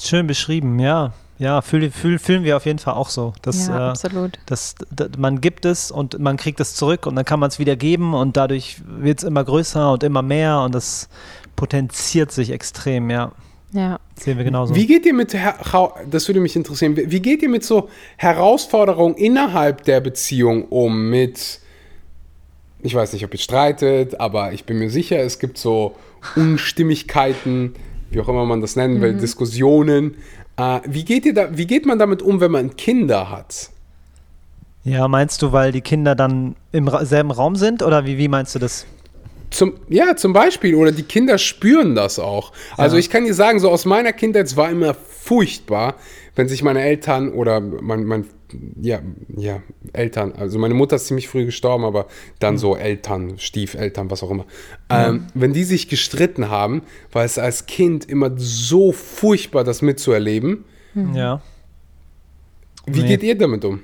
[0.00, 1.12] Schön beschrieben, ja.
[1.44, 3.34] Ja, fühl, fühl, fühlen wir auf jeden Fall auch so.
[3.42, 4.38] Dass, ja, äh, absolut.
[4.46, 7.58] Dass, dass, man gibt es und man kriegt es zurück und dann kann man es
[7.58, 11.10] wieder geben und dadurch wird es immer größer und immer mehr und das
[11.54, 13.32] potenziert sich extrem, ja.
[13.72, 14.00] Ja.
[14.14, 14.74] Das sehen wir genauso.
[14.74, 19.84] Wie geht ihr mit, das würde mich interessieren, wie geht ihr mit so Herausforderungen innerhalb
[19.84, 21.10] der Beziehung um?
[21.10, 21.60] Mit,
[22.82, 25.94] ich weiß nicht, ob ihr streitet, aber ich bin mir sicher, es gibt so
[26.36, 27.74] Unstimmigkeiten,
[28.10, 29.18] wie auch immer man das nennen will, mhm.
[29.18, 30.14] Diskussionen.
[30.56, 33.70] Äh, wie, geht ihr da, wie geht man damit um, wenn man Kinder hat?
[34.84, 38.54] Ja, meinst du, weil die Kinder dann im selben Raum sind oder wie, wie meinst
[38.54, 38.86] du das?
[39.50, 40.74] Zum, ja, zum Beispiel.
[40.74, 42.52] Oder die Kinder spüren das auch.
[42.76, 43.00] Also ja.
[43.00, 45.94] ich kann dir sagen, so aus meiner Kindheit, es war immer furchtbar,
[46.34, 48.26] wenn sich meine Eltern oder mein, mein
[48.80, 49.00] ja,
[49.36, 52.06] ja, Eltern, also meine Mutter ist ziemlich früh gestorben, aber
[52.38, 52.58] dann mhm.
[52.58, 54.44] so Eltern, Stiefeltern, was auch immer.
[54.88, 55.26] Ähm, mhm.
[55.34, 56.82] Wenn die sich gestritten haben,
[57.12, 60.64] war es als Kind immer so furchtbar, das mitzuerleben.
[60.94, 61.14] Mhm.
[61.14, 61.42] Ja.
[62.86, 63.08] Wie nee.
[63.08, 63.80] geht ihr damit um?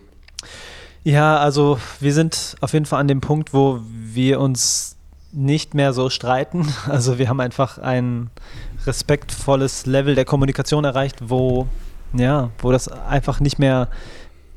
[1.05, 4.97] Ja, also wir sind auf jeden Fall an dem Punkt, wo wir uns
[5.33, 6.67] nicht mehr so streiten.
[6.89, 8.31] Also wir haben einfach ein
[8.87, 11.69] respektvolles Level der Kommunikation erreicht, wo
[12.13, 13.89] ja, wo das einfach nicht mehr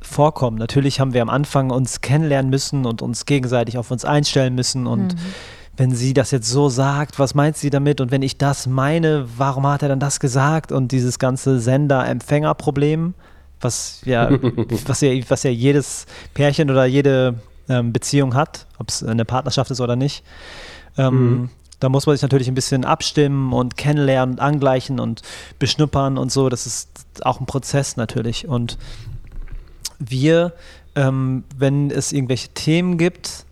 [0.04, 0.58] vorkommen.
[0.58, 4.86] Natürlich haben wir am Anfang uns kennenlernen müssen und uns gegenseitig auf uns einstellen müssen
[4.88, 5.20] und mhm.
[5.78, 8.02] wenn sie das jetzt so sagt, was meint sie damit?
[8.02, 10.72] Und wenn ich das meine, warum hat er dann das gesagt?
[10.72, 13.14] Und dieses ganze Sender-Empfänger-Problem,
[13.60, 14.30] was ja,
[14.86, 17.36] was ja, was ja jedes Pärchen oder jede
[17.70, 20.24] ähm, Beziehung hat, ob es eine Partnerschaft ist oder nicht.
[20.98, 21.50] Ähm, mhm.
[21.80, 25.22] Da muss man sich natürlich ein bisschen abstimmen und kennenlernen und angleichen und
[25.60, 26.48] beschnuppern und so.
[26.48, 28.48] Das ist auch ein Prozess natürlich.
[28.48, 28.78] Und
[30.10, 30.54] wir,
[30.96, 33.46] ähm, wenn es irgendwelche Themen gibt,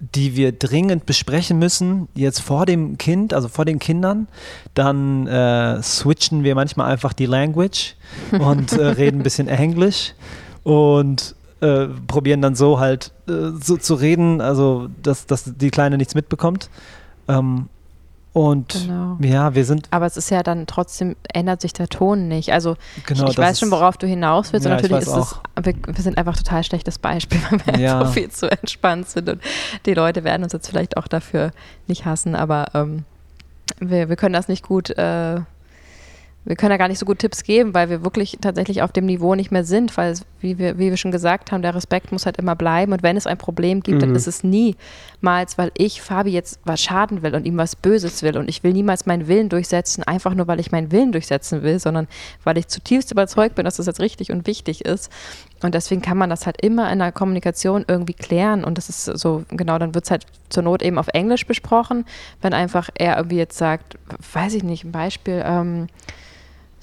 [0.00, 4.26] die wir dringend besprechen müssen, jetzt vor dem Kind, also vor den Kindern,
[4.74, 7.94] dann äh, switchen wir manchmal einfach die Language
[8.32, 10.14] und äh, reden ein bisschen Englisch
[10.62, 15.96] und äh, probieren dann so halt äh, so zu reden, also dass, dass die Kleine
[15.96, 16.68] nichts mitbekommt.
[17.28, 17.68] Ähm,
[18.34, 19.16] und genau.
[19.20, 19.86] ja, wir sind.
[19.92, 22.52] Aber es ist ja dann trotzdem, ändert sich der Ton nicht.
[22.52, 22.76] Also
[23.06, 24.66] genau, ich, ich weiß schon, worauf du hinaus willst.
[24.66, 28.00] Ja, und natürlich ist es, wir, wir, sind einfach total schlechtes Beispiel, weil wir ja.
[28.00, 29.28] einfach viel zu entspannt sind.
[29.28, 29.40] Und
[29.86, 31.52] die Leute werden uns jetzt vielleicht auch dafür
[31.86, 33.04] nicht hassen, aber ähm,
[33.78, 35.36] wir, wir können das nicht gut äh,
[36.46, 39.06] wir können ja gar nicht so gut Tipps geben, weil wir wirklich tatsächlich auf dem
[39.06, 42.26] Niveau nicht mehr sind, weil, wie wir, wie wir schon gesagt haben, der Respekt muss
[42.26, 42.92] halt immer bleiben.
[42.92, 44.00] Und wenn es ein Problem gibt, mhm.
[44.00, 48.22] dann ist es niemals, weil ich Fabi jetzt was schaden will und ihm was Böses
[48.22, 48.36] will.
[48.36, 51.78] Und ich will niemals meinen Willen durchsetzen, einfach nur, weil ich meinen Willen durchsetzen will,
[51.78, 52.08] sondern
[52.44, 55.10] weil ich zutiefst überzeugt bin, dass das jetzt richtig und wichtig ist.
[55.62, 58.64] Und deswegen kann man das halt immer in der Kommunikation irgendwie klären.
[58.64, 62.04] Und das ist so, genau, dann wird es halt zur Not eben auf Englisch besprochen,
[62.42, 63.96] wenn einfach er irgendwie jetzt sagt,
[64.34, 65.86] weiß ich nicht, ein Beispiel, ähm,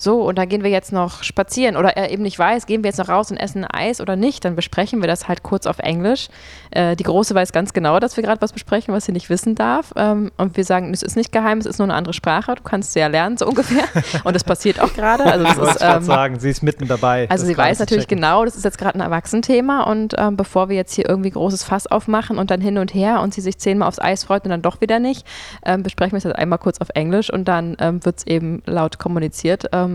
[0.01, 2.89] so, und da gehen wir jetzt noch spazieren oder er eben nicht weiß, gehen wir
[2.89, 5.77] jetzt noch raus und essen Eis oder nicht, dann besprechen wir das halt kurz auf
[5.77, 6.29] Englisch.
[6.71, 9.53] Äh, die Große weiß ganz genau, dass wir gerade was besprechen, was sie nicht wissen
[9.53, 9.93] darf.
[9.95, 12.63] Ähm, und wir sagen, es ist nicht geheim, es ist nur eine andere Sprache, du
[12.63, 13.83] kannst sie ja lernen, so ungefähr.
[14.23, 15.23] Und das passiert auch gerade.
[15.23, 17.29] Also das ist, ähm, sagen, sie ist mitten dabei.
[17.29, 18.17] Also sie weiß natürlich checken.
[18.17, 21.63] genau, das ist jetzt gerade ein Erwachsenenthema und ähm, bevor wir jetzt hier irgendwie großes
[21.63, 24.49] Fass aufmachen und dann hin und her und sie sich zehnmal aufs Eis freut und
[24.49, 25.27] dann doch wieder nicht,
[25.63, 28.63] ähm, besprechen wir es jetzt einmal kurz auf Englisch und dann ähm, wird es eben
[28.65, 29.65] laut kommuniziert.
[29.71, 29.90] Ähm,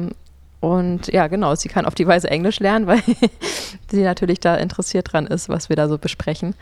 [0.61, 3.03] und ja, genau, sie kann auf die Weise Englisch lernen, weil
[3.91, 6.55] sie natürlich da interessiert dran ist, was wir da so besprechen.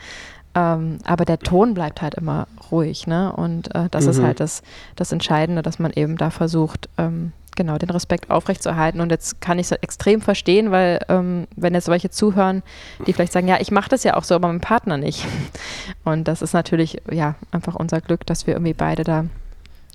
[0.53, 3.33] Ähm, aber der Ton bleibt halt immer ruhig, ne?
[3.33, 4.11] Und äh, das mhm.
[4.11, 4.63] ist halt das,
[4.95, 9.01] das Entscheidende, dass man eben da versucht, ähm, genau, den Respekt aufrechtzuerhalten.
[9.01, 12.63] Und jetzt kann ich es extrem verstehen, weil ähm, wenn jetzt solche zuhören,
[13.05, 15.25] die vielleicht sagen, ja, ich mache das ja auch so, aber mein Partner nicht.
[16.05, 19.25] Und das ist natürlich, ja, einfach unser Glück, dass wir irgendwie beide da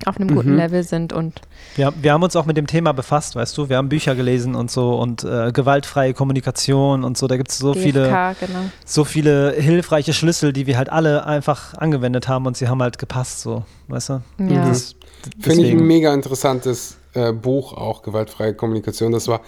[0.06, 0.56] auf einem guten mhm.
[0.56, 1.40] Level sind und
[1.76, 4.54] wir, wir haben uns auch mit dem Thema befasst, weißt du, wir haben Bücher gelesen
[4.54, 8.02] und so und äh, gewaltfreie Kommunikation und so, da gibt es so DFK, viele
[8.40, 8.58] genau.
[8.84, 12.98] so viele hilfreiche Schlüssel, die wir halt alle einfach angewendet haben und sie haben halt
[12.98, 14.22] gepasst, so, weißt du?
[14.38, 14.68] Ja.
[14.68, 14.94] Das,
[15.40, 19.12] Finde ich ein mega interessantes äh, Buch, auch gewaltfreie Kommunikation.
[19.12, 19.40] Das war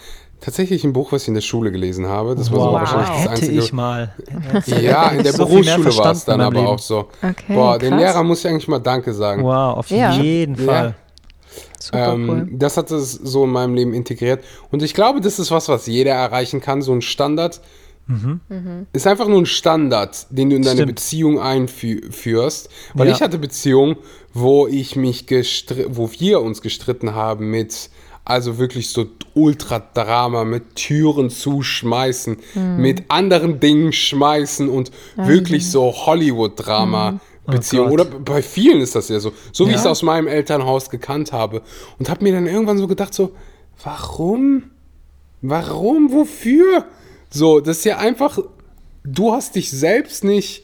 [0.43, 2.35] tatsächlich ein Buch, was ich in der Schule gelesen habe.
[2.35, 2.65] Das war wow.
[2.65, 3.59] so wahrscheinlich das Hätte einzige.
[3.59, 4.13] ich mal.
[4.65, 6.67] ja, in der so Berufsschule war es dann aber Leben.
[6.67, 7.07] auch so.
[7.21, 9.43] Okay, Boah, den Lehrer muss ich eigentlich mal Danke sagen.
[9.43, 10.11] Wow, auf ja.
[10.13, 10.87] jeden Fall.
[10.87, 10.93] Ja.
[11.79, 12.49] Super ähm, cool.
[12.51, 14.43] Das hat es so in meinem Leben integriert.
[14.71, 17.61] Und ich glaube, das ist was, was jeder erreichen kann, so ein Standard.
[18.07, 18.87] Mhm.
[18.91, 20.95] Ist einfach nur ein Standard, den du in deine Stimmt.
[20.95, 22.69] Beziehung einführst.
[22.93, 23.13] Weil ja.
[23.13, 23.95] ich hatte Beziehungen,
[24.33, 25.25] wo ich mich
[25.87, 27.89] wo wir uns gestritten haben mit
[28.25, 32.77] also wirklich so Ultra-Drama mit Türen zuschmeißen, mhm.
[32.77, 35.27] mit anderen Dingen schmeißen und mhm.
[35.27, 37.11] wirklich so Hollywood-Drama.
[37.11, 37.19] Mhm.
[37.45, 37.89] Beziehung.
[37.89, 39.33] Oh Oder bei vielen ist das ja so.
[39.51, 39.75] So wie ja?
[39.75, 41.61] ich es aus meinem Elternhaus gekannt habe.
[41.99, 43.33] Und habe mir dann irgendwann so gedacht, so,
[43.83, 44.71] warum?
[45.41, 46.13] Warum?
[46.13, 46.85] Wofür?
[47.29, 48.39] So, das ist ja einfach,
[49.03, 50.63] du hast dich selbst nicht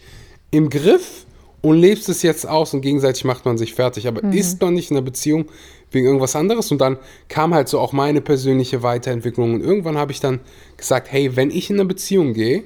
[0.51, 1.25] im Griff
[1.61, 4.07] und lebst es jetzt aus und gegenseitig macht man sich fertig.
[4.07, 4.31] Aber mhm.
[4.31, 5.47] ist man nicht in einer Beziehung,
[5.91, 6.71] wegen irgendwas anderes.
[6.71, 9.55] Und dann kam halt so auch meine persönliche Weiterentwicklung.
[9.55, 10.39] Und irgendwann habe ich dann
[10.77, 12.63] gesagt, hey, wenn ich in eine Beziehung gehe,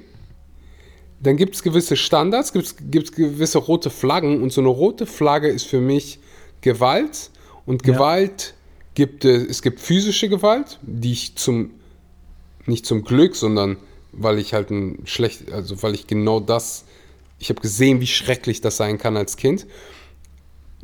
[1.21, 4.41] dann gibt es gewisse Standards, gibt es gewisse rote Flaggen.
[4.41, 6.19] Und so eine rote Flagge ist für mich
[6.61, 7.30] Gewalt.
[7.65, 8.53] Und Gewalt ja.
[8.95, 11.71] gibt es, es gibt physische Gewalt, die ich zum,
[12.65, 13.78] nicht zum Glück, sondern
[14.11, 16.84] weil ich halt ein schlecht, also weil ich genau das,
[17.39, 19.65] ich habe gesehen, wie schrecklich das sein kann als Kind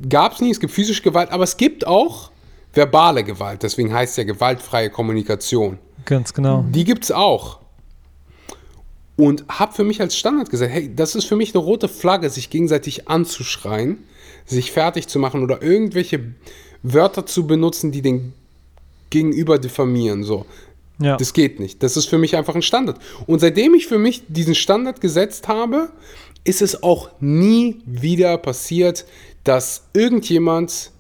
[0.08, 2.32] gab es nie, es gibt physische Gewalt, aber es gibt auch
[2.74, 3.64] verbale Gewalt.
[3.64, 5.80] Deswegen heißt es ja gewaltfreie Kommunikation.
[6.06, 6.66] Ganz genau.
[6.70, 7.60] Die gibt es auch.
[9.16, 12.30] Und habe für mich als Standard gesagt, hey, das ist für mich eine rote Flagge,
[12.30, 13.98] sich gegenseitig anzuschreien,
[14.46, 16.34] sich fertig zu machen oder irgendwelche
[16.84, 18.34] Wörter zu benutzen, die den
[19.10, 20.24] Gegenüber diffamieren.
[20.24, 20.46] So.
[21.02, 21.18] Ja.
[21.18, 21.82] Das geht nicht.
[21.82, 23.00] Das ist für mich einfach ein Standard.
[23.26, 25.92] Und seitdem ich für mich diesen Standard gesetzt habe,
[26.50, 29.06] ist es auch nie wieder passiert,
[29.44, 30.92] dass irgendjemand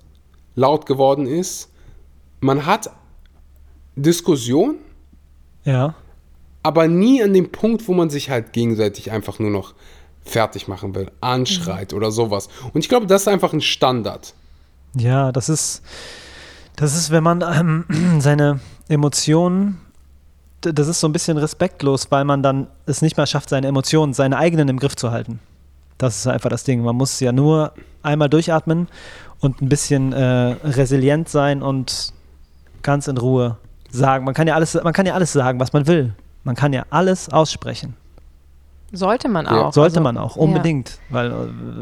[0.55, 1.69] laut geworden ist.
[2.39, 2.91] Man hat
[3.95, 4.75] Diskussion.
[5.63, 5.95] Ja.
[6.61, 9.73] Aber nie an dem Punkt, wo man sich halt gegenseitig einfach nur noch
[10.21, 11.97] fertig machen will, anschreit mhm.
[11.97, 12.47] oder sowas.
[12.73, 14.35] Und ich glaube, das ist einfach ein Standard.
[14.95, 15.81] Ja, das ist,
[16.75, 19.81] das ist, wenn man ähm, seine Emotionen,
[20.61, 24.13] das ist so ein bisschen respektlos, weil man dann es nicht mehr schafft, seine Emotionen,
[24.13, 25.39] seine eigenen im Griff zu halten.
[25.97, 26.81] Das ist einfach das Ding.
[26.81, 28.87] Man muss ja nur einmal durchatmen
[29.39, 32.13] und ein bisschen äh, resilient sein und
[32.81, 33.57] ganz in Ruhe
[33.89, 34.25] sagen.
[34.25, 36.13] Man kann ja alles, man kann ja alles sagen, was man will.
[36.43, 37.95] Man kann ja alles aussprechen.
[38.91, 39.65] Sollte man auch.
[39.65, 40.99] Ja, sollte also, man auch, unbedingt.
[41.09, 41.15] Ja.
[41.15, 41.33] Weil äh,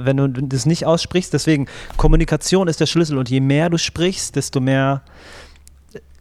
[0.06, 4.36] wenn du das nicht aussprichst, deswegen, Kommunikation ist der Schlüssel und je mehr du sprichst,
[4.36, 5.02] desto mehr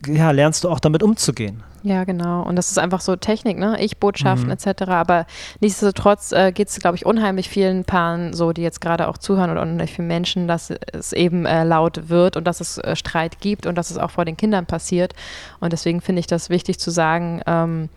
[0.07, 1.63] ja, lernst du auch damit umzugehen.
[1.87, 2.43] Ja, genau.
[2.43, 3.81] Und das ist einfach so Technik, ne?
[3.81, 4.55] Ich-Botschaften mhm.
[4.55, 4.89] etc.
[4.89, 5.25] Aber
[5.61, 9.53] nichtsdestotrotz äh, geht es, glaube ich, unheimlich vielen Paaren so, die jetzt gerade auch zuhören
[9.53, 13.39] oder unheimlich vielen Menschen, dass es eben äh, laut wird und dass es äh, Streit
[13.39, 15.15] gibt und dass es auch vor den Kindern passiert.
[15.61, 17.89] Und deswegen finde ich das wichtig zu sagen, ähm,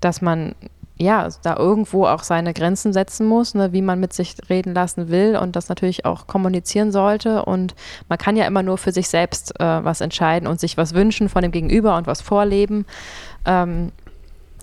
[0.00, 0.56] dass man
[1.00, 5.08] ja, da irgendwo auch seine Grenzen setzen muss, ne, wie man mit sich reden lassen
[5.08, 7.44] will und das natürlich auch kommunizieren sollte.
[7.44, 7.76] Und
[8.08, 11.28] man kann ja immer nur für sich selbst äh, was entscheiden und sich was wünschen
[11.28, 12.84] von dem Gegenüber und was vorleben.
[13.48, 13.90] Ähm,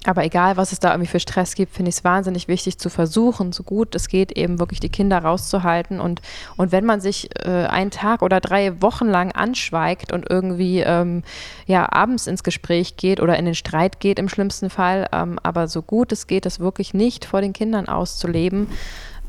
[0.05, 2.89] aber egal, was es da irgendwie für Stress gibt, finde ich es wahnsinnig wichtig zu
[2.89, 5.99] versuchen, so gut es geht, eben wirklich die Kinder rauszuhalten.
[5.99, 6.21] Und,
[6.57, 11.23] und wenn man sich äh, einen Tag oder drei Wochen lang anschweigt und irgendwie ähm,
[11.65, 15.67] ja, abends ins Gespräch geht oder in den Streit geht im schlimmsten Fall, ähm, aber
[15.67, 18.67] so gut es geht, das wirklich nicht vor den Kindern auszuleben,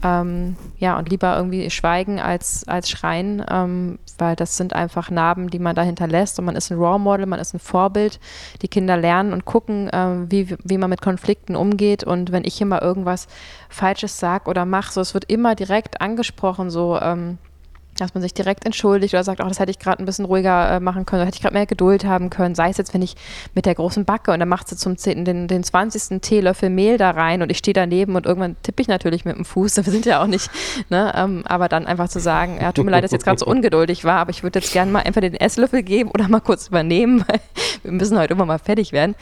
[0.02, 5.48] Ähm, ja, und lieber irgendwie schweigen als, als schreien, ähm, weil das sind einfach Narben,
[5.50, 8.20] die man da hinterlässt und man ist ein Raw Model, man ist ein Vorbild.
[8.62, 12.62] Die Kinder lernen und gucken, ähm, wie, wie man mit Konflikten umgeht und wenn ich
[12.64, 13.26] mal irgendwas
[13.68, 17.38] Falsches sage oder mache, so es wird immer direkt angesprochen, so ähm,
[18.00, 20.72] dass man sich direkt entschuldigt oder sagt, oh, das hätte ich gerade ein bisschen ruhiger
[20.72, 22.54] äh, machen können, oder hätte ich gerade mehr Geduld haben können.
[22.54, 23.16] Sei es jetzt, wenn ich
[23.54, 26.20] mit der großen Backe und dann macht sie zum 10, den, den 20.
[26.20, 29.44] Teelöffel Mehl da rein und ich stehe daneben und irgendwann tippe ich natürlich mit dem
[29.44, 30.50] Fuß, wir sind ja auch nicht,
[30.90, 31.12] ne?
[31.16, 33.46] Ähm, aber dann einfach zu sagen, ja, tut mir leid, dass ich jetzt gerade so
[33.46, 36.68] ungeduldig war, aber ich würde jetzt gerne mal entweder den Esslöffel geben oder mal kurz
[36.68, 37.40] übernehmen, weil
[37.82, 39.14] wir müssen heute immer mal fertig werden.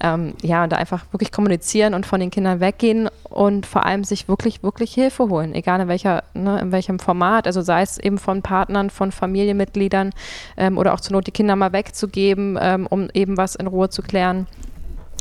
[0.00, 4.04] Ähm, ja, und da einfach wirklich kommunizieren und von den Kindern weggehen und vor allem
[4.04, 7.98] sich wirklich, wirklich Hilfe holen, egal in welcher, ne, in welchem Format, also sei es
[7.98, 10.10] eben von Partnern, von Familienmitgliedern
[10.56, 13.90] ähm, oder auch zur Not die Kinder mal wegzugeben, ähm, um eben was in Ruhe
[13.90, 14.46] zu klären.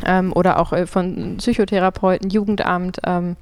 [0.06, 3.36] Ähm, oder auch äh, von Psychotherapeuten, Jugendamt, ähm,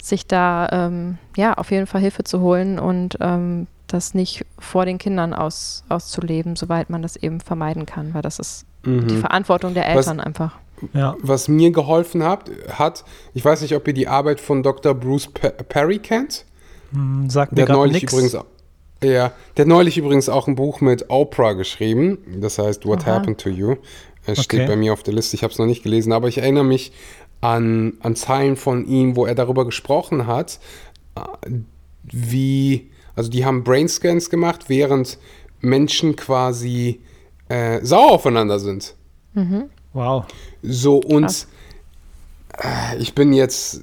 [0.00, 4.84] sich da ähm, ja auf jeden Fall Hilfe zu holen und ähm, das nicht vor
[4.84, 9.06] den Kindern aus, auszuleben, soweit man das eben vermeiden kann, weil das ist mhm.
[9.06, 10.58] die Verantwortung der Eltern was, einfach.
[10.92, 11.16] Ja.
[11.22, 14.94] Was mir geholfen hat, hat, ich weiß nicht, ob ihr die Arbeit von Dr.
[14.94, 15.28] Bruce
[15.68, 16.44] Perry kennt.
[16.92, 18.12] Hm, sagt der hat neulich nix.
[18.12, 18.36] übrigens
[19.02, 22.18] ja, der hat neulich übrigens auch ein Buch mit Oprah geschrieben.
[22.40, 23.16] Das heißt What Aha.
[23.16, 23.76] Happened to You.
[24.24, 24.42] Es okay.
[24.42, 25.36] steht bei mir auf der Liste.
[25.36, 26.92] Ich habe es noch nicht gelesen, aber ich erinnere mich
[27.40, 30.60] an, an Zeilen von ihm, wo er darüber gesprochen hat,
[32.04, 35.18] wie, also die haben Brainscans gemacht, während
[35.60, 37.00] Menschen quasi
[37.48, 38.94] äh, sauer aufeinander sind.
[39.34, 39.64] Mhm.
[39.92, 40.24] Wow.
[40.62, 41.46] So und
[42.58, 43.80] äh, ich bin jetzt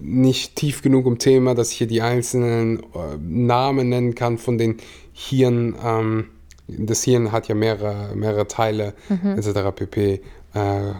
[0.00, 4.58] nicht tief genug im Thema, dass ich hier die einzelnen äh, Namen nennen kann von
[4.58, 4.78] den
[5.12, 5.76] Hirn.
[5.82, 6.28] Ähm,
[6.66, 9.38] das Hirn hat ja mehrere, mehrere Teile, mhm.
[9.38, 9.74] etc.
[9.74, 10.22] pp.
[10.54, 10.92] Äh,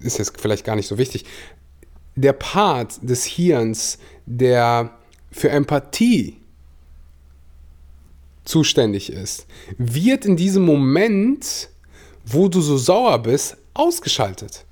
[0.00, 1.24] ist jetzt vielleicht gar nicht so wichtig.
[2.14, 4.90] Der Part des Hirns, der
[5.32, 6.36] für Empathie
[8.44, 9.46] zuständig ist,
[9.78, 11.70] wird in diesem Moment,
[12.24, 14.64] wo du so sauer bist, ausgeschaltet.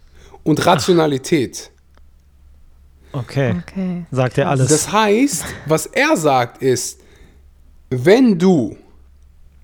[0.44, 1.71] Und Rationalität.
[3.12, 3.54] Okay.
[3.58, 4.04] okay.
[4.10, 4.68] Sagt er alles.
[4.68, 7.00] Das heißt, was er sagt ist,
[7.90, 8.76] wenn du,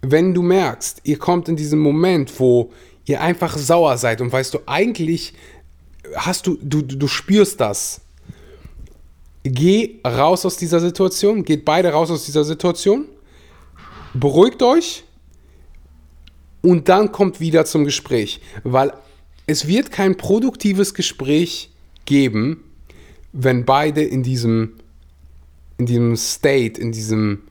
[0.03, 2.73] wenn du merkst, ihr kommt in diesen Moment, wo
[3.07, 5.33] ihr einfach sauer seid und weißt du, eigentlich
[6.15, 8.01] hast du, du, du spürst das.
[9.45, 13.07] Geh raus aus dieser Situation, geht beide raus aus dieser Situation,
[14.13, 15.05] beruhigt euch
[16.61, 18.93] und dann kommt wieder zum Gespräch, weil
[19.47, 21.71] es wird kein produktives Gespräch
[22.05, 22.65] geben,
[23.41, 24.75] wenn beide in diesem,
[25.79, 27.43] in diesem State, in diesem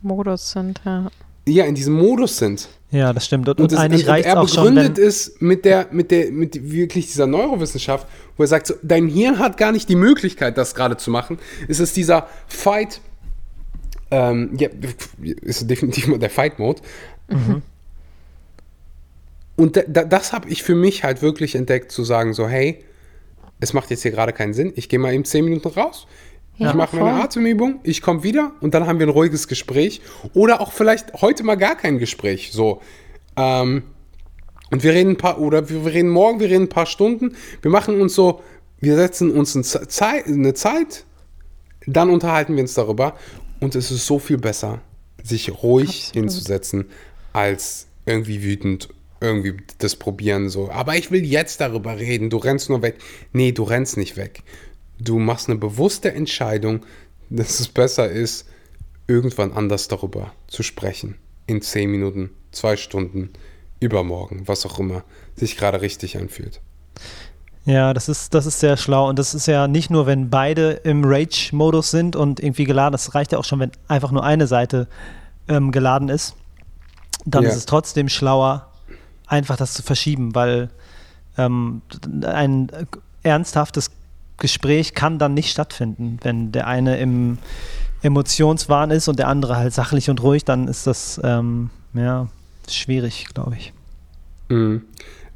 [0.00, 1.10] Modus sind, ja.
[1.46, 2.68] Ja, in diesem Modus sind.
[2.90, 3.48] Ja, das stimmt.
[3.48, 6.70] Und, und, das, eigentlich und, und er begründet schon, es mit der, mit der, mit
[6.70, 10.74] wirklich dieser Neurowissenschaft, wo er sagt, so, dein Hirn hat gar nicht die Möglichkeit, das
[10.74, 11.38] gerade zu machen.
[11.66, 13.00] Es ist dieser Fight,
[14.10, 14.68] ähm, ja,
[15.42, 16.80] ist definitiv mal der Fight-Mode.
[17.28, 17.62] Mhm.
[19.56, 22.84] Und da, das habe ich für mich halt wirklich entdeckt, zu sagen, so, hey,
[23.60, 26.06] es macht jetzt hier gerade keinen Sinn, ich gehe mal eben zehn Minuten raus,
[26.56, 30.00] ja, ich mache meine Atemübung, ich komme wieder und dann haben wir ein ruhiges Gespräch.
[30.34, 32.50] Oder auch vielleicht heute mal gar kein Gespräch.
[32.50, 32.82] So.
[33.36, 33.84] Ähm,
[34.72, 37.36] und wir reden ein paar, oder wir, reden morgen, wir reden ein paar Stunden.
[37.62, 38.40] Wir machen uns so,
[38.80, 41.04] wir setzen uns eine Zeit, eine Zeit
[41.88, 43.14] dann unterhalten wir uns darüber.
[43.60, 44.80] Und es ist so viel besser,
[45.22, 46.14] sich ruhig Absolut.
[46.14, 46.84] hinzusetzen,
[47.32, 48.88] als irgendwie wütend
[49.20, 50.70] irgendwie das probieren so.
[50.70, 52.30] Aber ich will jetzt darüber reden.
[52.30, 52.98] Du rennst nur weg.
[53.32, 54.42] Nee, du rennst nicht weg.
[54.98, 56.84] Du machst eine bewusste Entscheidung,
[57.30, 58.46] dass es besser ist,
[59.06, 61.16] irgendwann anders darüber zu sprechen.
[61.46, 63.30] In zehn Minuten, zwei Stunden,
[63.80, 65.04] übermorgen, was auch immer
[65.36, 66.60] sich gerade richtig anfühlt.
[67.64, 69.08] Ja, das ist, das ist sehr schlau.
[69.08, 72.92] Und das ist ja nicht nur, wenn beide im Rage-Modus sind und irgendwie geladen.
[72.92, 74.88] Das reicht ja auch schon, wenn einfach nur eine Seite
[75.48, 76.34] ähm, geladen ist.
[77.26, 77.50] Dann ja.
[77.50, 78.67] ist es trotzdem schlauer,
[79.28, 80.70] einfach das zu verschieben, weil
[81.36, 81.82] ähm,
[82.24, 82.70] ein
[83.22, 83.90] ernsthaftes
[84.38, 86.18] Gespräch kann dann nicht stattfinden.
[86.22, 87.38] Wenn der eine im
[88.02, 92.28] Emotionswahn ist und der andere halt sachlich und ruhig, dann ist das ähm, ja,
[92.68, 93.72] schwierig, glaube ich.
[94.48, 94.82] Mhm.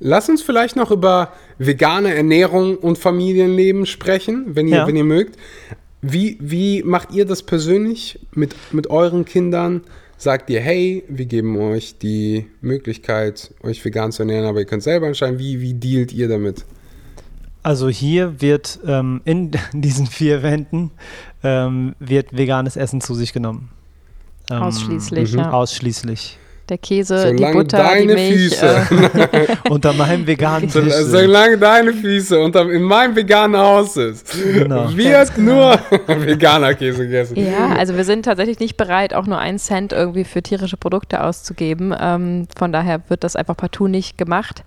[0.04, 4.86] Lass uns vielleicht noch über vegane Ernährung und Familienleben sprechen, wenn ihr, ja.
[4.86, 5.38] wenn ihr mögt.
[6.00, 9.82] Wie, wie macht ihr das persönlich mit, mit euren Kindern?
[10.22, 14.84] Sagt ihr, hey, wir geben euch die Möglichkeit, euch vegan zu ernähren, aber ihr könnt
[14.84, 16.64] selber entscheiden, wie, wie dealt ihr damit?
[17.64, 20.92] Also hier wird ähm, in diesen vier Wänden
[21.42, 23.70] ähm, wird veganes Essen zu sich genommen.
[24.50, 25.38] Ähm, ausschließlich, mhm.
[25.38, 25.52] ja.
[25.52, 26.38] Ausschließlich.
[26.68, 28.54] Der Käse, solange die Butter, deine die Milch.
[28.54, 28.86] Füße.
[29.32, 30.92] Äh, unter meinem veganen Tisch.
[30.92, 34.94] So, solange deine Füße unter, in meinem veganen Haus ist, genau.
[34.96, 35.54] wird genau.
[35.54, 35.78] nur
[36.26, 37.36] veganer Käse gegessen.
[37.36, 41.22] Ja, also wir sind tatsächlich nicht bereit, auch nur einen Cent irgendwie für tierische Produkte
[41.22, 41.94] auszugeben.
[41.98, 44.64] Ähm, von daher wird das einfach partout nicht gemacht.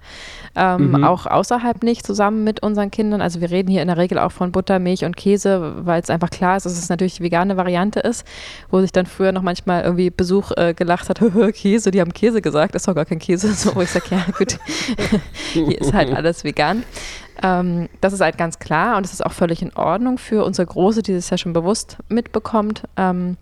[0.55, 1.03] Ähm, mhm.
[1.03, 3.21] Auch außerhalb nicht zusammen mit unseren Kindern.
[3.21, 6.09] Also wir reden hier in der Regel auch von Butter, Milch und Käse, weil es
[6.09, 8.25] einfach klar ist, dass es natürlich die vegane Variante ist,
[8.69, 11.19] wo sich dann früher noch manchmal irgendwie Besuch äh, gelacht hat,
[11.53, 13.53] Käse, die haben Käse gesagt, das ist doch gar kein Käse.
[13.65, 14.59] So, wo ich sage, ja gut,
[15.53, 16.83] hier ist halt alles vegan.
[17.41, 20.65] Ähm, das ist halt ganz klar und es ist auch völlig in Ordnung für unsere
[20.65, 22.83] Große, die es ja schon bewusst mitbekommt.
[22.97, 23.37] Ähm,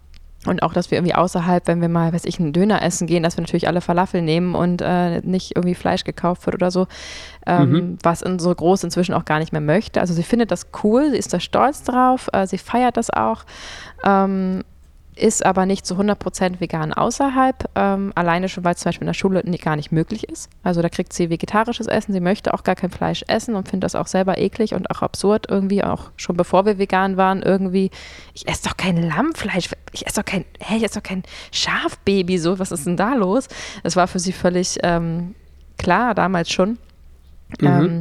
[0.46, 3.24] und auch, dass wir irgendwie außerhalb, wenn wir mal, weiß ich, einen Döner essen gehen,
[3.24, 6.88] dass wir natürlich alle Falafel nehmen und äh, nicht irgendwie Fleisch gekauft wird oder so,
[7.48, 7.98] ähm, mhm.
[8.04, 10.02] was unsere Groß inzwischen auch gar nicht mehr möchte.
[10.02, 13.46] Also sie findet das cool, sie ist da stolz drauf, äh, sie feiert das auch.
[14.06, 14.64] Ähm,
[15.16, 19.08] ist aber nicht zu 100% vegan außerhalb, ähm, alleine schon, weil es zum Beispiel in
[19.08, 20.50] der Schule gar nicht möglich ist.
[20.64, 23.86] Also da kriegt sie vegetarisches Essen, sie möchte auch gar kein Fleisch essen und findet
[23.86, 27.92] das auch selber eklig und auch absurd irgendwie, auch schon bevor wir vegan waren, irgendwie,
[28.34, 32.38] ich esse doch kein Lammfleisch, ich esse doch kein, hä, ich esse doch kein Schafbaby,
[32.38, 33.48] so, was ist denn da los?
[33.84, 35.36] Das war für sie völlig ähm,
[35.78, 36.78] klar damals schon.
[37.62, 37.68] Mhm.
[37.68, 38.00] Ähm,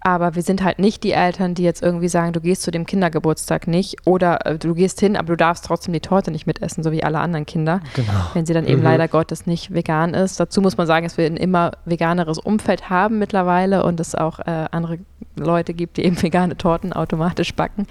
[0.00, 2.86] aber wir sind halt nicht die Eltern, die jetzt irgendwie sagen, du gehst zu dem
[2.86, 6.82] Kindergeburtstag nicht oder äh, du gehst hin, aber du darfst trotzdem die Torte nicht mitessen,
[6.82, 7.80] so wie alle anderen Kinder.
[7.94, 8.12] Genau.
[8.34, 8.84] Wenn sie dann eben mhm.
[8.84, 10.40] leider Gottes nicht vegan ist.
[10.40, 14.40] Dazu muss man sagen, dass wir ein immer veganeres Umfeld haben mittlerweile und es auch
[14.40, 14.98] äh, andere
[15.36, 17.86] Leute gibt, die eben vegane Torten automatisch backen.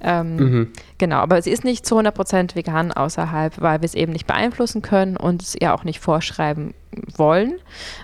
[0.00, 0.68] Ähm, mhm.
[0.98, 4.82] Genau, aber sie ist nicht zu 100% vegan außerhalb, weil wir es eben nicht beeinflussen
[4.82, 6.74] können und es ihr auch nicht vorschreiben
[7.16, 7.58] wollen.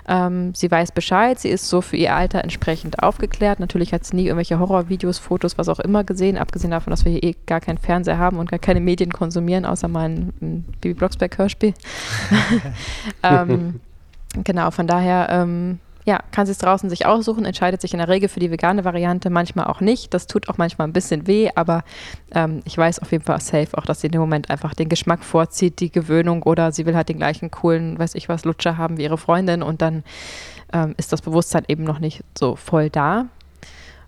[0.07, 3.59] Ähm, sie weiß Bescheid, sie ist so für ihr Alter entsprechend aufgeklärt.
[3.61, 7.13] Natürlich hat sie nie irgendwelche Horrorvideos, Fotos, was auch immer gesehen, abgesehen davon, dass wir
[7.13, 10.65] hier eh gar keinen Fernseher haben und gar keine Medien konsumieren, außer mal ein, ein
[10.81, 11.75] Bibi Blocksberg-Hörspiel.
[13.23, 13.81] ähm,
[14.45, 18.09] genau, von daher ähm, ja, kann sie es draußen sich aussuchen, entscheidet sich in der
[18.09, 20.15] Regel für die vegane Variante, manchmal auch nicht.
[20.15, 21.83] Das tut auch manchmal ein bisschen weh, aber
[22.33, 24.89] ähm, ich weiß auf jeden Fall safe auch, dass sie in dem Moment einfach den
[24.89, 28.79] Geschmack vorzieht, die Gewöhnung oder sie will halt den gleichen coolen, weiß ich was, Lutscher
[28.79, 30.05] haben wie ihre Freundin und dann
[30.73, 33.27] ähm, ist das Bewusstsein eben noch nicht so voll da.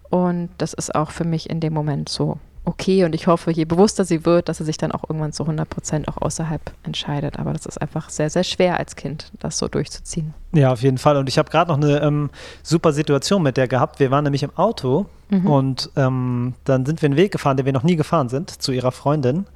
[0.08, 2.38] Und das ist auch für mich in dem Moment so
[2.68, 5.42] okay und ich hoffe, je bewusster sie wird, dass sie sich dann auch irgendwann zu
[5.42, 7.38] 100 Prozent auch außerhalb entscheidet.
[7.38, 10.34] Aber das ist einfach sehr, sehr schwer als Kind, das so durchzuziehen.
[10.52, 11.16] Ja, auf jeden Fall.
[11.16, 12.30] Und ich habe gerade noch eine ähm,
[12.62, 13.98] super Situation mit der gehabt.
[14.00, 15.46] Wir waren nämlich im Auto mhm.
[15.46, 18.72] und ähm, dann sind wir einen Weg gefahren, den wir noch nie gefahren sind, zu
[18.72, 19.46] ihrer Freundin.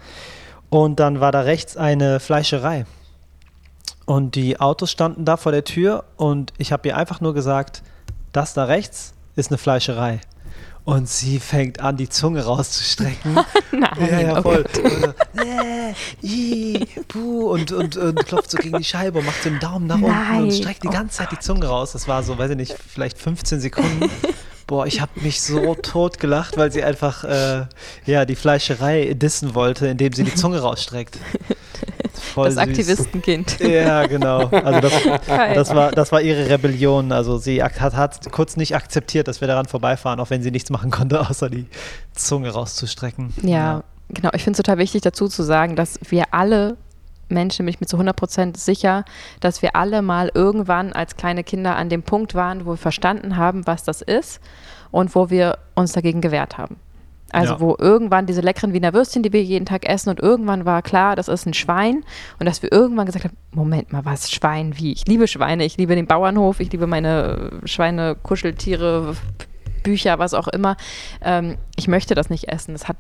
[0.71, 2.87] Und dann war da rechts eine Fleischerei.
[4.07, 7.83] Und die Autos standen da vor der Tür und ich habe ihr einfach nur gesagt,
[8.33, 10.21] das da rechts ist eine Fleischerei.
[10.85, 13.35] Und sie fängt an, die Zunge rauszustrecken.
[13.71, 14.65] Nein, ja, ja, voll.
[17.15, 20.09] und, und, und, klopft so gegen die Scheibe und macht so einen Daumen nach unten
[20.09, 20.43] Nein.
[20.43, 21.93] und streckt die ganze Zeit die Zunge raus.
[21.93, 24.11] Das war so, weiß ich nicht, vielleicht 15 Sekunden.
[24.67, 27.67] Boah, ich habe mich so tot gelacht, weil sie einfach äh,
[28.07, 31.19] ja, die Fleischerei dissen wollte, indem sie die Zunge rausstreckt.
[32.33, 32.63] Voll das süß.
[32.63, 33.61] Aktivistenkind.
[33.73, 34.47] Ja, genau.
[34.49, 34.93] Also das,
[35.27, 37.13] das, war, das war ihre Rebellion.
[37.13, 40.71] Also sie hat, hat kurz nicht akzeptiert, dass wir daran vorbeifahren, auch wenn sie nichts
[40.71, 41.67] machen konnte, außer die
[42.15, 43.33] Zunge rauszustrecken.
[43.43, 43.85] Ja, ja.
[44.09, 44.31] genau.
[44.35, 46.77] Ich finde es total wichtig dazu zu sagen, dass wir alle
[47.29, 49.05] Menschen, bin ich mir zu 100% sicher,
[49.41, 53.37] dass wir alle mal irgendwann als kleine Kinder an dem Punkt waren, wo wir verstanden
[53.37, 54.41] haben, was das ist
[54.91, 56.77] und wo wir uns dagegen gewehrt haben.
[57.33, 57.61] Also ja.
[57.61, 61.17] wo irgendwann diese leckeren Wiener Würstchen, die wir jeden Tag essen und irgendwann war klar,
[61.17, 62.05] das ist ein Schwein
[62.39, 64.93] und dass wir irgendwann gesagt haben, Moment mal, was Schwein wie?
[64.93, 69.17] Ich liebe Schweine, ich liebe den Bauernhof, ich liebe meine Schweine, Kuscheltiere,
[69.83, 70.77] Bücher, was auch immer.
[71.23, 72.73] Ähm, ich möchte das nicht essen.
[72.73, 72.97] Das hat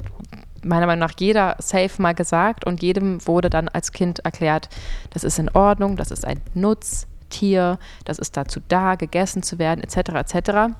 [0.64, 4.68] meiner Meinung nach jeder safe mal gesagt und jedem wurde dann als Kind erklärt,
[5.10, 9.82] das ist in Ordnung, das ist ein Nutztier, das ist dazu da, gegessen zu werden,
[9.82, 10.34] etc.
[10.34, 10.74] etc.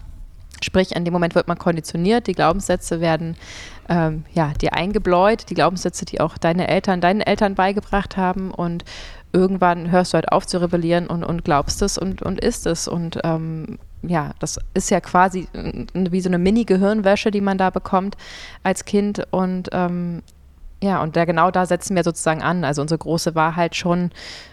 [0.61, 3.37] Sprich, in dem Moment wird man konditioniert, die Glaubenssätze werden
[3.89, 8.85] ähm, ja, dir eingebläut, die Glaubenssätze, die auch deine Eltern, deinen Eltern beigebracht haben und
[9.33, 12.87] irgendwann hörst du halt auf zu rebellieren und, und glaubst es und, und isst es
[12.87, 18.17] und ähm, ja, das ist ja quasi wie so eine Mini-Gehirnwäsche, die man da bekommt
[18.63, 20.23] als Kind und ähm,
[20.83, 22.65] ja, und da genau da setzen wir sozusagen an.
[22.65, 24.11] Also unsere Große war halt schon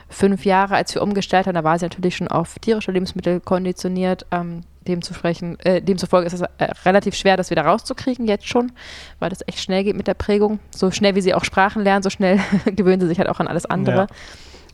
[0.09, 4.27] fünf Jahre, als wir umgestellt haben, da war sie natürlich schon auf tierische Lebensmittel konditioniert.
[4.29, 6.47] Ähm, demzusprechen, äh, demzufolge ist es äh,
[6.85, 8.71] relativ schwer, das wieder rauszukriegen, jetzt schon,
[9.19, 10.59] weil das echt schnell geht mit der Prägung.
[10.71, 13.47] So schnell wie sie auch Sprachen lernen, so schnell gewöhnen sie sich halt auch an
[13.47, 14.01] alles andere.
[14.01, 14.07] Ja.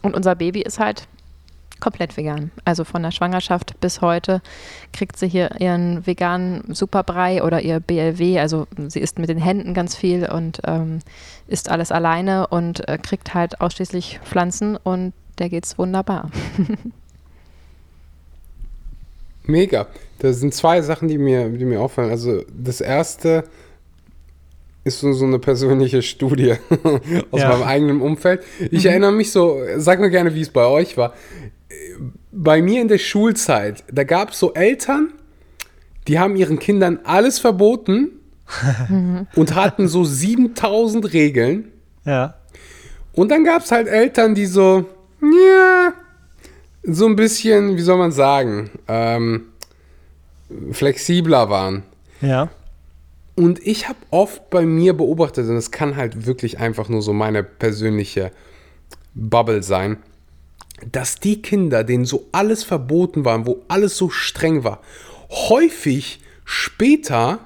[0.01, 1.08] Und unser Baby ist halt
[1.80, 2.51] komplett vegan.
[2.64, 4.41] Also von der Schwangerschaft bis heute
[4.93, 8.39] kriegt sie hier ihren veganen Superbrei oder ihr BLW.
[8.39, 10.99] Also sie isst mit den Händen ganz viel und ähm,
[11.47, 16.32] isst alles alleine und äh, kriegt halt ausschließlich Pflanzen und der geht's wunderbar.
[19.48, 19.88] Mega.
[20.20, 22.10] Das sind zwei Sachen, die mir, die mir auffallen.
[22.10, 23.43] Also das erste
[24.84, 26.54] ist so, so eine persönliche Studie
[27.32, 27.50] aus ja.
[27.50, 28.43] meinem eigenen Umfeld.
[28.72, 28.89] Ich mhm.
[28.89, 31.14] erinnere mich so, sag mir gerne, wie es bei euch war.
[32.32, 35.14] Bei mir in der Schulzeit, da gab es so Eltern,
[36.08, 38.12] die haben ihren Kindern alles verboten
[39.36, 41.72] und hatten so 7000 Regeln.
[42.06, 42.36] Ja.
[43.14, 44.86] Und dann gab es halt Eltern, die so,
[45.22, 45.93] ja,
[46.88, 49.47] so ein bisschen, wie soll man sagen, ähm,
[50.71, 51.83] flexibler waren.
[52.21, 52.49] Ja.
[53.36, 57.11] Und ich habe oft bei mir beobachtet, und es kann halt wirklich einfach nur so
[57.11, 58.31] meine persönliche
[59.13, 59.97] Bubble sein,
[60.91, 64.81] dass die Kinder, denen so alles verboten war, wo alles so streng war,
[65.29, 67.39] häufig später,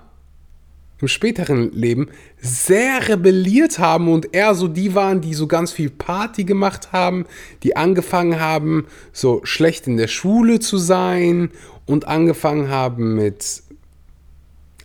[1.00, 2.10] im späteren Leben,
[2.42, 7.26] sehr rebelliert haben und eher so die waren, die so ganz viel Party gemacht haben,
[7.64, 11.52] die angefangen haben, so schlecht in der Schule zu sein
[11.86, 13.64] und angefangen haben mit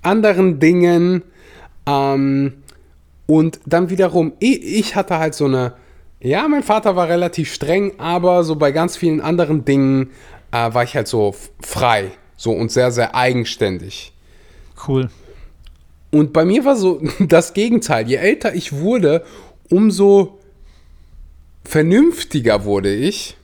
[0.02, 1.22] anderen Dingen.
[1.86, 2.54] Ähm,
[3.26, 5.74] und dann wiederum, ich hatte halt so eine,
[6.20, 10.10] ja, mein Vater war relativ streng, aber so bei ganz vielen anderen Dingen
[10.50, 14.12] äh, war ich halt so frei, so und sehr, sehr eigenständig.
[14.86, 15.08] Cool.
[16.14, 18.08] Und bei mir war so das Gegenteil.
[18.08, 19.24] Je älter ich wurde,
[19.68, 20.38] umso
[21.64, 23.36] vernünftiger wurde ich.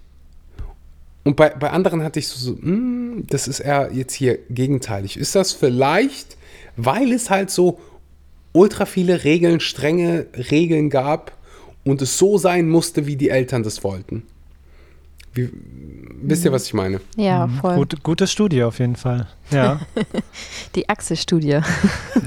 [1.25, 5.16] Und bei, bei anderen hatte ich so, so hm, das ist eher jetzt hier gegenteilig.
[5.16, 6.39] Ist das vielleicht
[6.85, 7.79] weil es halt so
[8.53, 11.37] ultra viele Regeln, strenge Regeln gab
[11.85, 14.25] und es so sein musste, wie die Eltern das wollten.
[15.33, 15.49] Wie,
[16.22, 17.01] wisst ihr, was ich meine?
[17.16, 17.55] Ja, mhm.
[17.59, 17.76] voll.
[17.76, 19.28] Gut, gute Studie auf jeden Fall.
[19.51, 19.81] Ja.
[20.74, 21.61] die Achse-Studie.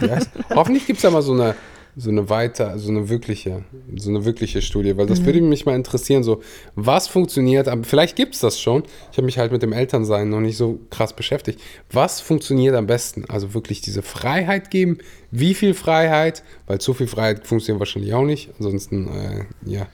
[0.01, 1.56] Ja, hoffentlich gibt es ja mal so eine
[1.95, 3.64] so eine weiter, so eine wirkliche,
[3.95, 5.26] so eine wirkliche Studie, weil das mhm.
[5.26, 6.41] würde mich mal interessieren, so
[6.76, 8.84] was funktioniert, aber vielleicht gibt es das schon.
[9.12, 11.60] Ich habe mich halt mit dem Elternsein noch nicht so krass beschäftigt.
[11.91, 13.26] Was funktioniert am besten?
[13.30, 14.97] Also wirklich diese Freiheit geben.
[15.30, 16.43] Wie viel Freiheit?
[16.66, 18.49] Weil zu viel Freiheit funktioniert wahrscheinlich auch nicht.
[18.58, 19.88] Ansonsten, äh, ja,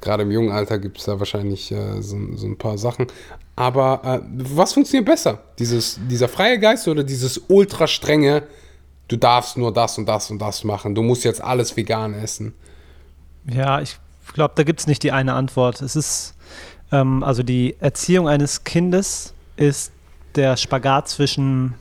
[0.00, 3.06] gerade im jungen Alter gibt es da wahrscheinlich äh, so, so, ein paar Sachen.
[3.56, 5.38] Aber äh, was funktioniert besser?
[5.58, 8.44] Dieses, dieser freie Geist oder dieses ultra strenge,
[9.08, 10.94] du darfst nur das und das und das machen.
[10.94, 12.54] Du musst jetzt alles vegan essen.
[13.46, 13.96] Ja, ich
[14.34, 15.82] glaube, da gibt es nicht die eine Antwort.
[15.82, 16.34] Es ist,
[16.90, 19.92] ähm, also die Erziehung eines Kindes ist
[20.34, 21.74] der Spagat zwischen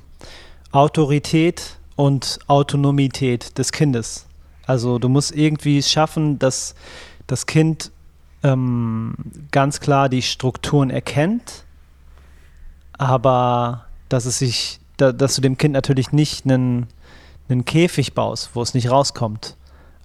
[0.72, 4.26] Autorität und Autonomität des Kindes.
[4.66, 6.76] Also du musst irgendwie schaffen, dass
[7.28, 7.92] das Kind
[8.44, 9.16] ähm,
[9.52, 11.66] ganz klar die Strukturen erkennt,
[12.98, 16.88] aber dass es sich, da, dass du dem Kind natürlich nicht einen
[17.52, 19.56] einen Käfig baust, wo es nicht rauskommt.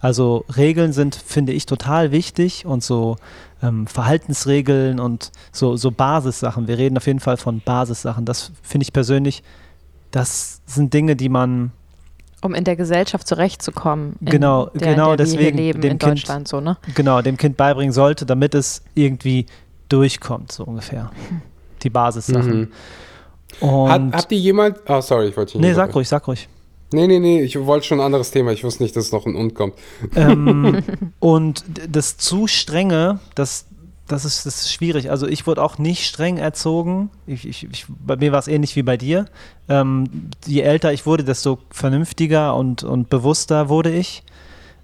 [0.00, 3.16] Also Regeln sind, finde ich, total wichtig und so
[3.62, 6.68] ähm, Verhaltensregeln und so, so Basissachen.
[6.68, 8.24] Wir reden auf jeden Fall von Basissachen.
[8.24, 9.42] Das finde ich persönlich,
[10.10, 11.72] das sind Dinge, die man
[12.46, 14.16] um in der Gesellschaft zurechtzukommen.
[14.20, 16.78] Genau, der, genau der deswegen leben dem in kind, Deutschland so, ne?
[16.94, 19.46] Genau, dem Kind beibringen sollte, damit es irgendwie
[19.88, 21.10] durchkommt, so ungefähr.
[21.82, 22.72] Die Basissachen.
[23.60, 23.88] Mhm.
[23.88, 24.78] Hat, habt ihr jemand.
[24.86, 25.66] Ah, oh, sorry, ich wollte nicht.
[25.66, 26.48] Nee, sag ruhig, sag ruhig.
[26.92, 28.52] Nee, nee, nee, ich wollte schon ein anderes Thema.
[28.52, 29.74] Ich wusste nicht, dass es noch ein Und kommt.
[30.14, 30.82] Ähm,
[31.18, 33.66] und das zu strenge, das,
[34.06, 35.10] das, ist, das ist schwierig.
[35.10, 37.10] Also ich wurde auch nicht streng erzogen.
[37.26, 39.26] Ich, ich, ich, bei mir war es ähnlich wie bei dir.
[39.68, 44.22] Ähm, je älter ich wurde, desto vernünftiger und, und bewusster wurde ich.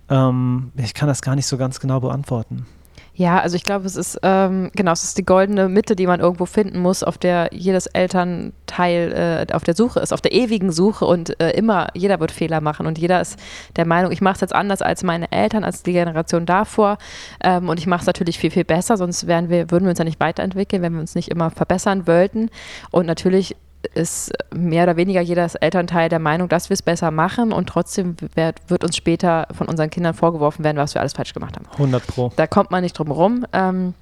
[0.08, 2.66] Ähm, ich kann das gar nicht so ganz genau beantworten.
[3.14, 6.20] Ja, also ich glaube, es ist ähm, genau, es ist die goldene Mitte, die man
[6.20, 10.72] irgendwo finden muss, auf der jedes Elternteil äh, auf der Suche ist, auf der ewigen
[10.72, 13.38] Suche und äh, immer jeder wird Fehler machen und jeder ist
[13.76, 16.96] der Meinung, ich mache es jetzt anders als meine Eltern, als die Generation davor
[17.44, 19.98] ähm, und ich mache es natürlich viel viel besser, sonst wären wir, würden wir uns
[19.98, 22.48] ja nicht weiterentwickeln, wenn wir uns nicht immer verbessern wollten.
[22.90, 23.56] Und natürlich
[23.94, 28.16] ist mehr oder weniger jedes Elternteil der Meinung, dass wir es besser machen und trotzdem
[28.34, 31.66] wird, wird, uns später von unseren Kindern vorgeworfen werden, was wir alles falsch gemacht haben.
[31.72, 32.32] 100 Pro.
[32.36, 33.46] Da kommt man nicht drum rum.
[33.52, 33.94] Ähm,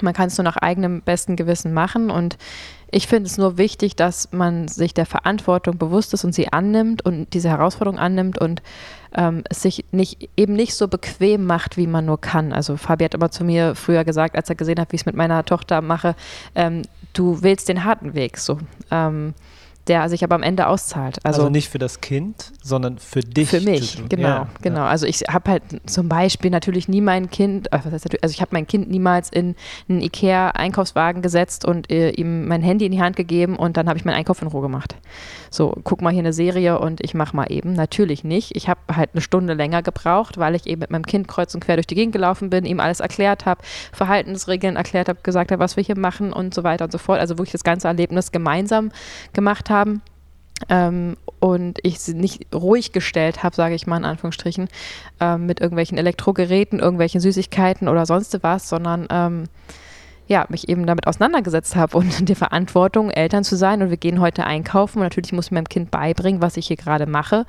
[0.00, 2.36] man kann es nur nach eigenem besten Gewissen machen und
[2.90, 7.04] ich finde es nur wichtig, dass man sich der Verantwortung bewusst ist und sie annimmt
[7.04, 8.62] und diese Herausforderung annimmt und
[9.14, 12.52] ähm, es sich nicht, eben nicht so bequem macht, wie man nur kann.
[12.52, 15.06] Also Fabi hat immer zu mir früher gesagt, als er gesehen hat, wie ich es
[15.06, 16.14] mit meiner Tochter mache,
[16.54, 16.82] ähm,
[17.18, 18.38] du wählst den harten Weg.
[18.38, 18.58] So.
[18.90, 19.34] Ähm,
[19.88, 21.18] der sich aber am Ende auszahlt.
[21.24, 23.48] Also, also nicht für das Kind, sondern für dich.
[23.48, 24.80] Für mich, genau, ja, genau.
[24.80, 24.88] Ja.
[24.88, 28.66] Also ich habe halt zum Beispiel natürlich nie mein Kind, äh, also ich habe mein
[28.66, 29.56] Kind niemals in
[29.88, 33.98] einen Ikea-Einkaufswagen gesetzt und äh, ihm mein Handy in die Hand gegeben und dann habe
[33.98, 34.94] ich meinen Einkauf in Ruhe gemacht.
[35.50, 37.72] So, guck mal hier eine Serie und ich mache mal eben.
[37.72, 38.54] Natürlich nicht.
[38.54, 41.60] Ich habe halt eine Stunde länger gebraucht, weil ich eben mit meinem Kind kreuz und
[41.60, 43.62] quer durch die Gegend gelaufen bin, ihm alles erklärt habe,
[43.92, 47.20] Verhaltensregeln erklärt habe, gesagt habe, was wir hier machen und so weiter und so fort.
[47.20, 48.90] Also wirklich das ganze Erlebnis gemeinsam
[49.32, 50.02] gemacht haben.
[50.68, 54.68] Ähm, und ich sie nicht ruhig gestellt habe, sage ich mal in Anführungsstrichen,
[55.20, 59.44] ähm, mit irgendwelchen Elektrogeräten, irgendwelchen Süßigkeiten oder sonst was, sondern ähm,
[60.28, 63.82] ja, mich eben damit auseinandergesetzt habe und die Verantwortung, Eltern zu sein.
[63.82, 66.76] Und wir gehen heute einkaufen und natürlich muss ich meinem Kind beibringen, was ich hier
[66.76, 67.46] gerade mache,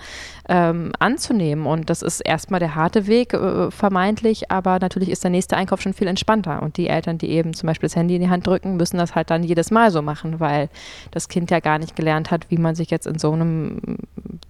[0.47, 1.65] ähm, anzunehmen.
[1.65, 5.81] Und das ist erstmal der harte Weg, äh, vermeintlich, aber natürlich ist der nächste Einkauf
[5.81, 6.61] schon viel entspannter.
[6.63, 9.13] Und die Eltern, die eben zum Beispiel das Handy in die Hand drücken, müssen das
[9.13, 10.69] halt dann jedes Mal so machen, weil
[11.11, 13.97] das Kind ja gar nicht gelernt hat, wie man sich jetzt in so einem,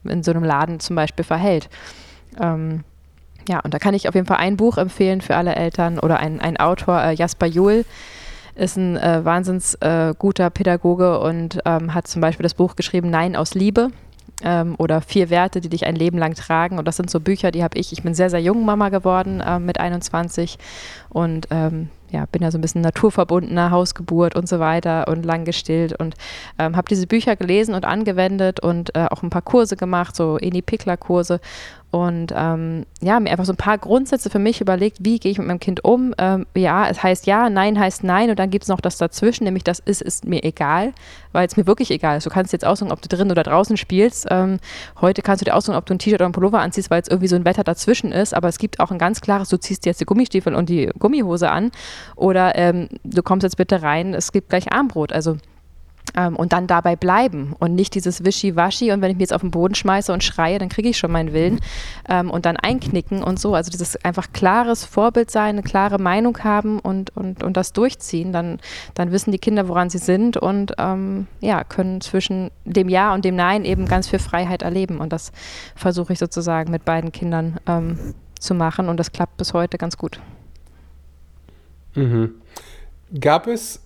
[0.04, 1.68] in so einem Laden zum Beispiel verhält.
[2.40, 2.84] Ähm,
[3.48, 6.20] ja, und da kann ich auf jeden Fall ein Buch empfehlen für alle Eltern oder
[6.20, 7.84] ein, ein Autor, äh, Jasper Juhl,
[8.60, 13.10] ist ein äh, wahnsinns äh, guter Pädagoge und ähm, hat zum Beispiel das Buch geschrieben
[13.10, 13.90] Nein aus Liebe
[14.44, 16.78] ähm, oder Vier Werte, die dich ein Leben lang tragen.
[16.78, 17.92] Und das sind so Bücher, die habe ich.
[17.92, 20.58] Ich bin sehr, sehr jung Mama geworden äh, mit 21
[21.10, 25.46] und ähm, ja, bin ja so ein bisschen naturverbundener, Hausgeburt und so weiter und lang
[25.46, 26.16] gestillt und
[26.58, 30.38] ähm, habe diese Bücher gelesen und angewendet und äh, auch ein paar Kurse gemacht, so
[30.38, 31.40] Eni Pickler Kurse
[31.92, 35.40] und ähm, ja, mir einfach so ein paar Grundsätze für mich überlegt, wie gehe ich
[35.40, 36.14] mit meinem Kind um.
[36.20, 39.46] Ähm, ja, es heißt ja, nein heißt nein und dann gibt es noch das dazwischen,
[39.46, 40.94] nämlich das ist, ist mir egal,
[41.32, 42.28] weil es mir wirklich egal ist.
[42.28, 44.28] Du kannst jetzt aussuchen, ob du drin oder draußen spielst.
[44.30, 44.60] Ähm,
[45.02, 47.08] heute kannst du dir aussuchen, ob du ein T-Shirt oder ein Pullover anziehst, weil es
[47.08, 49.86] irgendwie so ein Wetter dazwischen ist, aber es gibt auch ein ganz klares, du ziehst
[49.86, 51.72] dir jetzt die Gummistiefel und die Gummihose an
[52.16, 55.12] oder ähm, du kommst jetzt bitte rein, es gibt gleich Armbrot.
[55.12, 55.38] Also
[56.16, 59.42] ähm, und dann dabei bleiben und nicht dieses Wischi-Waschi und wenn ich mich jetzt auf
[59.42, 61.60] den Boden schmeiße und schreie, dann kriege ich schon meinen Willen
[62.08, 63.56] ähm, und dann einknicken und so.
[63.56, 68.32] Also dieses einfach klares Vorbild sein, eine klare Meinung haben und, und, und das durchziehen,
[68.34, 68.60] dann,
[68.94, 73.26] dann wissen die Kinder, woran sie sind und ähm, ja, können zwischen dem Ja und
[73.26, 75.00] dem Nein eben ganz viel Freiheit erleben.
[75.00, 75.32] Und das
[75.76, 79.98] versuche ich sozusagen mit beiden Kindern ähm, zu machen und das klappt bis heute ganz
[79.98, 80.20] gut.
[81.96, 82.36] Mhm.
[83.20, 83.82] Gab es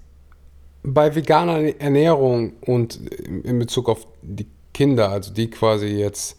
[0.83, 2.99] bei veganer Ernährung und
[3.43, 6.37] in Bezug auf die Kinder, also die quasi jetzt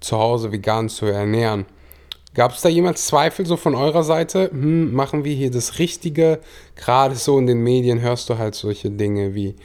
[0.00, 1.66] zu Hause vegan zu ernähren,
[2.34, 4.50] gab es da jemals Zweifel so von eurer Seite?
[4.50, 6.40] Hm, machen wir hier das Richtige?
[6.76, 9.56] Gerade so in den Medien hörst du halt solche Dinge wie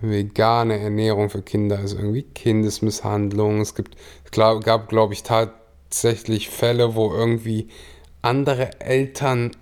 [0.00, 3.60] vegane Ernährung für Kinder, also irgendwie Kindesmisshandlung.
[3.60, 3.96] Es gibt,
[4.30, 7.68] glaub, gab, glaube ich, tatsächlich Fälle, wo irgendwie
[8.20, 9.52] andere Eltern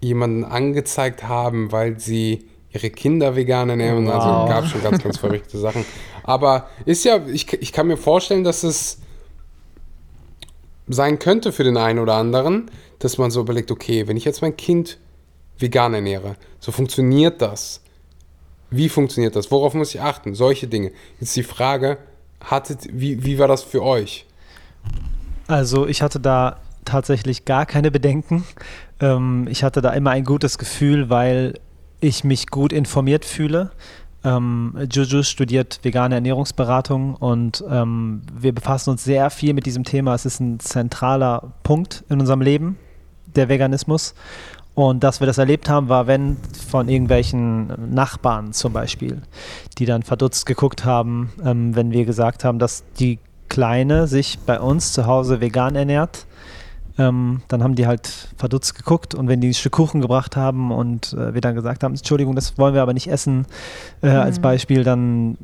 [0.00, 4.08] jemanden angezeigt haben, weil sie ihre Kinder vegan ernähren.
[4.08, 4.34] Also wow.
[4.34, 5.84] Also gab schon ganz, ganz verrückte Sachen.
[6.24, 8.98] Aber ist ja, ich, ich kann mir vorstellen, dass es
[10.88, 14.42] sein könnte für den einen oder anderen, dass man so überlegt, okay, wenn ich jetzt
[14.42, 14.98] mein Kind
[15.58, 17.80] vegan ernähre, so funktioniert das.
[18.70, 19.50] Wie funktioniert das?
[19.50, 20.34] Worauf muss ich achten?
[20.34, 20.90] Solche Dinge.
[21.20, 21.98] Jetzt die Frage,
[22.42, 24.26] hattet, wie, wie war das für euch?
[25.46, 28.44] Also ich hatte da tatsächlich gar keine Bedenken.
[29.00, 31.54] Ähm, ich hatte da immer ein gutes Gefühl, weil
[32.04, 33.70] ich mich gut informiert fühle.
[34.24, 40.14] Ähm, Juju studiert vegane Ernährungsberatung und ähm, wir befassen uns sehr viel mit diesem Thema.
[40.14, 42.78] Es ist ein zentraler Punkt in unserem Leben,
[43.34, 44.14] der Veganismus.
[44.74, 46.36] Und dass wir das erlebt haben, war, wenn
[46.68, 49.22] von irgendwelchen Nachbarn zum Beispiel,
[49.78, 54.58] die dann verdutzt geguckt haben, ähm, wenn wir gesagt haben, dass die Kleine sich bei
[54.58, 56.26] uns zu Hause vegan ernährt
[56.98, 60.70] ähm, dann haben die halt verdutzt geguckt und wenn die ein Stück Kuchen gebracht haben
[60.70, 63.46] und äh, wir dann gesagt haben, Entschuldigung, das wollen wir aber nicht essen,
[64.02, 64.16] äh, mhm.
[64.20, 65.36] als Beispiel, dann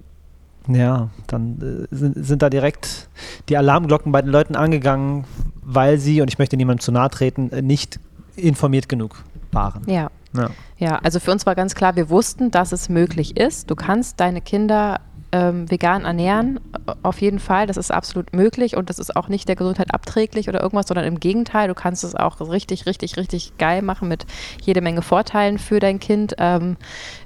[0.69, 3.09] ja, dann äh, sind, sind, da direkt
[3.49, 5.25] die Alarmglocken bei den Leuten angegangen,
[5.63, 7.99] weil sie, und ich möchte niemandem zu nahe treten, äh, nicht
[8.37, 9.83] informiert genug waren.
[9.87, 10.11] Ja.
[10.35, 10.51] ja.
[10.79, 13.71] Ja, also für uns war ganz klar, wir wussten, dass es möglich ist.
[13.71, 15.01] Du kannst deine Kinder
[15.33, 16.61] ähm, vegan ernähren,
[17.03, 17.67] auf jeden Fall.
[17.67, 21.07] Das ist absolut möglich und das ist auch nicht der Gesundheit abträglich oder irgendwas, sondern
[21.07, 24.27] im Gegenteil, du kannst es auch richtig, richtig, richtig geil machen mit
[24.63, 26.35] jede Menge Vorteilen für dein Kind.
[26.39, 26.77] Ähm,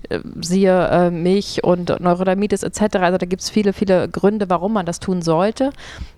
[0.08, 2.96] äh, siehe äh, Milch und Neurodermitis etc.
[2.96, 5.70] Also da gibt es viele, viele Gründe, warum man das tun sollte.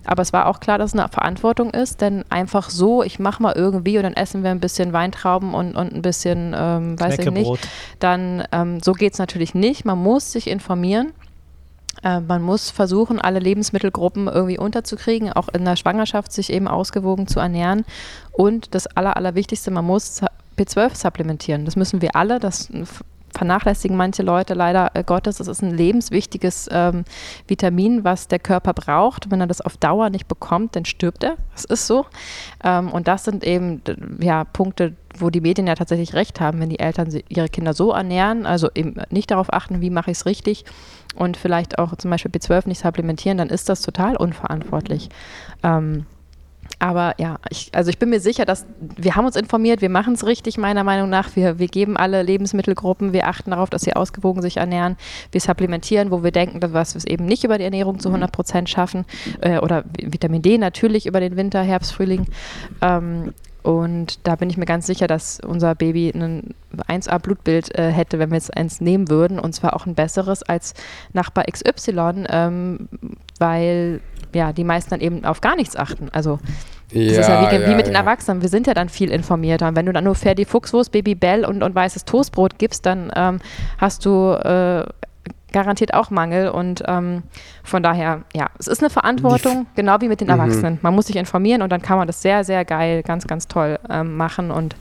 [0.05, 3.41] Aber es war auch klar, dass es eine Verantwortung ist, denn einfach so, ich mache
[3.41, 7.19] mal irgendwie und dann essen wir ein bisschen Weintrauben und, und ein bisschen, ähm, weiß
[7.19, 7.69] ich nicht,
[7.99, 9.85] dann ähm, so geht es natürlich nicht.
[9.85, 11.13] Man muss sich informieren.
[12.03, 17.27] Äh, man muss versuchen, alle Lebensmittelgruppen irgendwie unterzukriegen, auch in der Schwangerschaft sich eben ausgewogen
[17.27, 17.85] zu ernähren.
[18.31, 20.21] Und das Aller, Allerwichtigste, man muss
[20.57, 21.65] B12 supplementieren.
[21.65, 22.39] Das müssen wir alle.
[22.39, 22.69] Das
[23.37, 25.39] vernachlässigen manche Leute leider äh, Gottes.
[25.39, 27.05] Es ist ein lebenswichtiges ähm,
[27.47, 29.31] Vitamin, was der Körper braucht.
[29.31, 31.35] Wenn er das auf Dauer nicht bekommt, dann stirbt er.
[31.53, 32.05] Das ist so.
[32.63, 33.81] Ähm, und das sind eben
[34.19, 37.91] ja, Punkte, wo die Medien ja tatsächlich recht haben, wenn die Eltern ihre Kinder so
[37.91, 40.65] ernähren, also eben nicht darauf achten, wie mache ich es richtig
[41.15, 45.09] und vielleicht auch zum Beispiel B12 nicht supplementieren, dann ist das total unverantwortlich.
[45.63, 46.05] Ähm,
[46.79, 50.13] aber ja, ich, also ich bin mir sicher, dass wir haben uns informiert, wir machen
[50.13, 51.35] es richtig, meiner Meinung nach.
[51.35, 54.95] Wir, wir geben alle Lebensmittelgruppen, wir achten darauf, dass sie ausgewogen sich ernähren.
[55.31, 58.31] Wir supplementieren, wo wir denken, dass wir es eben nicht über die Ernährung zu 100
[58.31, 59.05] Prozent schaffen.
[59.41, 62.27] Äh, oder Vitamin D natürlich über den Winter, Herbst, Frühling.
[62.81, 63.33] Ähm,
[63.67, 66.53] und da bin ich mir ganz sicher, dass unser Baby ein
[66.87, 69.39] 1A-Blutbild äh, hätte, wenn wir jetzt eins nehmen würden.
[69.39, 70.73] Und zwar auch ein besseres als
[71.11, 72.87] Nachbar XY, ähm,
[73.39, 73.99] weil
[74.33, 76.07] ja, die meisten dann eben auf gar nichts achten.
[76.13, 76.39] Also
[76.93, 77.91] das ja, ist ja wie, ja, wie mit ja.
[77.91, 78.41] den Erwachsenen.
[78.41, 79.67] Wir sind ja dann viel informierter.
[79.67, 83.11] Und wenn du dann nur Ferdi Fuchswurst, Baby Bell und, und weißes Toastbrot gibst, dann
[83.17, 83.39] ähm,
[83.79, 84.85] hast du äh,
[85.57, 86.49] garantiert auch Mangel.
[86.49, 87.23] Und ähm,
[87.63, 90.39] von daher, ja, es ist eine Verantwortung, genau wie mit den mhm.
[90.39, 90.79] Erwachsenen.
[90.83, 93.79] Man muss sich informieren und dann kann man das sehr, sehr geil, ganz, ganz toll
[93.89, 94.51] ähm, machen.
[94.51, 94.75] Und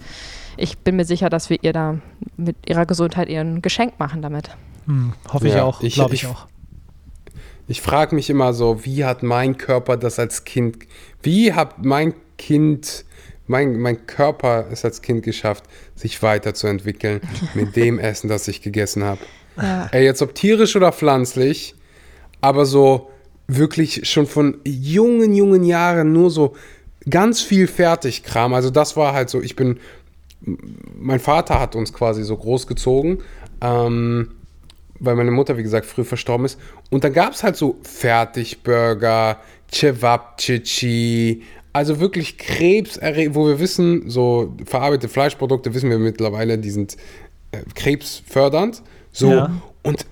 [0.59, 1.97] ich bin mir sicher, dass wir ihr da
[2.37, 4.51] mit ihrer Gesundheit ihr Geschenk machen damit.
[4.87, 6.47] Hm, hoffe ich auch, glaube ich, ich auch.
[7.69, 10.77] Ich frage mich immer so, wie hat mein Körper das als Kind,
[11.23, 13.07] wie hat mein Kind,
[13.47, 17.23] mein, mein Körper es als Kind geschafft, sich weiterzuentwickeln
[17.55, 19.21] mit dem Essen, das ich gegessen habe.
[19.57, 19.89] Ja.
[19.93, 21.75] Ey, jetzt ob tierisch oder pflanzlich,
[22.41, 23.11] aber so
[23.49, 26.55] wirklich schon von jungen, jungen Jahren nur so
[27.09, 28.55] ganz viel Fertigkram.
[28.55, 29.79] Also das war halt so, ich bin,
[30.99, 33.19] mein Vater hat uns quasi so großgezogen.
[33.61, 34.31] Ähm,
[35.01, 36.59] weil meine Mutter, wie gesagt, früh verstorben ist.
[36.91, 39.39] Und dann gab es halt so Fertigburger,
[39.71, 41.43] Cevapcici,
[41.73, 42.99] also wirklich Krebs,
[43.31, 46.97] wo wir wissen, so verarbeitete Fleischprodukte wissen wir mittlerweile, die sind
[47.53, 48.83] äh, krebsfördernd.
[49.17, 49.51] So, ja.
[49.83, 50.05] und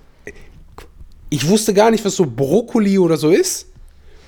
[1.29, 3.67] ich wusste gar nicht, was so Brokkoli oder so ist.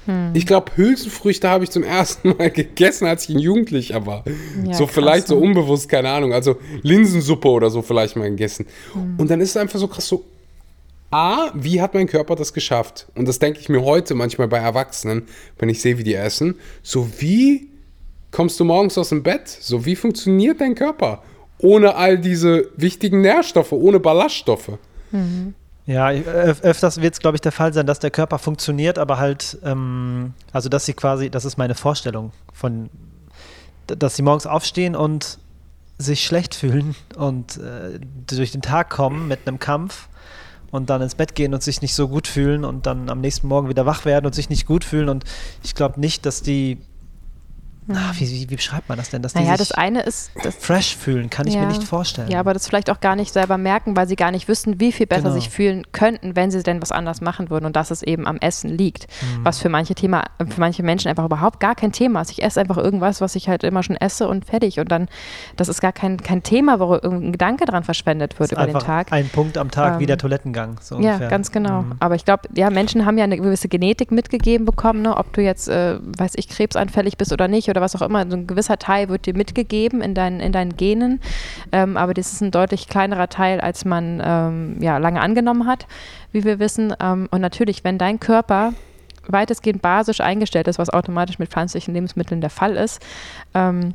[0.06, 0.30] Hm.
[0.36, 4.24] Ich glaube, Hülsenfrüchte habe ich zum ersten Mal gegessen, als ich ein Jugendlicher war.
[4.64, 5.42] Ja, so krass, vielleicht so ne?
[5.42, 6.32] unbewusst, keine Ahnung.
[6.32, 8.68] Also Linsensuppe oder so vielleicht mal gegessen.
[8.94, 9.16] Hm.
[9.18, 10.26] Und dann ist es einfach so krass so,
[11.10, 13.08] A, wie hat mein Körper das geschafft?
[13.16, 15.24] Und das denke ich mir heute manchmal bei Erwachsenen,
[15.58, 16.60] wenn ich sehe, wie die essen.
[16.84, 17.70] So wie
[18.30, 19.48] kommst du morgens aus dem Bett?
[19.48, 21.24] So wie funktioniert dein Körper?
[21.60, 24.74] Ohne all diese wichtigen Nährstoffe, ohne Ballaststoffe.
[25.12, 25.56] Mhm.
[25.86, 29.18] Ja, öf öfters wird es, glaube ich, der Fall sein, dass der Körper funktioniert, aber
[29.18, 32.90] halt, ähm, also dass sie quasi, das ist meine Vorstellung von,
[33.88, 35.40] dass sie morgens aufstehen und
[35.98, 40.10] sich schlecht fühlen und äh, durch den Tag kommen mit einem Kampf
[40.72, 43.48] und dann ins Bett gehen und sich nicht so gut fühlen und dann am nächsten
[43.48, 45.10] Morgen wieder wach werden und sich nicht gut fühlen.
[45.10, 45.24] Und
[45.64, 46.80] ich glaube nicht, dass die
[47.94, 49.22] Ach, wie, wie, wie, beschreibt man das denn?
[49.22, 51.84] Dass naja, die sich das eine ist das fresh fühlen, kann ich ja, mir nicht
[51.84, 52.30] vorstellen.
[52.30, 54.92] Ja, aber das vielleicht auch gar nicht selber merken, weil sie gar nicht wissen, wie
[54.92, 55.36] viel besser genau.
[55.36, 58.38] sich fühlen könnten, wenn sie denn was anders machen würden und dass es eben am
[58.38, 59.08] Essen liegt.
[59.22, 59.46] Mhm.
[59.46, 62.32] Was für manche Thema, für manche Menschen einfach überhaupt gar kein Thema ist.
[62.32, 64.80] Ich esse einfach irgendwas, was ich halt immer schon esse und fertig.
[64.80, 65.08] Und dann,
[65.56, 69.12] das ist gar kein, kein Thema, wo irgendein Gedanke dran verschwendet wird über den Tag.
[69.12, 70.80] Ein Punkt am Tag ähm, wie der Toilettengang.
[70.82, 71.84] So ja, ganz genau.
[71.84, 71.94] Mhm.
[72.00, 75.16] Aber ich glaube, ja, Menschen haben ja eine gewisse Genetik mitgegeben bekommen, ne?
[75.16, 78.30] ob du jetzt, äh, weiß ich, krebsanfällig bist oder nicht oder was auch immer.
[78.30, 81.20] So ein gewisser Teil wird dir mitgegeben in, dein, in deinen Genen,
[81.72, 85.88] ähm, aber das ist ein deutlich kleinerer Teil, als man ähm, ja, lange angenommen hat,
[86.32, 86.94] wie wir wissen.
[87.00, 88.74] Ähm, und natürlich, wenn dein Körper
[89.28, 93.02] weitestgehend basisch eingestellt ist, was automatisch mit pflanzlichen Lebensmitteln der Fall ist,
[93.54, 93.94] ähm,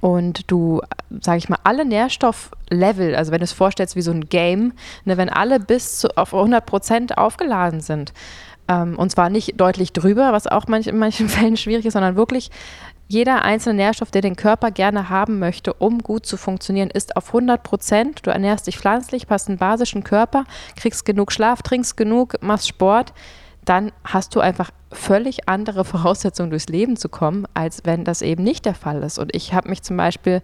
[0.00, 0.82] und du,
[1.20, 4.72] sage ich mal, alle Nährstofflevel, also wenn du es vorstellst wie so ein Game,
[5.04, 8.12] ne, wenn alle bis zu, auf 100 Prozent aufgeladen sind,
[8.68, 12.16] ähm, und zwar nicht deutlich drüber, was auch manch, in manchen Fällen schwierig ist, sondern
[12.16, 12.50] wirklich
[13.08, 17.28] jeder einzelne Nährstoff, der den Körper gerne haben möchte, um gut zu funktionieren, ist auf
[17.28, 18.26] 100 Prozent.
[18.26, 20.44] Du ernährst dich pflanzlich, hast einen basischen Körper,
[20.76, 23.12] kriegst genug Schlaf, trinkst genug, machst Sport,
[23.64, 28.42] dann hast du einfach völlig andere Voraussetzungen durchs Leben zu kommen, als wenn das eben
[28.42, 29.18] nicht der Fall ist.
[29.18, 30.42] Und ich habe mich zum Beispiel,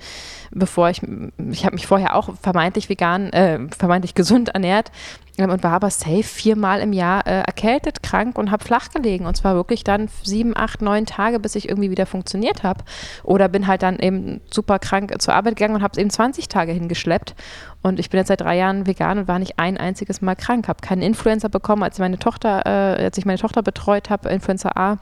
[0.50, 1.02] bevor ich,
[1.50, 4.90] ich habe mich vorher auch vermeintlich vegan, äh, vermeintlich gesund ernährt
[5.38, 9.26] ähm, und war aber safe viermal im Jahr äh, erkältet, krank und habe flach gelegen.
[9.26, 12.84] Und zwar wirklich dann sieben, acht, neun Tage, bis ich irgendwie wieder funktioniert habe.
[13.22, 16.48] Oder bin halt dann eben super krank zur Arbeit gegangen und habe es eben 20
[16.48, 17.34] Tage hingeschleppt.
[17.82, 20.68] Und ich bin jetzt seit drei Jahren vegan und war nicht ein einziges Mal krank.
[20.68, 24.70] Habe keinen Influencer bekommen, als meine Tochter, äh, als ich meine Tochter betreut habe Influenza
[24.74, 24.98] A,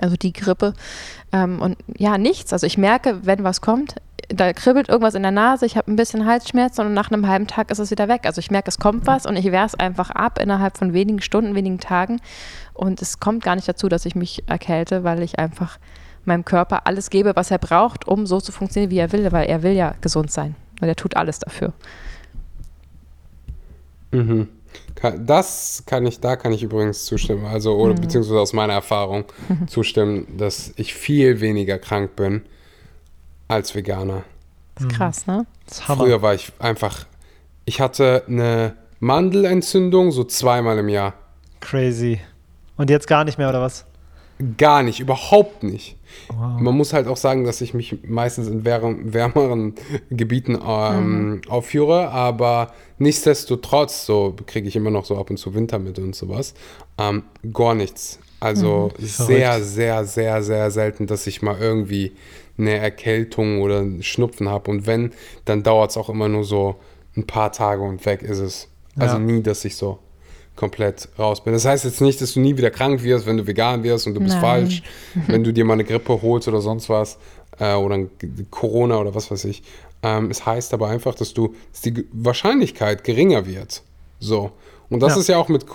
[0.00, 0.72] also die Grippe.
[1.32, 2.52] Ähm, und ja, nichts.
[2.52, 3.96] Also ich merke, wenn was kommt,
[4.28, 7.46] da kribbelt irgendwas in der Nase, ich habe ein bisschen Halsschmerzen und nach einem halben
[7.46, 8.22] Tag ist es wieder weg.
[8.24, 11.20] Also ich merke, es kommt was und ich wehre es einfach ab innerhalb von wenigen
[11.20, 12.20] Stunden, wenigen Tagen.
[12.72, 15.78] Und es kommt gar nicht dazu, dass ich mich erkälte, weil ich einfach
[16.24, 19.48] meinem Körper alles gebe, was er braucht, um so zu funktionieren, wie er will, weil
[19.48, 20.54] er will ja gesund sein.
[20.80, 21.72] Weil er tut alles dafür.
[24.12, 24.48] Mhm.
[25.18, 28.02] Das kann ich, da kann ich übrigens zustimmen, also oder mhm.
[28.02, 29.24] beziehungsweise aus meiner Erfahrung
[29.66, 32.42] zustimmen, dass ich viel weniger krank bin
[33.48, 34.24] als Veganer.
[34.74, 35.46] Das ist krass, ne?
[35.66, 37.06] Früher war ich einfach,
[37.64, 41.14] ich hatte eine Mandelentzündung so zweimal im Jahr.
[41.60, 42.20] Crazy.
[42.76, 43.84] Und jetzt gar nicht mehr, oder was?
[44.56, 45.96] Gar nicht, überhaupt nicht.
[46.28, 46.60] Wow.
[46.60, 49.74] Man muss halt auch sagen, dass ich mich meistens in wärmeren
[50.10, 51.40] Gebieten ähm, mhm.
[51.48, 56.14] aufführe, aber nichtsdestotrotz, so kriege ich immer noch so ab und zu Winter mit und
[56.14, 56.54] sowas.
[56.98, 58.18] Ähm, gar nichts.
[58.40, 59.04] Also mhm.
[59.06, 62.12] sehr, sehr, sehr, sehr selten, dass ich mal irgendwie
[62.58, 64.70] eine Erkältung oder einen Schnupfen habe.
[64.70, 65.12] Und wenn,
[65.44, 66.76] dann dauert es auch immer nur so
[67.16, 68.68] ein paar Tage und weg ist es.
[68.98, 69.20] Also ja.
[69.20, 69.98] nie, dass ich so
[70.56, 71.52] komplett raus bin.
[71.52, 74.14] Das heißt jetzt nicht, dass du nie wieder krank wirst, wenn du vegan wirst und
[74.14, 74.40] du bist Nein.
[74.40, 74.82] falsch,
[75.26, 77.18] wenn du dir mal eine Grippe holst oder sonst was
[77.58, 77.98] äh, oder
[78.50, 79.62] Corona oder was weiß ich.
[80.02, 83.82] Ähm, es heißt aber einfach, dass du, dass die Wahrscheinlichkeit geringer wird.
[84.20, 84.52] So.
[84.90, 85.20] Und das ja.
[85.20, 85.66] ist ja auch mit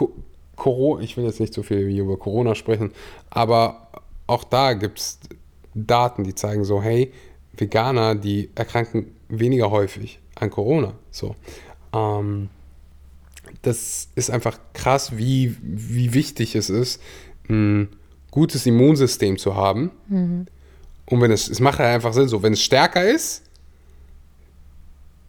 [0.55, 2.91] Corona, ich will jetzt nicht so viel über Corona sprechen,
[3.29, 3.87] aber
[4.27, 5.19] auch da gibt es
[5.73, 7.13] Daten, die zeigen so, hey,
[7.55, 10.93] Veganer, die erkranken weniger häufig an Corona.
[11.11, 11.35] So.
[11.93, 12.49] Ähm,
[13.61, 17.01] das ist einfach krass, wie, wie wichtig es ist,
[17.49, 17.89] ein
[18.31, 19.91] gutes Immunsystem zu haben.
[20.07, 20.47] Mhm.
[21.05, 23.43] Und wenn es, es macht halt einfach Sinn, so, wenn es stärker ist,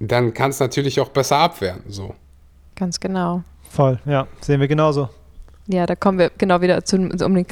[0.01, 1.83] dann kann es natürlich auch besser abwehren.
[1.89, 2.15] So.
[2.75, 3.43] Ganz genau.
[3.71, 5.09] Voll, ja, sehen wir genauso.
[5.71, 7.47] Ja, da kommen wir genau wieder zu, um den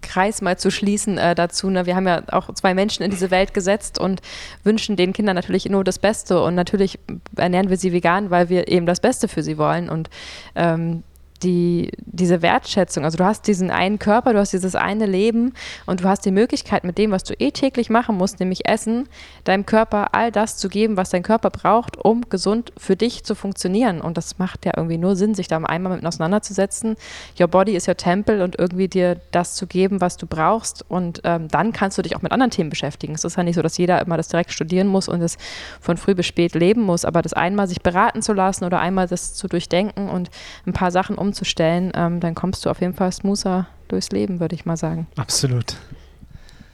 [0.00, 1.68] Kreis mal zu schließen äh, dazu.
[1.68, 1.84] Ne?
[1.84, 4.22] Wir haben ja auch zwei Menschen in diese Welt gesetzt und
[4.64, 6.42] wünschen den Kindern natürlich nur das Beste.
[6.42, 6.98] Und natürlich
[7.36, 9.90] ernähren wir sie vegan, weil wir eben das Beste für sie wollen.
[9.90, 10.08] Und
[10.54, 11.02] ähm,
[11.42, 15.54] die, diese Wertschätzung, also du hast diesen einen Körper, du hast dieses eine Leben
[15.86, 19.08] und du hast die Möglichkeit mit dem, was du eh täglich machen musst, nämlich Essen,
[19.44, 23.34] deinem Körper all das zu geben, was dein Körper braucht, um gesund für dich zu
[23.34, 24.00] funktionieren.
[24.00, 26.96] Und das macht ja irgendwie nur Sinn, sich da einmal mit auseinanderzusetzen.
[27.38, 30.84] Your body is your temple und irgendwie dir das zu geben, was du brauchst.
[30.88, 33.14] Und ähm, dann kannst du dich auch mit anderen Themen beschäftigen.
[33.14, 35.36] Es ist ja nicht so, dass jeder immer das direkt studieren muss und es
[35.80, 39.06] von früh bis spät leben muss, aber das einmal sich beraten zu lassen oder einmal
[39.06, 40.30] das zu durchdenken und
[40.66, 44.40] ein paar Sachen um umzustellen, ähm, dann kommst du auf jeden Fall smoother durchs Leben,
[44.40, 45.06] würde ich mal sagen.
[45.16, 45.76] Absolut.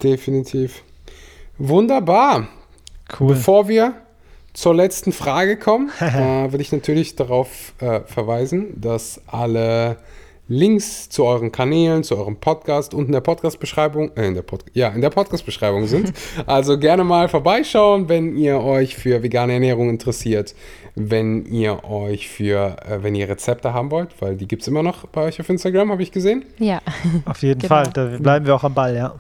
[0.02, 0.82] Definitiv.
[1.58, 2.48] Wunderbar.
[3.18, 3.28] Cool.
[3.34, 3.94] Bevor wir
[4.52, 9.96] zur letzten Frage kommen, äh, will ich natürlich darauf äh, verweisen, dass alle
[10.46, 14.64] Links zu euren Kanälen, zu eurem Podcast und in der Podcast-Beschreibung, äh, in der Pod
[14.74, 16.12] ja, in der Podcast-Beschreibung sind.
[16.46, 20.54] Also gerne mal vorbeischauen, wenn ihr euch für vegane Ernährung interessiert,
[20.94, 24.82] wenn ihr euch für, äh, wenn ihr Rezepte haben wollt, weil die gibt es immer
[24.82, 26.44] noch bei euch auf Instagram, habe ich gesehen.
[26.58, 26.82] Ja.
[27.24, 27.74] Auf jeden genau.
[27.74, 29.14] Fall, da bleiben wir auch am Ball, ja.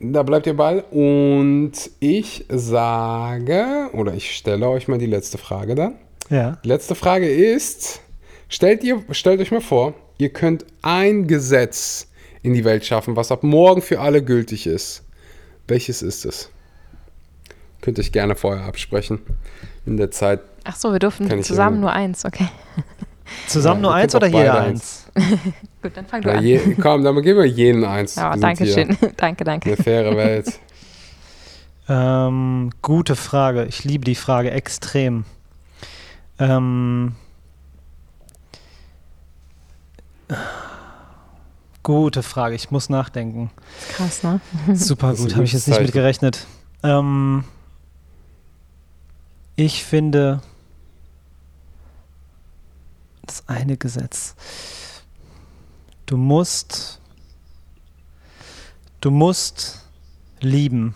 [0.00, 5.74] Da bleibt ihr Ball und ich sage, oder ich stelle euch mal die letzte Frage
[5.74, 5.94] dann.
[6.30, 6.58] Ja.
[6.64, 8.00] Die letzte Frage ist,
[8.48, 12.06] stellt, ihr, stellt euch mal vor, ihr könnt ein Gesetz
[12.42, 15.02] in die Welt schaffen, was ab morgen für alle gültig ist.
[15.66, 16.48] Welches ist es?
[17.80, 19.20] Könnt ihr euch gerne vorher absprechen.
[19.84, 20.40] In der Zeit.
[20.64, 22.48] Ach so, wir dürfen zusammen nur eins, okay.
[23.48, 25.10] Zusammen ja, nur eins oder jeder eins?
[25.82, 26.44] Gut, dann fang du ja, an.
[26.44, 28.14] Je, komm, dann geben wir jeden eins.
[28.14, 28.96] Ja, danke schön.
[29.16, 29.68] danke, danke.
[29.68, 30.60] Eine faire Welt.
[31.88, 33.64] ähm, gute Frage.
[33.64, 35.24] Ich liebe die Frage extrem.
[36.38, 37.14] Ähm,
[41.82, 43.50] Gute Frage, ich muss nachdenken.
[43.90, 44.40] Krass, ne?
[44.74, 46.46] Super gut, habe ich jetzt nicht mit gerechnet.
[46.84, 47.44] Ähm,
[49.56, 50.40] ich finde
[53.26, 54.36] das eine Gesetz.
[56.06, 57.00] Du musst,
[59.00, 59.84] du musst
[60.40, 60.94] lieben.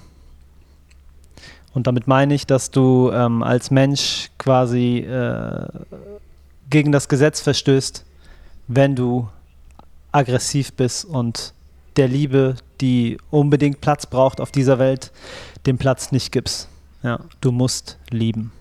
[1.75, 5.69] Und damit meine ich, dass du ähm, als Mensch quasi äh,
[6.71, 8.06] gegen das Gesetz verstößt,
[8.69, 9.29] wenn du
[10.13, 11.53] aggressiv bist und
[11.97, 15.13] der Liebe, die unbedingt Platz braucht auf dieser Welt,
[15.67, 16.69] den Platz nicht gibst.
[17.03, 18.53] Ja, du musst lieben.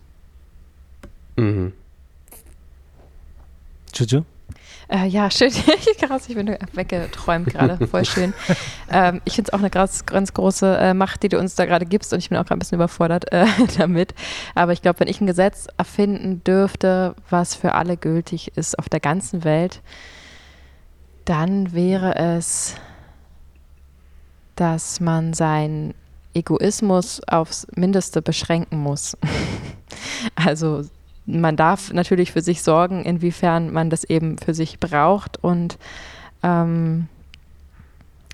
[1.35, 1.73] Mhm.
[3.93, 4.23] Juju?
[4.87, 5.51] Äh, ja, schön.
[5.99, 7.87] Krass, ich bin weggeträumt gerade.
[7.87, 8.33] Voll schön.
[8.91, 11.65] ähm, ich finde es auch eine ganz, ganz große äh, Macht, die du uns da
[11.65, 13.45] gerade gibst und ich bin auch ein bisschen überfordert äh,
[13.77, 14.13] damit.
[14.53, 18.89] Aber ich glaube, wenn ich ein Gesetz erfinden dürfte, was für alle gültig ist auf
[18.89, 19.81] der ganzen Welt,
[21.25, 22.75] dann wäre es,
[24.55, 25.93] dass man seinen
[26.33, 29.17] Egoismus aufs Mindeste beschränken muss.
[30.35, 30.83] also
[31.25, 35.77] man darf natürlich für sich sorgen, inwiefern man das eben für sich braucht und
[36.43, 37.07] ähm,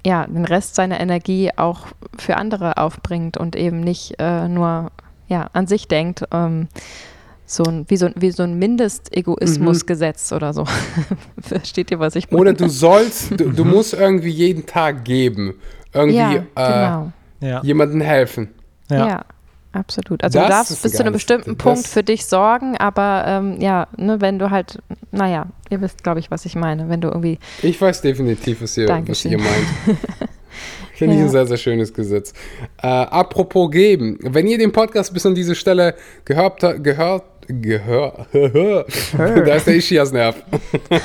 [0.06, 1.88] ja, den Rest seiner Energie auch
[2.18, 4.92] für andere aufbringt und eben nicht äh, nur
[5.28, 6.68] ja, an sich denkt, ähm,
[7.46, 10.38] so ein, wie so, wie so ein Mindestegoismusgesetz mhm.
[10.38, 10.66] oder so.
[11.42, 12.42] Versteht ihr, was ich meine?
[12.42, 15.56] Oder du sollst, du, du musst irgendwie jeden Tag geben.
[15.94, 17.12] Irgendwie ja, genau.
[17.42, 18.50] äh, jemandem helfen.
[18.90, 19.08] Ja.
[19.08, 19.26] ja.
[19.73, 20.23] Absolut.
[20.23, 23.88] Also das du darfst bis zu einem bestimmten Punkt für dich sorgen, aber ähm, ja,
[23.95, 24.80] ne, wenn du halt,
[25.11, 26.89] naja, ihr wisst, glaube ich, was ich meine.
[26.89, 27.39] Wenn du irgendwie.
[27.61, 29.68] Ich weiß definitiv, was ihr, was ihr meint.
[30.93, 31.22] Finde ja.
[31.22, 32.34] ich ein sehr, sehr schönes Gesetz.
[32.81, 35.95] Äh, apropos geben, wenn ihr den Podcast bis an diese Stelle
[36.26, 40.36] gehört, gehört Gehör, da ist der Ischias-Nerv.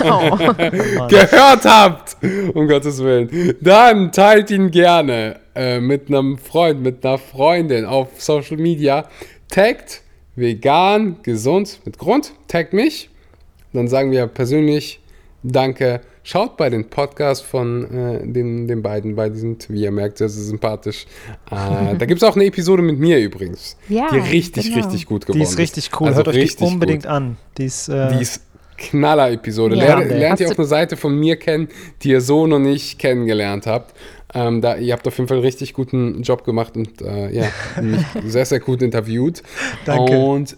[0.05, 0.37] Oh.
[1.09, 2.17] gehört habt,
[2.55, 8.21] um Gottes Willen, dann teilt ihn gerne äh, mit einem Freund, mit einer Freundin auf
[8.21, 9.09] Social Media.
[9.49, 10.03] Taggt
[10.35, 13.11] vegan, gesund, mit Grund, taggt mich.
[13.73, 15.01] Dann sagen wir persönlich
[15.43, 19.93] Danke Schaut bei den Podcasts von äh, den, den beiden bei, die sind, wie ihr
[19.93, 21.07] merkt, sehr, sehr sympathisch.
[21.53, 24.85] Äh, da gibt es auch eine Episode mit mir übrigens, ja, die richtig, genau.
[24.85, 25.51] richtig gut geworden ist.
[25.51, 27.13] Die ist richtig cool, also hört euch die unbedingt gut.
[27.13, 27.37] an.
[27.57, 28.43] Die ist, äh die ist
[28.77, 29.77] Knaller-Episode.
[29.77, 31.69] Ja, lernt, lernt ihr auch eine Seite von mir kennen,
[32.03, 33.95] die ihr so noch nicht kennengelernt habt.
[34.35, 37.45] Ähm, da, ihr habt auf jeden Fall einen richtig guten Job gemacht und äh, ja,
[37.81, 39.45] mich sehr, sehr gut interviewt.
[39.85, 40.19] Danke.
[40.19, 40.57] Und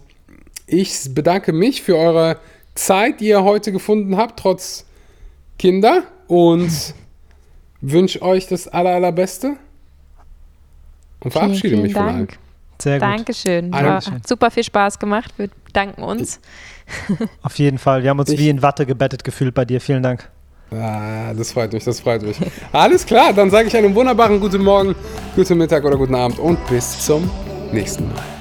[0.66, 2.38] ich bedanke mich für eure
[2.74, 4.86] Zeit, die ihr heute gefunden habt, trotz
[5.58, 6.70] Kinder und
[7.80, 9.56] wünsche euch das aller, allerbeste
[11.20, 12.08] und verabschiede vielen, vielen mich Dank.
[12.08, 12.28] von allen.
[12.80, 13.08] Sehr gut.
[13.08, 13.72] Dankeschön.
[13.72, 15.32] War, hat super viel Spaß gemacht.
[15.36, 16.40] Wir danken uns.
[17.42, 18.02] Auf jeden Fall.
[18.02, 19.80] Wir haben uns ich, wie in Watte gebettet gefühlt bei dir.
[19.80, 20.30] Vielen Dank.
[20.70, 22.36] Ah, das freut mich, das freut mich.
[22.72, 24.94] Alles klar, dann sage ich einen wunderbaren guten Morgen,
[25.34, 27.30] guten Mittag oder guten Abend und bis zum
[27.72, 28.37] nächsten Mal.